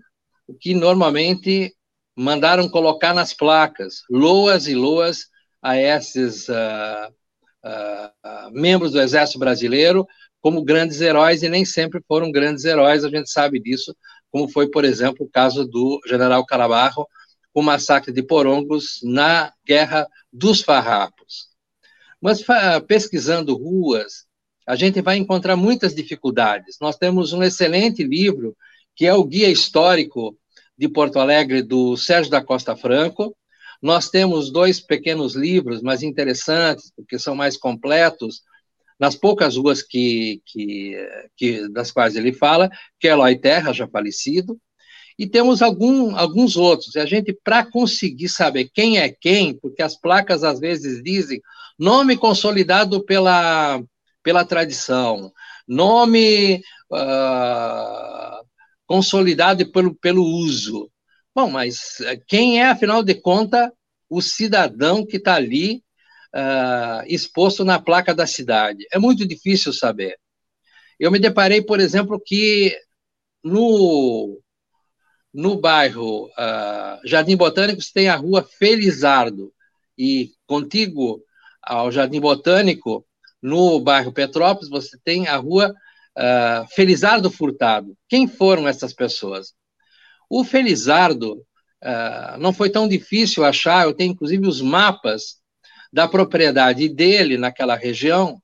o 0.47 0.55
que 0.55 0.75
normalmente 0.75 1.75
mandaram 2.17 2.69
colocar 2.69 3.13
nas 3.13 3.35
placas, 3.35 4.03
loas 4.11 4.67
e 4.67 4.75
loas 4.75 5.27
a 5.61 5.77
esses 5.77 6.49
uh, 6.49 7.13
uh, 7.65 8.51
membros 8.53 8.93
do 8.93 9.01
Exército 9.01 9.39
Brasileiro 9.39 10.07
como 10.41 10.63
grandes 10.63 11.01
heróis, 11.01 11.43
e 11.43 11.49
nem 11.49 11.65
sempre 11.65 12.01
foram 12.07 12.31
grandes 12.31 12.65
heróis, 12.65 13.05
a 13.05 13.09
gente 13.09 13.29
sabe 13.29 13.59
disso, 13.59 13.93
como 14.31 14.49
foi, 14.49 14.71
por 14.71 14.85
exemplo, 14.85 15.27
o 15.27 15.29
caso 15.29 15.67
do 15.67 16.01
general 16.07 16.47
Carabarro, 16.47 17.05
o 17.57 17.63
massacre 17.63 18.13
de 18.13 18.23
Porongos 18.23 19.01
na 19.03 19.51
Guerra 19.67 20.07
dos 20.31 20.61
Farrapos. 20.61 21.49
Mas 22.21 22.45
pesquisando 22.87 23.57
ruas, 23.57 24.27
a 24.67 24.77
gente 24.77 25.01
vai 25.01 25.17
encontrar 25.17 25.57
muitas 25.57 25.95
dificuldades. 25.95 26.77
Nós 26.83 26.99
temos 26.99 27.33
um 27.33 27.43
excelente 27.43 28.05
livro, 28.05 28.55
que 28.95 29.07
é 29.07 29.15
o 29.15 29.25
Guia 29.25 29.49
Histórico 29.49 30.37
de 30.77 30.87
Porto 30.87 31.19
Alegre, 31.19 31.63
do 31.63 31.97
Sérgio 31.97 32.31
da 32.31 32.45
Costa 32.45 32.77
Franco. 32.77 33.35
Nós 33.81 34.11
temos 34.11 34.53
dois 34.53 34.79
pequenos 34.79 35.35
livros, 35.35 35.81
mas 35.81 36.03
interessantes, 36.03 36.93
porque 36.95 37.19
são 37.19 37.35
mais 37.35 37.57
completos, 37.57 38.43
nas 39.01 39.17
poucas 39.17 39.57
ruas 39.57 39.83
que, 39.83 40.43
que, 40.45 40.95
que, 41.35 41.69
das 41.71 41.91
quais 41.91 42.17
ele 42.17 42.35
fala, 42.35 42.71
que 43.01 43.09
é 43.09 43.13
Eloy 43.13 43.39
Terra, 43.39 43.73
já 43.73 43.89
falecido, 43.89 44.61
e 45.19 45.27
temos 45.27 45.63
algum, 45.63 46.15
alguns 46.17 46.57
outros. 46.57 46.95
E 46.95 46.99
a 46.99 47.07
gente, 47.07 47.33
para 47.33 47.65
conseguir 47.65 48.29
saber 48.29 48.71
quem 48.73 48.99
é 48.99 49.09
quem, 49.09 49.55
porque 49.55 49.83
as 49.83 49.99
placas 49.99 50.45
às 50.45 50.61
vezes 50.61 51.03
dizem 51.03 51.41
nome 51.79 52.17
consolidado 52.17 53.05
pela, 53.05 53.83
pela 54.23 54.45
tradição, 54.45 55.33
nome 55.67 56.63
uh, 56.93 58.47
consolidado 58.87 59.71
pelo, 59.73 59.95
pelo 59.95 60.23
uso. 60.23 60.91
Bom, 61.35 61.51
mas 61.51 61.99
quem 62.27 62.61
é, 62.61 62.69
afinal 62.69 63.03
de 63.03 63.15
contas, 63.15 63.71
o 64.09 64.23
cidadão 64.23 65.05
que 65.05 65.17
está 65.17 65.35
ali 65.35 65.83
uh, 66.35 67.05
exposto 67.07 67.65
na 67.65 67.79
placa 67.79 68.15
da 68.15 68.27
cidade? 68.27 68.87
É 68.93 68.99
muito 68.99 69.27
difícil 69.27 69.73
saber. 69.73 70.17
Eu 70.99 71.11
me 71.11 71.19
deparei, 71.19 71.61
por 71.61 71.79
exemplo, 71.79 72.19
que 72.25 72.75
no, 73.45 74.41
no 75.37 75.55
bairro 75.61 76.29
uh, 76.29 76.99
Jardim 77.05 77.37
Botânico 77.37 77.83
você 77.83 77.93
tem 77.93 78.09
a 78.09 78.17
rua 78.17 78.43
Felizardo, 78.43 79.53
e 79.97 80.31
contigo 80.47 81.23
ao 81.63 81.93
Jardim 81.93 82.21
Botânico, 82.21 83.07
no 83.43 83.79
bairro 83.79 84.15
Petrópolis, 84.15 84.71
você 84.71 84.97
tem 85.05 85.29
a 85.29 85.37
rua 85.37 85.75
uh, 86.17 86.67
Felizardo 86.75 87.31
Furtado. 87.31 87.95
Quem 88.09 88.27
foram 88.27 88.67
essas 88.67 88.95
pessoas? 88.95 89.53
O 90.31 90.43
Felizardo 90.43 91.35
uh, 91.35 92.39
não 92.39 92.53
foi 92.55 92.71
tão 92.71 92.89
difícil 92.89 93.45
achar, 93.45 93.85
eu 93.85 93.93
tenho 93.93 94.13
inclusive 94.13 94.49
os 94.49 94.63
mapas 94.63 95.37
da 95.93 96.09
propriedade 96.09 96.89
dele 96.89 97.37
naquela 97.37 97.77
região, 97.77 98.41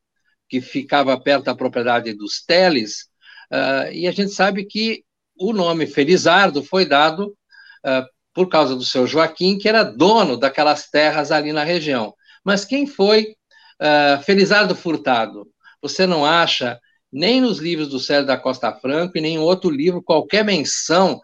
que 0.47 0.61
ficava 0.61 1.19
perto 1.19 1.45
da 1.45 1.55
propriedade 1.55 2.13
dos 2.13 2.43
Teles, 2.45 3.09
uh, 3.51 3.91
e 3.91 4.07
a 4.07 4.13
gente 4.13 4.33
sabe 4.33 4.67
que 4.67 5.03
o 5.43 5.53
nome 5.53 5.87
Felizardo 5.87 6.63
foi 6.63 6.87
dado 6.87 7.37
uh, 7.85 8.07
por 8.33 8.49
causa 8.49 8.77
do 8.77 8.85
seu 8.85 9.07
Joaquim, 9.07 9.59
que 9.59 9.69
era 9.69 9.83
dono 9.83 10.37
daquelas 10.37 10.89
terras 10.89 11.33
ali 11.33 11.53
na 11.53 11.65
região. 11.65 12.15
Mas 12.45 12.65
quem 12.65 12.87
foi 12.87 13.35
uh, 13.81 14.23
Felizardo 14.23 14.75
Furtado? 14.75 15.49
Você 15.83 16.07
não 16.07 16.25
acha 16.25 16.79
nem 17.13 17.41
nos 17.41 17.59
livros 17.59 17.89
do 17.89 17.99
Célio 17.99 18.27
da 18.27 18.39
Costa 18.39 18.73
Franco 18.73 19.19
e 19.19 19.21
nem 19.21 19.35
em 19.35 19.39
outro 19.39 19.69
livro 19.69 20.03
qualquer 20.03 20.45
menção 20.45 21.21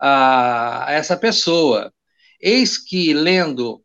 a, 0.00 0.88
a 0.88 0.92
essa 0.92 1.16
pessoa. 1.16 1.92
Eis 2.40 2.76
que, 2.76 3.14
lendo 3.14 3.82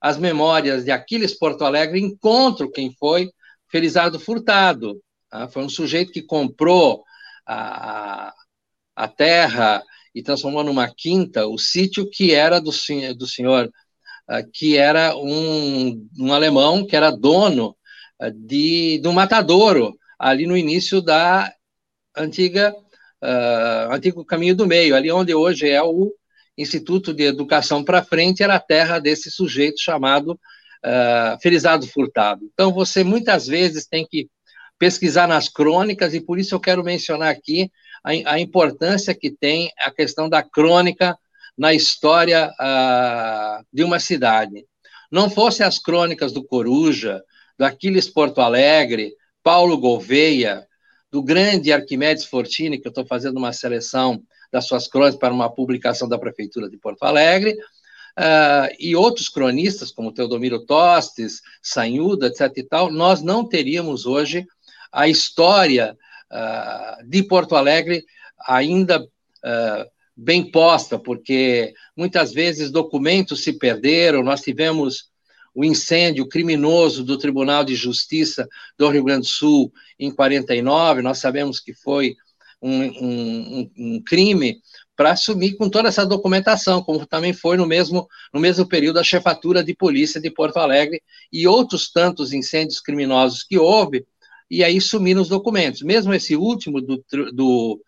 as 0.00 0.16
memórias 0.16 0.84
de 0.84 0.90
Aquiles 0.90 1.38
Porto 1.38 1.64
Alegre, 1.64 2.00
encontro 2.00 2.70
quem 2.70 2.94
foi 2.98 3.30
Felizardo 3.68 4.18
Furtado. 4.18 5.00
Tá? 5.30 5.46
Foi 5.48 5.62
um 5.62 5.68
sujeito 5.68 6.12
que 6.12 6.22
comprou 6.22 7.04
a, 7.46 8.28
a 8.28 8.34
terra 9.04 9.82
e 10.14 10.22
transformou 10.22 10.64
numa 10.64 10.88
quinta 10.88 11.46
o 11.46 11.58
sítio 11.58 12.08
que 12.08 12.32
era 12.32 12.58
do, 12.60 12.70
do 13.16 13.26
senhor, 13.26 13.66
uh, 13.66 14.50
que 14.52 14.76
era 14.76 15.14
um, 15.16 16.08
um 16.18 16.32
alemão 16.32 16.86
que 16.86 16.96
era 16.96 17.10
dono 17.10 17.76
uh, 18.22 18.30
de, 18.30 18.98
de 18.98 19.08
um 19.08 19.12
matadouro 19.12 19.94
ali 20.18 20.46
no 20.46 20.56
início 20.56 21.02
da 21.02 21.52
antiga 22.16 22.74
uh, 23.22 23.92
antigo 23.92 24.24
caminho 24.24 24.54
do 24.54 24.66
meio, 24.66 24.94
ali 24.94 25.10
onde 25.10 25.34
hoje 25.34 25.68
é 25.68 25.82
o 25.82 26.12
Instituto 26.56 27.12
de 27.12 27.24
Educação 27.24 27.84
para 27.84 28.02
Frente, 28.02 28.42
era 28.42 28.54
a 28.54 28.60
terra 28.60 28.98
desse 28.98 29.30
sujeito 29.30 29.80
chamado 29.80 30.32
uh, 30.32 31.40
Felizardo 31.42 31.86
Furtado. 31.86 32.48
Então, 32.52 32.72
você 32.72 33.04
muitas 33.04 33.46
vezes 33.46 33.86
tem 33.86 34.06
que 34.06 34.28
pesquisar 34.78 35.26
nas 35.26 35.48
crônicas, 35.48 36.14
e 36.14 36.20
por 36.20 36.38
isso 36.38 36.54
eu 36.54 36.60
quero 36.60 36.82
mencionar 36.84 37.30
aqui 37.30 37.70
a, 38.06 38.34
a 38.34 38.40
importância 38.40 39.12
que 39.12 39.32
tem 39.32 39.72
a 39.80 39.90
questão 39.90 40.28
da 40.28 40.40
crônica 40.40 41.18
na 41.58 41.74
história 41.74 42.50
uh, 42.50 43.66
de 43.72 43.82
uma 43.82 43.98
cidade. 43.98 44.64
Não 45.10 45.28
fosse 45.28 45.64
as 45.64 45.78
crônicas 45.78 46.32
do 46.32 46.44
Coruja, 46.44 47.20
do 47.58 47.64
Aquiles 47.64 48.08
Porto 48.08 48.40
Alegre, 48.40 49.12
Paulo 49.42 49.76
Gouveia, 49.78 50.66
do 51.10 51.22
grande 51.22 51.72
Arquimedes 51.72 52.24
Fortini, 52.24 52.78
que 52.78 52.86
eu 52.86 52.90
estou 52.90 53.06
fazendo 53.06 53.38
uma 53.38 53.52
seleção 53.52 54.22
das 54.52 54.66
suas 54.66 54.86
crônicas 54.86 55.18
para 55.18 55.34
uma 55.34 55.50
publicação 55.50 56.08
da 56.08 56.18
Prefeitura 56.18 56.68
de 56.68 56.76
Porto 56.76 57.02
Alegre, 57.02 57.52
uh, 57.52 58.72
e 58.78 58.94
outros 58.94 59.28
cronistas, 59.28 59.90
como 59.90 60.12
Teodomiro 60.12 60.64
Tostes, 60.64 61.40
Sanhuda, 61.62 62.28
etc. 62.28 62.52
e 62.56 62.62
tal, 62.62 62.92
nós 62.92 63.22
não 63.22 63.48
teríamos 63.48 64.06
hoje 64.06 64.46
a 64.92 65.08
história 65.08 65.96
uh, 66.32 67.06
de 67.06 67.22
Porto 67.22 67.54
Alegre 67.56 68.04
ainda 68.46 69.02
uh, 69.02 69.90
bem 70.16 70.50
posta, 70.50 70.98
porque 70.98 71.74
muitas 71.96 72.32
vezes 72.32 72.70
documentos 72.70 73.42
se 73.42 73.52
perderam, 73.52 74.22
nós 74.22 74.40
tivemos 74.40 75.10
o 75.54 75.64
incêndio 75.64 76.28
criminoso 76.28 77.02
do 77.02 77.16
Tribunal 77.16 77.64
de 77.64 77.74
Justiça 77.74 78.46
do 78.76 78.88
Rio 78.88 79.04
Grande 79.04 79.22
do 79.22 79.32
Sul 79.32 79.72
em 79.98 80.10
49, 80.10 81.02
nós 81.02 81.18
sabemos 81.18 81.60
que 81.60 81.72
foi 81.72 82.14
um, 82.60 82.82
um, 82.82 83.70
um 83.76 84.02
crime 84.02 84.60
para 84.96 85.12
assumir 85.12 85.56
com 85.56 85.68
toda 85.68 85.88
essa 85.88 86.06
documentação, 86.06 86.82
como 86.82 87.06
também 87.06 87.32
foi 87.32 87.56
no 87.56 87.66
mesmo, 87.66 88.08
no 88.32 88.40
mesmo 88.40 88.66
período 88.66 88.98
a 88.98 89.04
chefatura 89.04 89.62
de 89.62 89.74
polícia 89.74 90.20
de 90.20 90.30
Porto 90.30 90.56
Alegre 90.56 91.02
e 91.30 91.46
outros 91.46 91.90
tantos 91.90 92.32
incêndios 92.32 92.80
criminosos 92.80 93.42
que 93.42 93.58
houve, 93.58 94.06
e 94.50 94.62
aí 94.62 94.80
sumiram 94.80 95.20
os 95.20 95.28
documentos. 95.28 95.82
Mesmo 95.82 96.14
esse 96.14 96.36
último 96.36 96.80
do, 96.80 97.04
do 97.32 97.80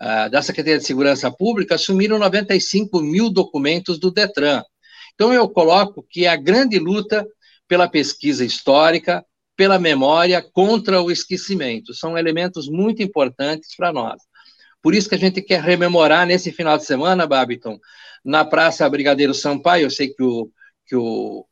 uh, 0.00 0.30
da 0.30 0.42
Secretaria 0.42 0.78
de 0.78 0.86
Segurança 0.86 1.30
Pública, 1.30 1.78
sumiram 1.78 2.18
95 2.18 3.00
mil 3.00 3.30
documentos 3.30 3.98
do 3.98 4.10
Detran. 4.10 4.62
Então, 5.14 5.32
eu 5.32 5.48
coloco 5.48 6.04
que 6.08 6.26
é 6.26 6.28
a 6.28 6.36
grande 6.36 6.78
luta 6.78 7.26
pela 7.68 7.88
pesquisa 7.88 8.44
histórica, 8.44 9.24
pela 9.56 9.78
memória, 9.78 10.42
contra 10.42 11.00
o 11.00 11.10
esquecimento. 11.10 11.94
São 11.94 12.18
elementos 12.18 12.68
muito 12.68 13.02
importantes 13.02 13.74
para 13.76 13.92
nós. 13.92 14.20
Por 14.82 14.94
isso 14.94 15.08
que 15.08 15.14
a 15.14 15.18
gente 15.18 15.40
quer 15.40 15.62
rememorar 15.62 16.26
nesse 16.26 16.52
final 16.52 16.76
de 16.76 16.84
semana, 16.84 17.26
Babiton, 17.26 17.78
na 18.24 18.44
Praça 18.44 18.88
Brigadeiro 18.88 19.32
Sampaio, 19.32 19.84
eu 19.84 19.90
sei 19.90 20.08
que 20.08 20.22
o, 20.22 20.50
que 20.86 20.96
o 20.96 21.46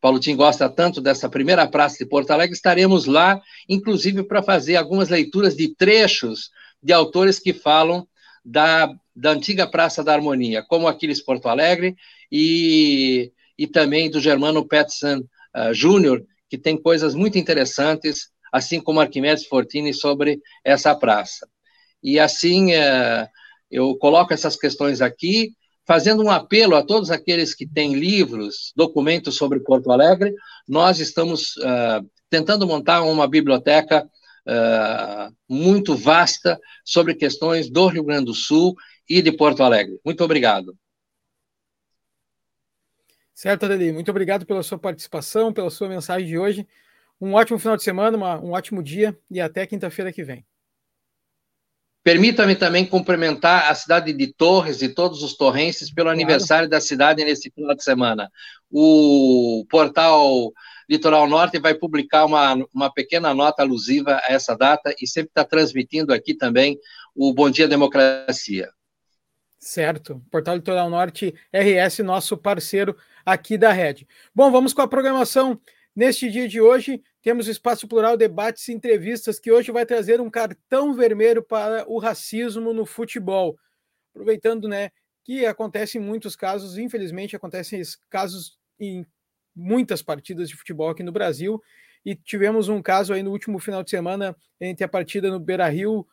Paulo 0.00 0.20
Tim 0.20 0.36
gosta 0.36 0.68
tanto 0.68 1.00
dessa 1.00 1.28
primeira 1.28 1.66
praça 1.66 1.98
de 1.98 2.06
Porto 2.06 2.30
Alegre, 2.30 2.54
estaremos 2.54 3.06
lá, 3.06 3.40
inclusive 3.68 4.22
para 4.22 4.42
fazer 4.42 4.76
algumas 4.76 5.08
leituras 5.08 5.56
de 5.56 5.74
trechos 5.74 6.50
de 6.82 6.92
autores 6.92 7.38
que 7.38 7.52
falam 7.52 8.06
da, 8.44 8.92
da 9.14 9.30
antiga 9.30 9.66
Praça 9.66 10.02
da 10.02 10.14
Harmonia, 10.14 10.62
como 10.62 10.86
Aquiles 10.86 11.22
Porto 11.22 11.48
Alegre 11.48 11.96
e, 12.30 13.32
e 13.58 13.66
também 13.66 14.10
do 14.10 14.20
Germano 14.20 14.66
Peterson 14.66 15.18
uh, 15.56 15.74
Júnior, 15.74 16.24
que 16.48 16.56
tem 16.56 16.80
coisas 16.80 17.14
muito 17.14 17.36
interessantes, 17.36 18.30
assim 18.52 18.80
como 18.80 19.00
Arquimedes 19.00 19.46
Fortini, 19.46 19.92
sobre 19.92 20.40
essa 20.64 20.94
praça. 20.94 21.48
E 22.02 22.18
assim, 22.18 22.72
uh, 22.72 23.28
eu 23.70 23.96
coloco 23.96 24.32
essas 24.32 24.56
questões 24.56 25.00
aqui, 25.02 25.52
fazendo 25.88 26.22
um 26.22 26.30
apelo 26.30 26.76
a 26.76 26.84
todos 26.84 27.10
aqueles 27.10 27.54
que 27.54 27.66
têm 27.66 27.94
livros, 27.94 28.74
documentos 28.76 29.36
sobre 29.36 29.58
Porto 29.58 29.90
Alegre, 29.90 30.34
nós 30.68 31.00
estamos 31.00 31.56
uh, 31.56 32.06
tentando 32.28 32.66
montar 32.66 33.00
uma 33.00 33.26
biblioteca 33.26 34.04
uh, 34.04 35.34
muito 35.48 35.96
vasta 35.96 36.60
sobre 36.84 37.14
questões 37.14 37.70
do 37.70 37.86
Rio 37.86 38.04
Grande 38.04 38.26
do 38.26 38.34
Sul 38.34 38.74
e 39.08 39.22
de 39.22 39.32
Porto 39.32 39.62
Alegre. 39.62 39.98
Muito 40.04 40.22
obrigado. 40.22 40.76
Certo, 43.32 43.64
Adeli. 43.64 43.90
Muito 43.90 44.10
obrigado 44.10 44.44
pela 44.44 44.62
sua 44.62 44.78
participação, 44.78 45.54
pela 45.54 45.70
sua 45.70 45.88
mensagem 45.88 46.28
de 46.28 46.36
hoje. 46.36 46.68
Um 47.18 47.32
ótimo 47.32 47.58
final 47.58 47.78
de 47.78 47.82
semana, 47.82 48.14
uma, 48.14 48.38
um 48.38 48.50
ótimo 48.50 48.82
dia 48.82 49.18
e 49.30 49.40
até 49.40 49.66
quinta-feira 49.66 50.12
que 50.12 50.22
vem. 50.22 50.44
Permita-me 52.02 52.54
também 52.54 52.86
cumprimentar 52.86 53.70
a 53.70 53.74
cidade 53.74 54.12
de 54.12 54.32
Torres 54.32 54.80
e 54.82 54.88
todos 54.88 55.22
os 55.22 55.36
torrenses 55.36 55.92
pelo 55.92 56.06
claro. 56.06 56.18
aniversário 56.18 56.68
da 56.68 56.80
cidade 56.80 57.24
nesse 57.24 57.50
final 57.50 57.74
de 57.74 57.82
semana. 57.82 58.30
O 58.70 59.66
portal 59.68 60.52
Litoral 60.88 61.28
Norte 61.28 61.58
vai 61.58 61.74
publicar 61.74 62.24
uma, 62.24 62.54
uma 62.72 62.92
pequena 62.92 63.34
nota 63.34 63.62
alusiva 63.62 64.20
a 64.24 64.32
essa 64.32 64.56
data 64.56 64.94
e 65.00 65.06
sempre 65.06 65.30
está 65.30 65.44
transmitindo 65.44 66.14
aqui 66.14 66.34
também 66.34 66.78
o 67.14 67.34
Bom 67.34 67.50
Dia 67.50 67.68
Democracia. 67.68 68.70
Certo. 69.58 70.22
Portal 70.30 70.56
Litoral 70.56 70.88
Norte 70.88 71.34
RS, 71.52 71.98
nosso 71.98 72.36
parceiro 72.36 72.96
aqui 73.26 73.58
da 73.58 73.72
Rede. 73.72 74.06
Bom, 74.34 74.50
vamos 74.50 74.72
com 74.72 74.80
a 74.80 74.88
programação. 74.88 75.60
Neste 75.94 76.30
dia 76.30 76.48
de 76.48 76.60
hoje, 76.60 77.02
temos 77.22 77.48
Espaço 77.48 77.88
Plural 77.88 78.16
Debates 78.16 78.68
e 78.68 78.72
Entrevistas, 78.72 79.40
que 79.40 79.50
hoje 79.50 79.72
vai 79.72 79.84
trazer 79.84 80.20
um 80.20 80.30
cartão 80.30 80.94
vermelho 80.94 81.42
para 81.42 81.84
o 81.88 81.98
racismo 81.98 82.72
no 82.72 82.86
futebol. 82.86 83.58
Aproveitando, 84.10 84.68
né, 84.68 84.90
que 85.24 85.44
acontece 85.44 85.98
em 85.98 86.00
muitos 86.00 86.36
casos, 86.36 86.78
infelizmente, 86.78 87.36
acontecem 87.36 87.82
casos 88.08 88.58
em 88.78 89.04
muitas 89.54 90.00
partidas 90.00 90.48
de 90.48 90.56
futebol 90.56 90.88
aqui 90.88 91.02
no 91.02 91.12
Brasil. 91.12 91.60
E 92.04 92.14
tivemos 92.14 92.68
um 92.68 92.80
caso 92.80 93.12
aí 93.12 93.22
no 93.22 93.32
último 93.32 93.58
final 93.58 93.82
de 93.82 93.90
semana 93.90 94.36
entre 94.60 94.84
a 94.84 94.88
partida 94.88 95.30
no 95.30 95.40
Beira 95.40 95.68
Rio 95.68 96.06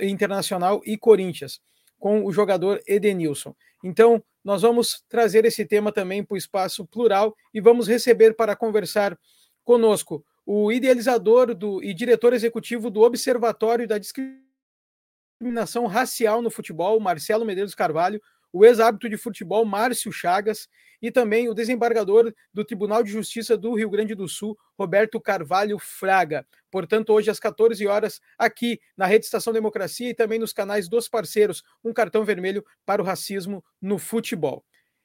Internacional 0.00 0.82
e 0.84 0.98
Corinthians 0.98 1.60
com 1.98 2.24
o 2.24 2.32
jogador 2.32 2.82
Edenilson. 2.86 3.54
Então, 3.84 4.22
nós 4.42 4.62
vamos 4.62 5.04
trazer 5.08 5.44
esse 5.44 5.64
tema 5.64 5.92
também 5.92 6.24
para 6.24 6.34
o 6.34 6.38
espaço 6.38 6.84
plural 6.86 7.36
e 7.52 7.60
vamos 7.60 7.86
receber 7.86 8.34
para 8.34 8.56
conversar 8.56 9.16
conosco 9.62 10.24
o 10.52 10.72
idealizador 10.72 11.54
do, 11.54 11.80
e 11.80 11.94
diretor 11.94 12.32
executivo 12.32 12.90
do 12.90 13.02
Observatório 13.02 13.86
da 13.86 13.98
Discriminação 13.98 15.86
Racial 15.86 16.42
no 16.42 16.50
Futebol, 16.50 16.98
Marcelo 16.98 17.44
Medeiros 17.44 17.72
Carvalho, 17.72 18.20
o 18.52 18.64
ex-árbitro 18.64 19.08
de 19.08 19.16
futebol 19.16 19.64
Márcio 19.64 20.10
Chagas 20.10 20.68
e 21.00 21.08
também 21.08 21.48
o 21.48 21.54
desembargador 21.54 22.34
do 22.52 22.64
Tribunal 22.64 23.04
de 23.04 23.12
Justiça 23.12 23.56
do 23.56 23.74
Rio 23.74 23.88
Grande 23.88 24.12
do 24.12 24.26
Sul, 24.26 24.58
Roberto 24.76 25.20
Carvalho 25.20 25.78
Fraga. 25.78 26.44
Portanto, 26.68 27.12
hoje 27.12 27.30
às 27.30 27.38
14 27.38 27.86
horas, 27.86 28.20
aqui 28.36 28.80
na 28.96 29.06
Rede 29.06 29.26
Estação 29.26 29.52
Democracia 29.52 30.10
e 30.10 30.14
também 30.14 30.40
nos 30.40 30.52
canais 30.52 30.88
dos 30.88 31.08
parceiros, 31.08 31.62
um 31.84 31.92
cartão 31.92 32.24
vermelho 32.24 32.64
para 32.84 33.00
o 33.00 33.04
racismo 33.04 33.64
no 33.80 33.98
futebol. 33.98 34.64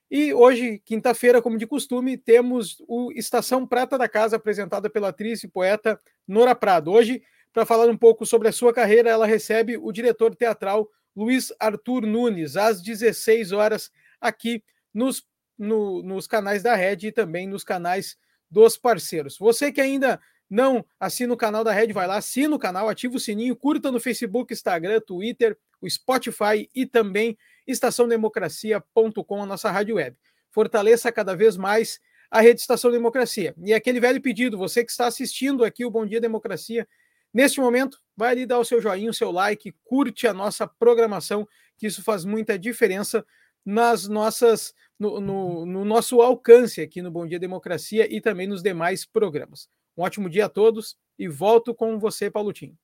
E 0.10 0.34
hoje, 0.34 0.82
quinta-feira, 0.86 1.42
como 1.42 1.58
de 1.58 1.66
costume, 1.66 2.16
temos 2.16 2.78
o 2.88 3.12
Estação 3.14 3.66
Prata 3.66 3.98
da 3.98 4.08
Casa, 4.08 4.36
apresentada 4.36 4.90
pela 4.90 5.10
atriz 5.10 5.44
e 5.44 5.48
poeta 5.48 6.00
Nora 6.28 6.54
Prado. 6.54 6.92
Hoje, 6.92 7.24
para 7.52 7.66
falar 7.66 7.88
um 7.88 7.98
pouco 7.98 8.26
sobre 8.26 8.48
a 8.48 8.52
sua 8.52 8.74
carreira, 8.74 9.10
ela 9.10 9.26
recebe 9.26 9.78
o 9.78 9.92
diretor 9.92 10.36
teatral 10.36 10.88
Luiz 11.16 11.52
Arthur 11.60 12.06
Nunes, 12.06 12.58
às 12.58 12.82
16 12.82 13.52
horas, 13.52 13.90
aqui 14.20 14.64
nos, 14.94 15.26
no, 15.58 16.04
nos 16.04 16.28
canais 16.28 16.62
da 16.62 16.76
Rede 16.76 17.08
e 17.08 17.12
também 17.12 17.48
nos 17.48 17.64
canais 17.64 18.18
dos 18.52 18.78
parceiros. 18.78 19.38
Você 19.40 19.72
que 19.72 19.82
ainda 19.82 20.20
não 20.50 20.86
assina 21.00 21.34
o 21.34 21.38
canal 21.38 21.64
da 21.64 21.72
Rede, 21.72 21.94
vai 21.94 22.06
lá, 22.06 22.18
assina 22.18 22.56
o 22.56 22.60
canal, 22.60 22.90
ativa 22.90 23.16
o 23.16 23.20
sininho, 23.20 23.56
curta 23.56 23.92
no 23.92 24.00
Facebook, 24.00 24.54
Instagram, 24.54 25.00
Twitter, 25.02 25.58
o 25.82 25.90
Spotify 25.90 26.70
e 26.76 26.86
também 26.86 27.38
estaçãodemocracia.com, 27.68 29.42
a 29.42 29.46
nossa 29.46 29.72
rádio 29.72 29.96
web. 29.96 30.16
Fortaleça 30.52 31.12
cada 31.12 31.36
vez 31.36 31.58
mais 31.58 32.00
a 32.30 32.42
Rede 32.42 32.62
Estação 32.62 32.92
Democracia. 32.92 33.54
E 33.64 33.74
aquele 33.74 34.00
velho 34.00 34.22
pedido, 34.22 34.58
você 34.58 34.84
que 34.84 34.92
está 34.92 35.08
assistindo 35.08 35.64
aqui 35.64 35.86
o 35.86 35.92
Bom 35.92 36.06
Dia 36.06 36.22
Democracia, 36.22 36.88
Neste 37.36 37.60
momento, 37.60 38.02
vai 38.16 38.32
ali 38.32 38.46
dar 38.46 38.60
o 38.60 38.64
seu 38.64 38.80
joinha, 38.80 39.10
o 39.10 39.14
seu 39.14 39.30
like, 39.30 39.76
curte 39.84 40.26
a 40.26 40.34
nossa 40.34 40.66
programação, 40.66 41.46
que 41.78 41.86
isso 41.86 42.02
faz 42.02 42.24
muita 42.24 42.58
diferença 42.58 43.26
nas 43.66 44.08
nossas 44.08 44.74
no, 44.98 45.20
no, 45.20 45.66
no, 45.66 45.84
nosso 45.84 46.22
alcance 46.22 46.80
aqui 46.80 47.02
no 47.02 47.12
Bom 47.12 47.28
Dia 47.28 47.38
Democracia 47.38 48.08
e 48.10 48.22
também 48.22 48.48
nos 48.48 48.64
demais 48.64 49.06
programas. 49.06 49.68
Um 49.98 50.04
ótimo 50.04 50.30
dia 50.30 50.46
a 50.46 50.50
todos 50.50 50.98
e 51.20 51.28
volto 51.28 51.76
com 51.76 52.00
você, 52.00 52.32
Paulotinho. 52.32 52.78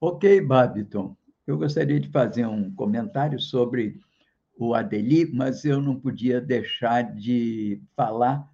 Ok, 0.00 0.40
Babiton. 0.40 1.14
Eu 1.46 1.56
gostaria 1.56 2.00
de 2.00 2.08
fazer 2.08 2.44
um 2.44 2.74
comentário 2.74 3.38
sobre 3.38 4.00
o 4.58 4.74
Adeli, 4.74 5.30
mas 5.32 5.64
eu 5.64 5.80
não 5.80 5.94
podia 5.94 6.40
deixar 6.40 7.02
de 7.14 7.80
falar 7.94 8.50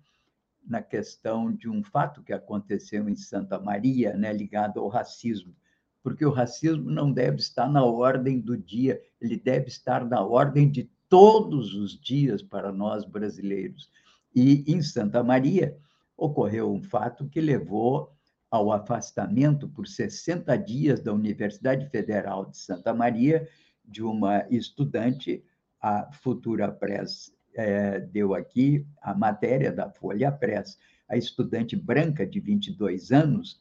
na 0.62 0.82
questão 0.82 1.50
de 1.50 1.70
um 1.70 1.82
fato 1.82 2.22
que 2.22 2.34
aconteceu 2.34 3.08
em 3.08 3.16
Santa 3.16 3.58
Maria, 3.58 4.14
né, 4.14 4.30
ligado 4.30 4.78
ao 4.78 4.88
racismo, 4.88 5.56
porque 6.02 6.24
o 6.24 6.30
racismo 6.30 6.90
não 6.90 7.10
deve 7.10 7.38
estar 7.38 7.66
na 7.66 7.82
ordem 7.82 8.38
do 8.38 8.56
dia, 8.56 9.00
ele 9.20 9.38
deve 9.38 9.68
estar 9.68 10.04
na 10.04 10.20
ordem 10.20 10.70
de 10.70 10.90
todos 11.08 11.74
os 11.74 11.98
dias 11.98 12.42
para 12.42 12.70
nós 12.70 13.04
brasileiros. 13.04 13.90
E 14.34 14.64
em 14.66 14.82
Santa 14.82 15.22
Maria 15.22 15.78
ocorreu 16.16 16.70
um 16.70 16.82
fato 16.82 17.26
que 17.28 17.40
levou 17.40 18.12
ao 18.52 18.70
afastamento 18.70 19.66
por 19.66 19.88
60 19.88 20.54
dias 20.58 21.00
da 21.00 21.10
Universidade 21.10 21.88
Federal 21.88 22.44
de 22.44 22.58
Santa 22.58 22.92
Maria 22.92 23.48
de 23.82 24.02
uma 24.02 24.46
estudante, 24.50 25.42
a 25.80 26.12
futura 26.12 26.70
press 26.70 27.32
é, 27.54 27.98
deu 27.98 28.34
aqui 28.34 28.86
a 29.00 29.14
matéria 29.14 29.72
da 29.72 29.88
Folha 29.90 30.30
Press. 30.30 30.78
A 31.08 31.16
estudante 31.16 31.74
branca 31.74 32.26
de 32.26 32.40
22 32.40 33.10
anos 33.10 33.58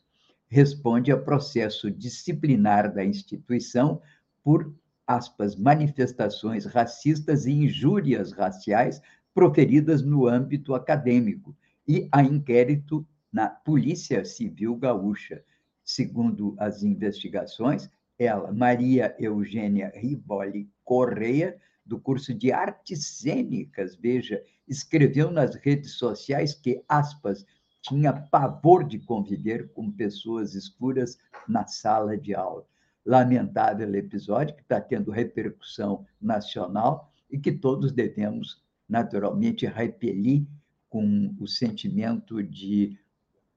responde 0.49 1.09
a 1.09 1.17
processo 1.17 1.89
disciplinar 1.89 2.93
da 2.93 3.03
instituição 3.03 4.01
por, 4.43 4.75
aspas, 5.07 5.55
manifestações 5.55 6.65
racistas 6.65 7.45
e 7.45 7.51
injúrias 7.51 8.33
raciais 8.33 9.01
proferidas 9.33 10.01
no 10.01 10.27
âmbito 10.27 10.75
acadêmico 10.75 11.55
e 11.87 12.09
a 12.11 12.21
inquérito 12.21 13.07
na 13.31 13.47
Polícia 13.47 14.25
Civil 14.25 14.75
Gaúcha. 14.75 15.43
Segundo 15.83 16.55
as 16.59 16.83
investigações, 16.83 17.89
ela, 18.17 18.51
Maria 18.51 19.15
Eugênia 19.17 19.91
Riboli 19.95 20.69
Correia, 20.83 21.57
do 21.85 21.99
curso 21.99 22.33
de 22.33 22.51
artes 22.51 23.17
cênicas, 23.17 23.95
veja, 23.95 24.43
escreveu 24.67 25.31
nas 25.31 25.55
redes 25.55 25.93
sociais 25.93 26.53
que, 26.53 26.83
aspas, 26.87 27.45
tinha 27.81 28.13
pavor 28.13 28.83
de 28.83 28.99
conviver 28.99 29.71
com 29.73 29.91
pessoas 29.91 30.53
escuras 30.53 31.17
na 31.47 31.65
sala 31.65 32.15
de 32.15 32.35
aula. 32.35 32.65
Lamentável 33.03 33.93
episódio 33.95 34.55
que 34.55 34.61
está 34.61 34.79
tendo 34.79 35.09
repercussão 35.09 36.05
nacional 36.21 37.11
e 37.29 37.39
que 37.39 37.51
todos 37.51 37.91
devemos, 37.91 38.61
naturalmente, 38.87 39.65
repelir 39.65 40.45
com 40.87 41.35
o 41.39 41.47
sentimento 41.47 42.43
de 42.43 42.99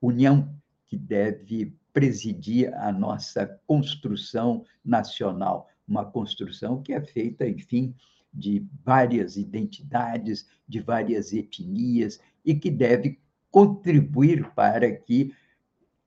união 0.04 0.54
que 0.86 0.96
deve 0.96 1.76
presidir 1.92 2.74
a 2.74 2.90
nossa 2.92 3.46
construção 3.66 4.64
nacional, 4.84 5.68
uma 5.86 6.04
construção 6.04 6.82
que 6.82 6.92
é 6.92 7.00
feita, 7.00 7.46
enfim, 7.46 7.94
de 8.32 8.66
várias 8.84 9.36
identidades, 9.36 10.46
de 10.68 10.80
várias 10.80 11.32
etnias, 11.32 12.18
e 12.44 12.54
que 12.54 12.70
deve 12.70 13.20
contribuir 13.50 14.50
para 14.54 14.90
que 14.90 15.32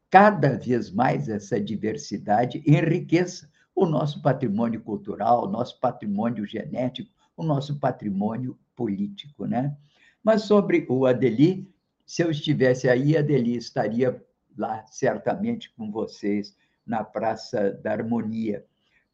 cada 0.09 0.57
vez 0.57 0.91
mais 0.91 1.29
essa 1.29 1.59
diversidade 1.59 2.61
enriqueça 2.65 3.49
o 3.73 3.85
nosso 3.85 4.21
patrimônio 4.21 4.81
cultural, 4.81 5.45
o 5.45 5.49
nosso 5.49 5.79
patrimônio 5.79 6.45
genético, 6.45 7.09
o 7.35 7.43
nosso 7.43 7.79
patrimônio 7.79 8.57
político, 8.75 9.45
né? 9.45 9.77
Mas 10.23 10.43
sobre 10.43 10.85
o 10.89 11.05
Adeli, 11.05 11.71
se 12.07 12.23
eu 12.23 12.31
estivesse 12.31 12.89
aí, 12.89 13.15
Adeli 13.15 13.55
estaria 13.55 14.19
lá 14.57 14.83
certamente 14.87 15.71
com 15.75 15.91
vocês 15.91 16.57
na 16.83 17.03
Praça 17.03 17.71
da 17.71 17.91
Harmonia 17.91 18.65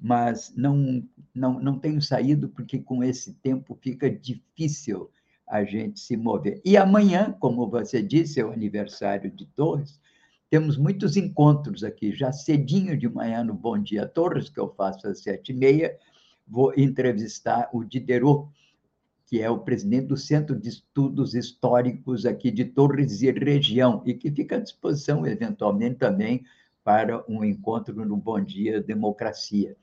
mas 0.04 0.54
não, 0.54 1.02
não, 1.34 1.62
não 1.62 1.80
tenho 1.80 2.02
saído 2.02 2.50
porque 2.50 2.78
com 2.78 3.02
esse 3.02 3.36
tempo 3.36 3.74
fica 3.82 4.10
difícil 4.10 5.10
a 5.48 5.64
gente 5.64 5.98
se 5.98 6.18
mover. 6.18 6.62
E 6.66 6.76
amanhã, 6.76 7.34
como 7.39 7.70
você 7.70 8.02
disse, 8.02 8.41
é 8.41 8.46
o 8.46 8.52
aniversário 8.52 9.32
de 9.32 9.46
Torres, 9.46 10.02
temos 10.50 10.78
muitos 10.78 11.16
encontros 11.16 11.86
aqui. 11.86 12.14
Já 12.14 12.34
cedinho 12.34 12.98
de 12.98 13.08
manhã 13.08 13.46
no 13.46 13.54
Bom 13.54 13.78
Dia 13.78 14.06
Torres, 14.06 14.50
que 14.50 14.60
eu 14.60 14.68
faço 14.76 15.08
às 15.08 15.22
sete 15.22 15.54
e 15.54 15.56
meia, 15.56 15.98
vou 16.46 16.74
entrevistar 16.76 17.70
o 17.72 17.82
Diderot, 17.82 18.50
que 19.34 19.42
é 19.42 19.50
o 19.50 19.58
presidente 19.58 20.06
do 20.06 20.16
Centro 20.16 20.56
de 20.56 20.70
Estudos 20.70 21.34
Históricos 21.34 22.24
aqui 22.24 22.52
de 22.52 22.66
Torres 22.66 23.24
e 23.24 23.32
região, 23.32 24.04
e 24.06 24.14
que 24.14 24.30
fica 24.30 24.58
à 24.58 24.60
disposição, 24.60 25.26
eventualmente, 25.26 25.96
também 25.96 26.46
para 26.84 27.26
um 27.28 27.44
encontro 27.44 28.06
no 28.06 28.16
Bom 28.16 28.40
Dia 28.40 28.80
Democracia. 28.80 29.76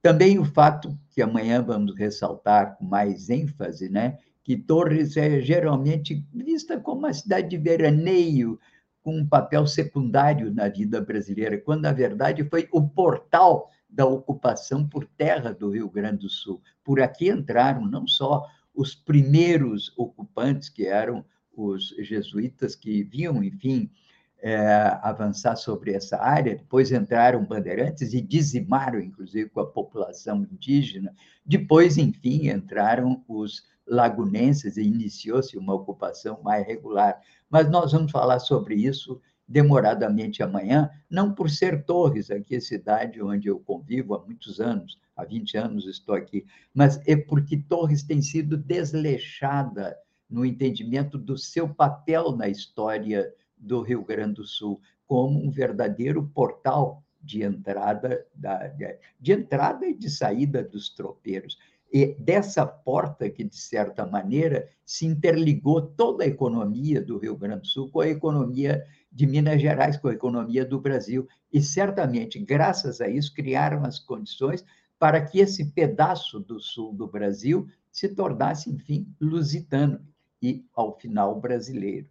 Também 0.00 0.38
o 0.38 0.46
fato 0.46 0.98
que 1.10 1.20
amanhã 1.20 1.60
vamos 1.60 1.94
ressaltar 1.94 2.78
com 2.78 2.86
mais 2.86 3.28
ênfase, 3.28 3.90
né, 3.90 4.16
que 4.42 4.56
Torres 4.56 5.14
é 5.18 5.42
geralmente 5.42 6.24
vista 6.32 6.80
como 6.80 7.00
uma 7.00 7.12
cidade 7.12 7.50
de 7.50 7.58
veraneio, 7.58 8.58
com 9.02 9.14
um 9.18 9.26
papel 9.26 9.66
secundário 9.66 10.50
na 10.50 10.70
vida 10.70 11.02
brasileira, 11.02 11.58
quando 11.58 11.82
na 11.82 11.92
verdade 11.92 12.48
foi 12.48 12.66
o 12.72 12.88
portal 12.88 13.70
da 13.90 14.06
ocupação 14.06 14.88
por 14.88 15.04
terra 15.04 15.52
do 15.52 15.68
Rio 15.68 15.90
Grande 15.90 16.20
do 16.20 16.30
Sul. 16.30 16.62
Por 16.82 16.98
aqui 16.98 17.28
entraram 17.28 17.84
não 17.84 18.06
só 18.06 18.46
os 18.76 18.94
primeiros 18.94 19.92
ocupantes, 19.96 20.68
que 20.68 20.86
eram 20.86 21.24
os 21.56 21.88
jesuítas 21.98 22.76
que 22.76 23.02
vinham, 23.02 23.42
enfim, 23.42 23.90
é, 24.38 24.56
avançar 25.02 25.56
sobre 25.56 25.94
essa 25.94 26.20
área. 26.22 26.54
Depois 26.54 26.92
entraram 26.92 27.44
bandeirantes 27.44 28.12
e 28.12 28.20
dizimaram, 28.20 29.00
inclusive, 29.00 29.48
com 29.48 29.60
a 29.60 29.66
população 29.66 30.46
indígena. 30.52 31.14
Depois, 31.44 31.96
enfim, 31.96 32.50
entraram 32.50 33.24
os 33.26 33.64
lagunenses 33.86 34.76
e 34.76 34.82
iniciou-se 34.82 35.56
uma 35.56 35.74
ocupação 35.74 36.40
mais 36.42 36.66
regular. 36.66 37.20
Mas 37.48 37.70
nós 37.70 37.92
vamos 37.92 38.12
falar 38.12 38.38
sobre 38.40 38.74
isso 38.74 39.20
demoradamente 39.48 40.42
amanhã, 40.42 40.90
não 41.08 41.32
por 41.32 41.48
ser 41.48 41.84
Torres, 41.84 42.30
aqui 42.30 42.56
é 42.56 42.60
cidade 42.60 43.22
onde 43.22 43.46
eu 43.46 43.60
convivo 43.60 44.14
há 44.14 44.24
muitos 44.24 44.60
anos, 44.60 44.98
há 45.16 45.24
20 45.24 45.56
anos 45.56 45.86
estou 45.86 46.14
aqui, 46.14 46.44
mas 46.74 47.00
é 47.06 47.16
porque 47.16 47.56
Torres 47.56 48.02
tem 48.02 48.20
sido 48.20 48.56
desleixada 48.56 49.96
no 50.28 50.44
entendimento 50.44 51.16
do 51.16 51.38
seu 51.38 51.68
papel 51.68 52.36
na 52.36 52.48
história 52.48 53.32
do 53.56 53.80
Rio 53.80 54.04
Grande 54.04 54.34
do 54.34 54.44
Sul, 54.44 54.80
como 55.06 55.42
um 55.42 55.50
verdadeiro 55.50 56.30
portal 56.34 57.02
de 57.22 57.42
entrada, 57.42 58.24
da, 58.34 58.70
de 59.18 59.32
entrada 59.32 59.86
e 59.86 59.94
de 59.94 60.10
saída 60.10 60.62
dos 60.62 60.90
tropeiros. 60.90 61.58
E 61.92 62.14
dessa 62.18 62.66
porta 62.66 63.30
que, 63.30 63.44
de 63.44 63.56
certa 63.56 64.04
maneira, 64.04 64.68
se 64.84 65.06
interligou 65.06 65.80
toda 65.80 66.24
a 66.24 66.26
economia 66.26 67.00
do 67.00 67.16
Rio 67.18 67.36
Grande 67.36 67.62
do 67.62 67.66
Sul 67.68 67.90
com 67.90 68.00
a 68.00 68.08
economia 68.08 68.84
de 69.10 69.26
Minas 69.26 69.62
Gerais, 69.62 69.96
com 69.96 70.08
a 70.08 70.12
economia 70.12 70.64
do 70.64 70.80
Brasil. 70.80 71.26
E 71.52 71.62
certamente, 71.62 72.38
graças 72.38 73.00
a 73.00 73.08
isso, 73.08 73.32
criaram 73.32 73.84
as 73.84 73.98
condições 73.98 74.64
para 74.98 75.24
que 75.24 75.40
esse 75.40 75.72
pedaço 75.72 76.40
do 76.40 76.58
sul 76.58 76.92
do 76.94 77.06
Brasil 77.06 77.68
se 77.90 78.08
tornasse, 78.08 78.70
enfim, 78.70 79.06
lusitano 79.20 80.00
e, 80.42 80.64
ao 80.74 80.98
final, 80.98 81.40
brasileiro. 81.40 82.06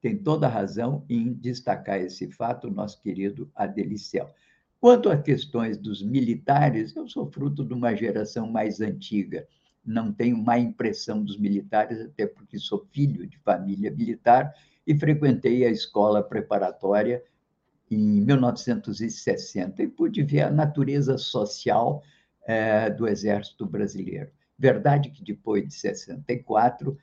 Tem 0.00 0.16
toda 0.16 0.46
a 0.46 0.50
razão 0.50 1.04
em 1.08 1.32
destacar 1.32 2.00
esse 2.00 2.30
fato, 2.30 2.70
nosso 2.70 3.00
querido 3.00 3.50
Adeliciel. 3.54 4.34
Quanto 4.80 5.08
a 5.08 5.16
questões 5.16 5.78
dos 5.78 6.02
militares, 6.02 6.94
eu 6.96 7.06
sou 7.06 7.30
fruto 7.30 7.64
de 7.64 7.72
uma 7.72 7.94
geração 7.94 8.50
mais 8.50 8.80
antiga. 8.80 9.46
Não 9.84 10.12
tenho 10.12 10.36
má 10.36 10.58
impressão 10.58 11.22
dos 11.22 11.38
militares, 11.38 12.00
até 12.00 12.26
porque 12.26 12.58
sou 12.58 12.84
filho 12.90 13.26
de 13.26 13.38
família 13.38 13.90
militar 13.92 14.52
e 14.84 14.98
frequentei 14.98 15.64
a 15.64 15.70
escola 15.70 16.22
preparatória 16.22 17.22
em 17.94 17.98
1960 17.98 19.82
e 19.82 19.88
pude 19.88 20.22
ver 20.22 20.42
a 20.42 20.50
natureza 20.50 21.18
social 21.18 22.02
eh, 22.46 22.90
do 22.90 23.06
Exército 23.06 23.66
Brasileiro. 23.66 24.30
Verdade 24.58 25.10
que 25.10 25.24
depois 25.24 25.66
de 25.66 25.74
64 25.74 26.96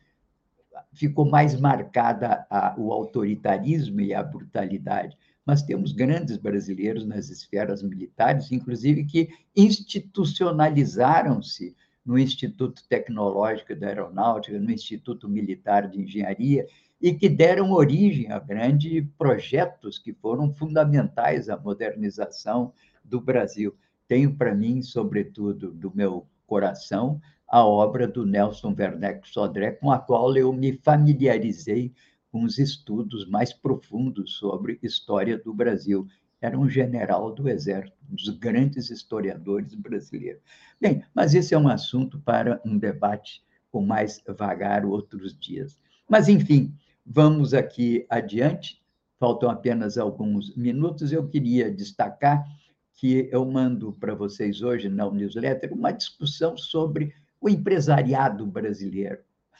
ficou 0.94 1.30
mais 1.30 1.60
marcada 1.60 2.46
a, 2.50 2.76
o 2.78 2.92
autoritarismo 2.92 4.02
e 4.02 4.14
a 4.14 4.24
brutalidade 4.24 5.18
mas 5.50 5.64
temos 5.64 5.92
grandes 5.94 6.38
brasileiros 6.38 7.08
nas 7.08 7.32
esferas 7.32 7.82
militares, 7.82 8.52
inclusive 8.52 9.04
que 9.04 9.30
institucionalizaram-se 9.56 11.76
no 12.06 12.20
Instituto 12.20 12.84
Tecnológico 12.88 13.76
da 13.76 13.88
Aeronáutica, 13.88 14.60
no 14.60 14.70
Instituto 14.70 15.28
Militar 15.28 15.90
de 15.90 16.04
Engenharia, 16.04 16.68
e 17.02 17.14
que 17.14 17.30
deram 17.30 17.72
origem 17.72 18.32
a 18.32 18.39
grandes 18.39 19.06
projetos 19.18 19.97
que 19.97 20.14
foram 20.14 20.54
fundamentais 20.54 21.50
à 21.50 21.58
modernização 21.58 22.74
do 23.04 23.22
Brasil. 23.22 23.76
Tenho 24.08 24.36
para 24.36 24.54
mim, 24.54 24.82
sobretudo, 24.82 25.72
do 25.72 25.95
meu 25.95 26.28
coração, 26.45 27.22
a 27.47 27.66
obra 27.66 28.08
do 28.08 28.26
Nelson 28.26 28.76
Werneck 28.78 29.28
Sodré, 29.28 29.72
com 29.72 29.91
a 29.91 30.00
qual 30.00 30.36
eu 30.36 30.52
me 30.52 30.74
familiarizei 30.74 31.93
com 32.32 32.43
os 32.43 32.60
estudos 32.60 33.28
mais 33.28 33.54
profundos 33.54 34.34
sobre 34.34 34.80
história 34.84 35.38
do 35.38 35.54
Brasil. 35.54 36.08
Era 36.41 36.58
um 36.58 36.70
general 36.70 37.34
do 37.34 37.50
Exército, 37.50 37.97
um 38.10 38.16
dos 38.16 38.30
grandes 38.30 38.89
historiadores 38.89 39.74
brasileiros. 39.74 40.41
Bem, 40.80 41.04
mas 41.14 41.34
esse 41.34 41.54
é 41.54 41.58
um 41.58 41.68
assunto 41.68 42.20
para 42.20 42.62
um 42.66 42.78
debate 42.78 43.43
com 43.72 43.86
mais 43.86 44.22
vagar 44.38 44.86
outros 44.86 45.38
dias. 45.38 45.78
Mas, 46.08 46.28
enfim, 46.28 46.74
vamos 47.06 47.54
aqui 47.54 48.06
adiante. 48.10 48.82
Faltam 49.20 49.50
apenas 49.50 49.97
alguns 49.97 50.56
minutos. 50.56 51.12
Eu 51.12 51.28
queria 51.28 51.72
destacar 51.72 52.45
que 52.93 53.30
eu 53.32 53.45
mando 53.45 53.93
para 53.93 54.14
vocês 54.16 54.62
hoje 54.62 54.89
na 54.89 55.10
newsletter 55.10 55.74
uma 55.74 55.91
discussão 55.91 56.58
sobre 56.58 57.14
o 57.39 57.50
empresariado 57.50 58.45
brasileiro 58.45 59.20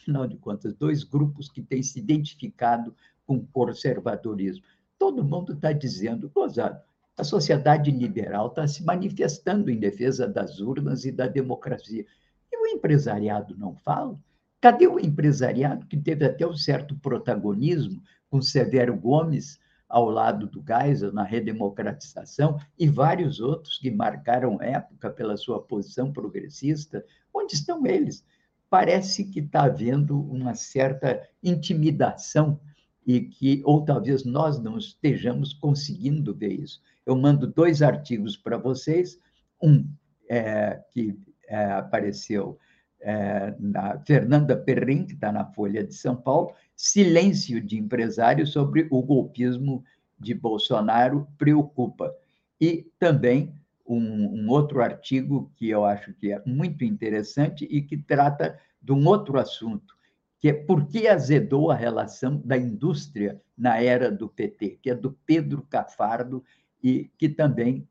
afinal 0.10 0.26
de 0.26 0.38
contas, 0.38 0.74
dois 0.74 1.04
grupos 1.04 1.50
que 1.50 1.62
têm 1.62 1.84
se 1.84 2.00
identificado 2.00 2.96
com 3.26 3.46
conservadorismo. 3.48 4.64
Todo 4.98 5.24
mundo 5.24 5.54
está 5.54 5.72
dizendo, 5.72 6.30
gozado, 6.30 6.82
a 7.18 7.24
sociedade 7.24 7.92
liberal 7.92 8.48
está 8.48 8.68
se 8.68 8.84
manifestando 8.84 9.70
em 9.70 9.80
defesa 9.80 10.28
das 10.28 10.60
urnas 10.60 11.06
e 11.06 11.12
da 11.12 11.28
democracia. 11.28 12.06
E 12.52 12.58
o 12.58 12.68
empresariado 12.68 13.56
não 13.58 13.76
fala? 13.76 14.18
Cadê 14.62 14.88
o 14.88 14.99
empresariado 14.99 15.86
que 15.86 15.97
teve 15.97 16.26
até 16.26 16.45
um 16.45 16.55
certo 16.55 16.95
protagonismo 16.95 18.01
com 18.30 18.41
Severo 18.41 18.95
Gomes 18.95 19.60
ao 19.88 20.10
lado 20.10 20.47
do 20.47 20.64
Geisel 20.66 21.14
na 21.14 21.24
redemocratização 21.24 22.60
e 22.78 22.88
vários 22.88 23.39
outros 23.39 23.78
que 23.78 23.89
marcaram 23.89 24.62
época 24.62 25.10
pela 25.10 25.38
sua 25.38 25.62
posição 25.62 26.12
progressista? 26.12 27.03
Onde 27.34 27.55
estão 27.55 27.86
eles? 27.86 28.24
parece 28.70 29.26
que 29.26 29.39
está 29.39 29.64
havendo 29.64 30.20
uma 30.20 30.53
certa 30.53 31.28
intimidação 31.43 32.60
e 33.05 33.22
que, 33.22 33.62
ou 33.66 33.84
talvez 33.84 34.24
nós 34.24 34.60
não 34.60 34.78
estejamos 34.78 35.53
conseguindo 35.53 36.34
ver 36.36 36.53
isso. 36.53 36.82
Eu 37.05 37.16
mando 37.16 37.47
dois 37.47 37.82
artigos 37.82 38.38
para 38.38 38.57
vocês, 38.57 39.18
um 39.62 39.89
é, 40.30 40.80
que 40.91 41.18
é, 41.47 41.72
apareceu 41.72 42.60
é, 43.02 43.56
na 43.60 44.00
Fernanda 44.06 44.56
Perrin, 44.56 45.06
que 45.06 45.14
está 45.14 45.32
na 45.32 45.45
Folha 45.45 45.84
de 45.84 45.93
São 45.93 46.16
Paulo, 46.16 46.54
Silêncio 46.76 47.62
de 47.62 47.78
Empresários 47.78 48.52
sobre 48.52 48.88
o 48.89 49.02
golpismo 49.02 49.84
de 50.20 50.34
Bolsonaro 50.34 51.28
preocupa. 51.38 52.14
E 52.60 52.91
também 53.00 53.54
um, 53.88 54.43
um, 54.43 54.50
outro 54.50 54.82
artigo 54.82 55.52
que 55.56 55.70
eu 55.70 55.86
acho 55.86 56.14
que 56.14 56.32
é 56.32 56.41
muito 56.45 56.84
interessante 56.84 57.66
e 57.70 57.82
que 57.82 57.97
trata 57.97 58.60
de 58.82 58.91
um 58.91 59.08
outro 59.08 59.39
assunto, 59.39 59.95
que 60.39 60.50
é 60.50 60.54
por 60.54 60.88
que 60.88 61.08
azedou 61.08 61.72
a 61.72 61.76
relação 61.76 62.41
da 62.43 62.58
indústria 62.58 63.41
na 63.58 63.82
era 63.82 64.12
do 64.12 64.28
PT, 64.28 64.80
que 64.82 64.89
é 64.89 64.95
do 64.95 65.12
Pedro 65.26 65.66
Cafardo 65.70 66.43
e 66.84 67.10
que 67.18 67.28
também 67.28 67.88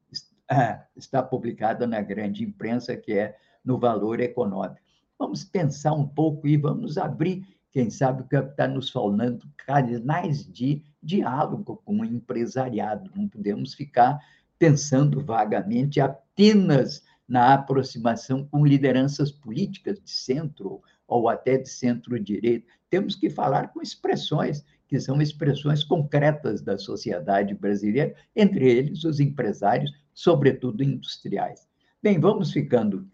ah, 0.50 0.82
está 0.96 1.22
publicada 1.22 1.86
na 1.86 2.00
grande 2.00 2.44
imprensa, 2.44 2.96
que 2.96 3.12
é 3.12 3.36
no 3.64 3.78
Valor 3.78 4.20
Econômico. 4.20 4.88
Vamos 5.18 5.44
pensar 5.44 5.92
um 5.92 6.06
pouco 6.06 6.46
e 6.46 6.56
vamos 6.56 6.96
abrir, 6.96 7.44
quem 7.72 7.90
sabe, 7.90 8.22
o 8.22 8.28
que 8.28 8.36
está 8.36 8.68
nos 8.68 8.90
falando, 8.90 9.48
canais 9.56 10.46
de 10.46 10.82
diálogo 11.02 11.82
com 11.84 12.00
o 12.00 12.04
empresariado. 12.04 13.10
Não 13.16 13.28
podemos 13.28 13.74
ficar 13.74 14.20
pensando 14.58 15.24
vagamente 15.24 16.00
apenas 16.00 17.02
na 17.28 17.54
aproximação 17.54 18.46
com 18.46 18.64
lideranças 18.64 19.30
políticas 19.30 20.00
de 20.00 20.10
centro 20.10 20.80
ou 21.06 21.28
até 21.28 21.58
de 21.58 21.68
centro-direita. 21.68 22.66
Temos 22.88 23.14
que 23.14 23.28
falar 23.28 23.72
com 23.72 23.82
expressões 23.82 24.64
que 24.86 24.98
são 24.98 25.20
expressões 25.20 25.84
concretas 25.84 26.62
da 26.62 26.78
sociedade 26.78 27.54
brasileira, 27.54 28.14
entre 28.34 28.70
eles 28.70 29.04
os 29.04 29.20
empresários, 29.20 29.92
sobretudo 30.14 30.82
industriais. 30.82 31.68
Bem, 32.02 32.18
vamos 32.18 32.52
ficando 32.52 33.06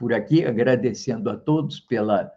por 0.00 0.14
aqui, 0.14 0.46
agradecendo 0.46 1.28
a 1.28 1.36
todos 1.36 1.78
pela 1.78 2.32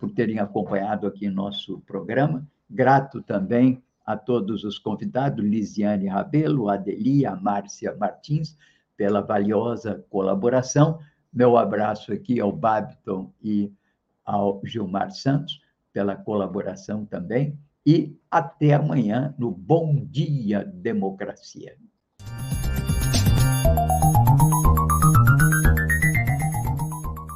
por 0.00 0.10
terem 0.12 0.38
acompanhado 0.38 1.06
aqui 1.06 1.28
nosso 1.28 1.80
programa. 1.80 2.48
Grato 2.70 3.22
também 3.22 3.82
a 4.06 4.16
todos 4.16 4.64
os 4.64 4.78
convidados, 4.78 5.44
Lisiane 5.44 6.06
Rabelo, 6.06 6.70
Adelia, 6.70 7.36
Márcia 7.36 7.94
Martins, 7.94 8.56
pela 8.96 9.20
valiosa 9.20 10.02
colaboração. 10.08 10.98
Meu 11.30 11.58
abraço 11.58 12.14
aqui 12.14 12.40
ao 12.40 12.50
Babiton 12.50 13.30
e 13.42 13.70
ao 14.24 14.62
Gilmar 14.64 15.10
Santos, 15.10 15.60
pela 15.92 16.16
colaboração 16.16 17.04
também. 17.04 17.58
E 17.84 18.18
até 18.30 18.72
amanhã 18.72 19.34
no 19.38 19.50
Bom 19.50 20.02
Dia 20.02 20.64
Democracia. 20.64 21.76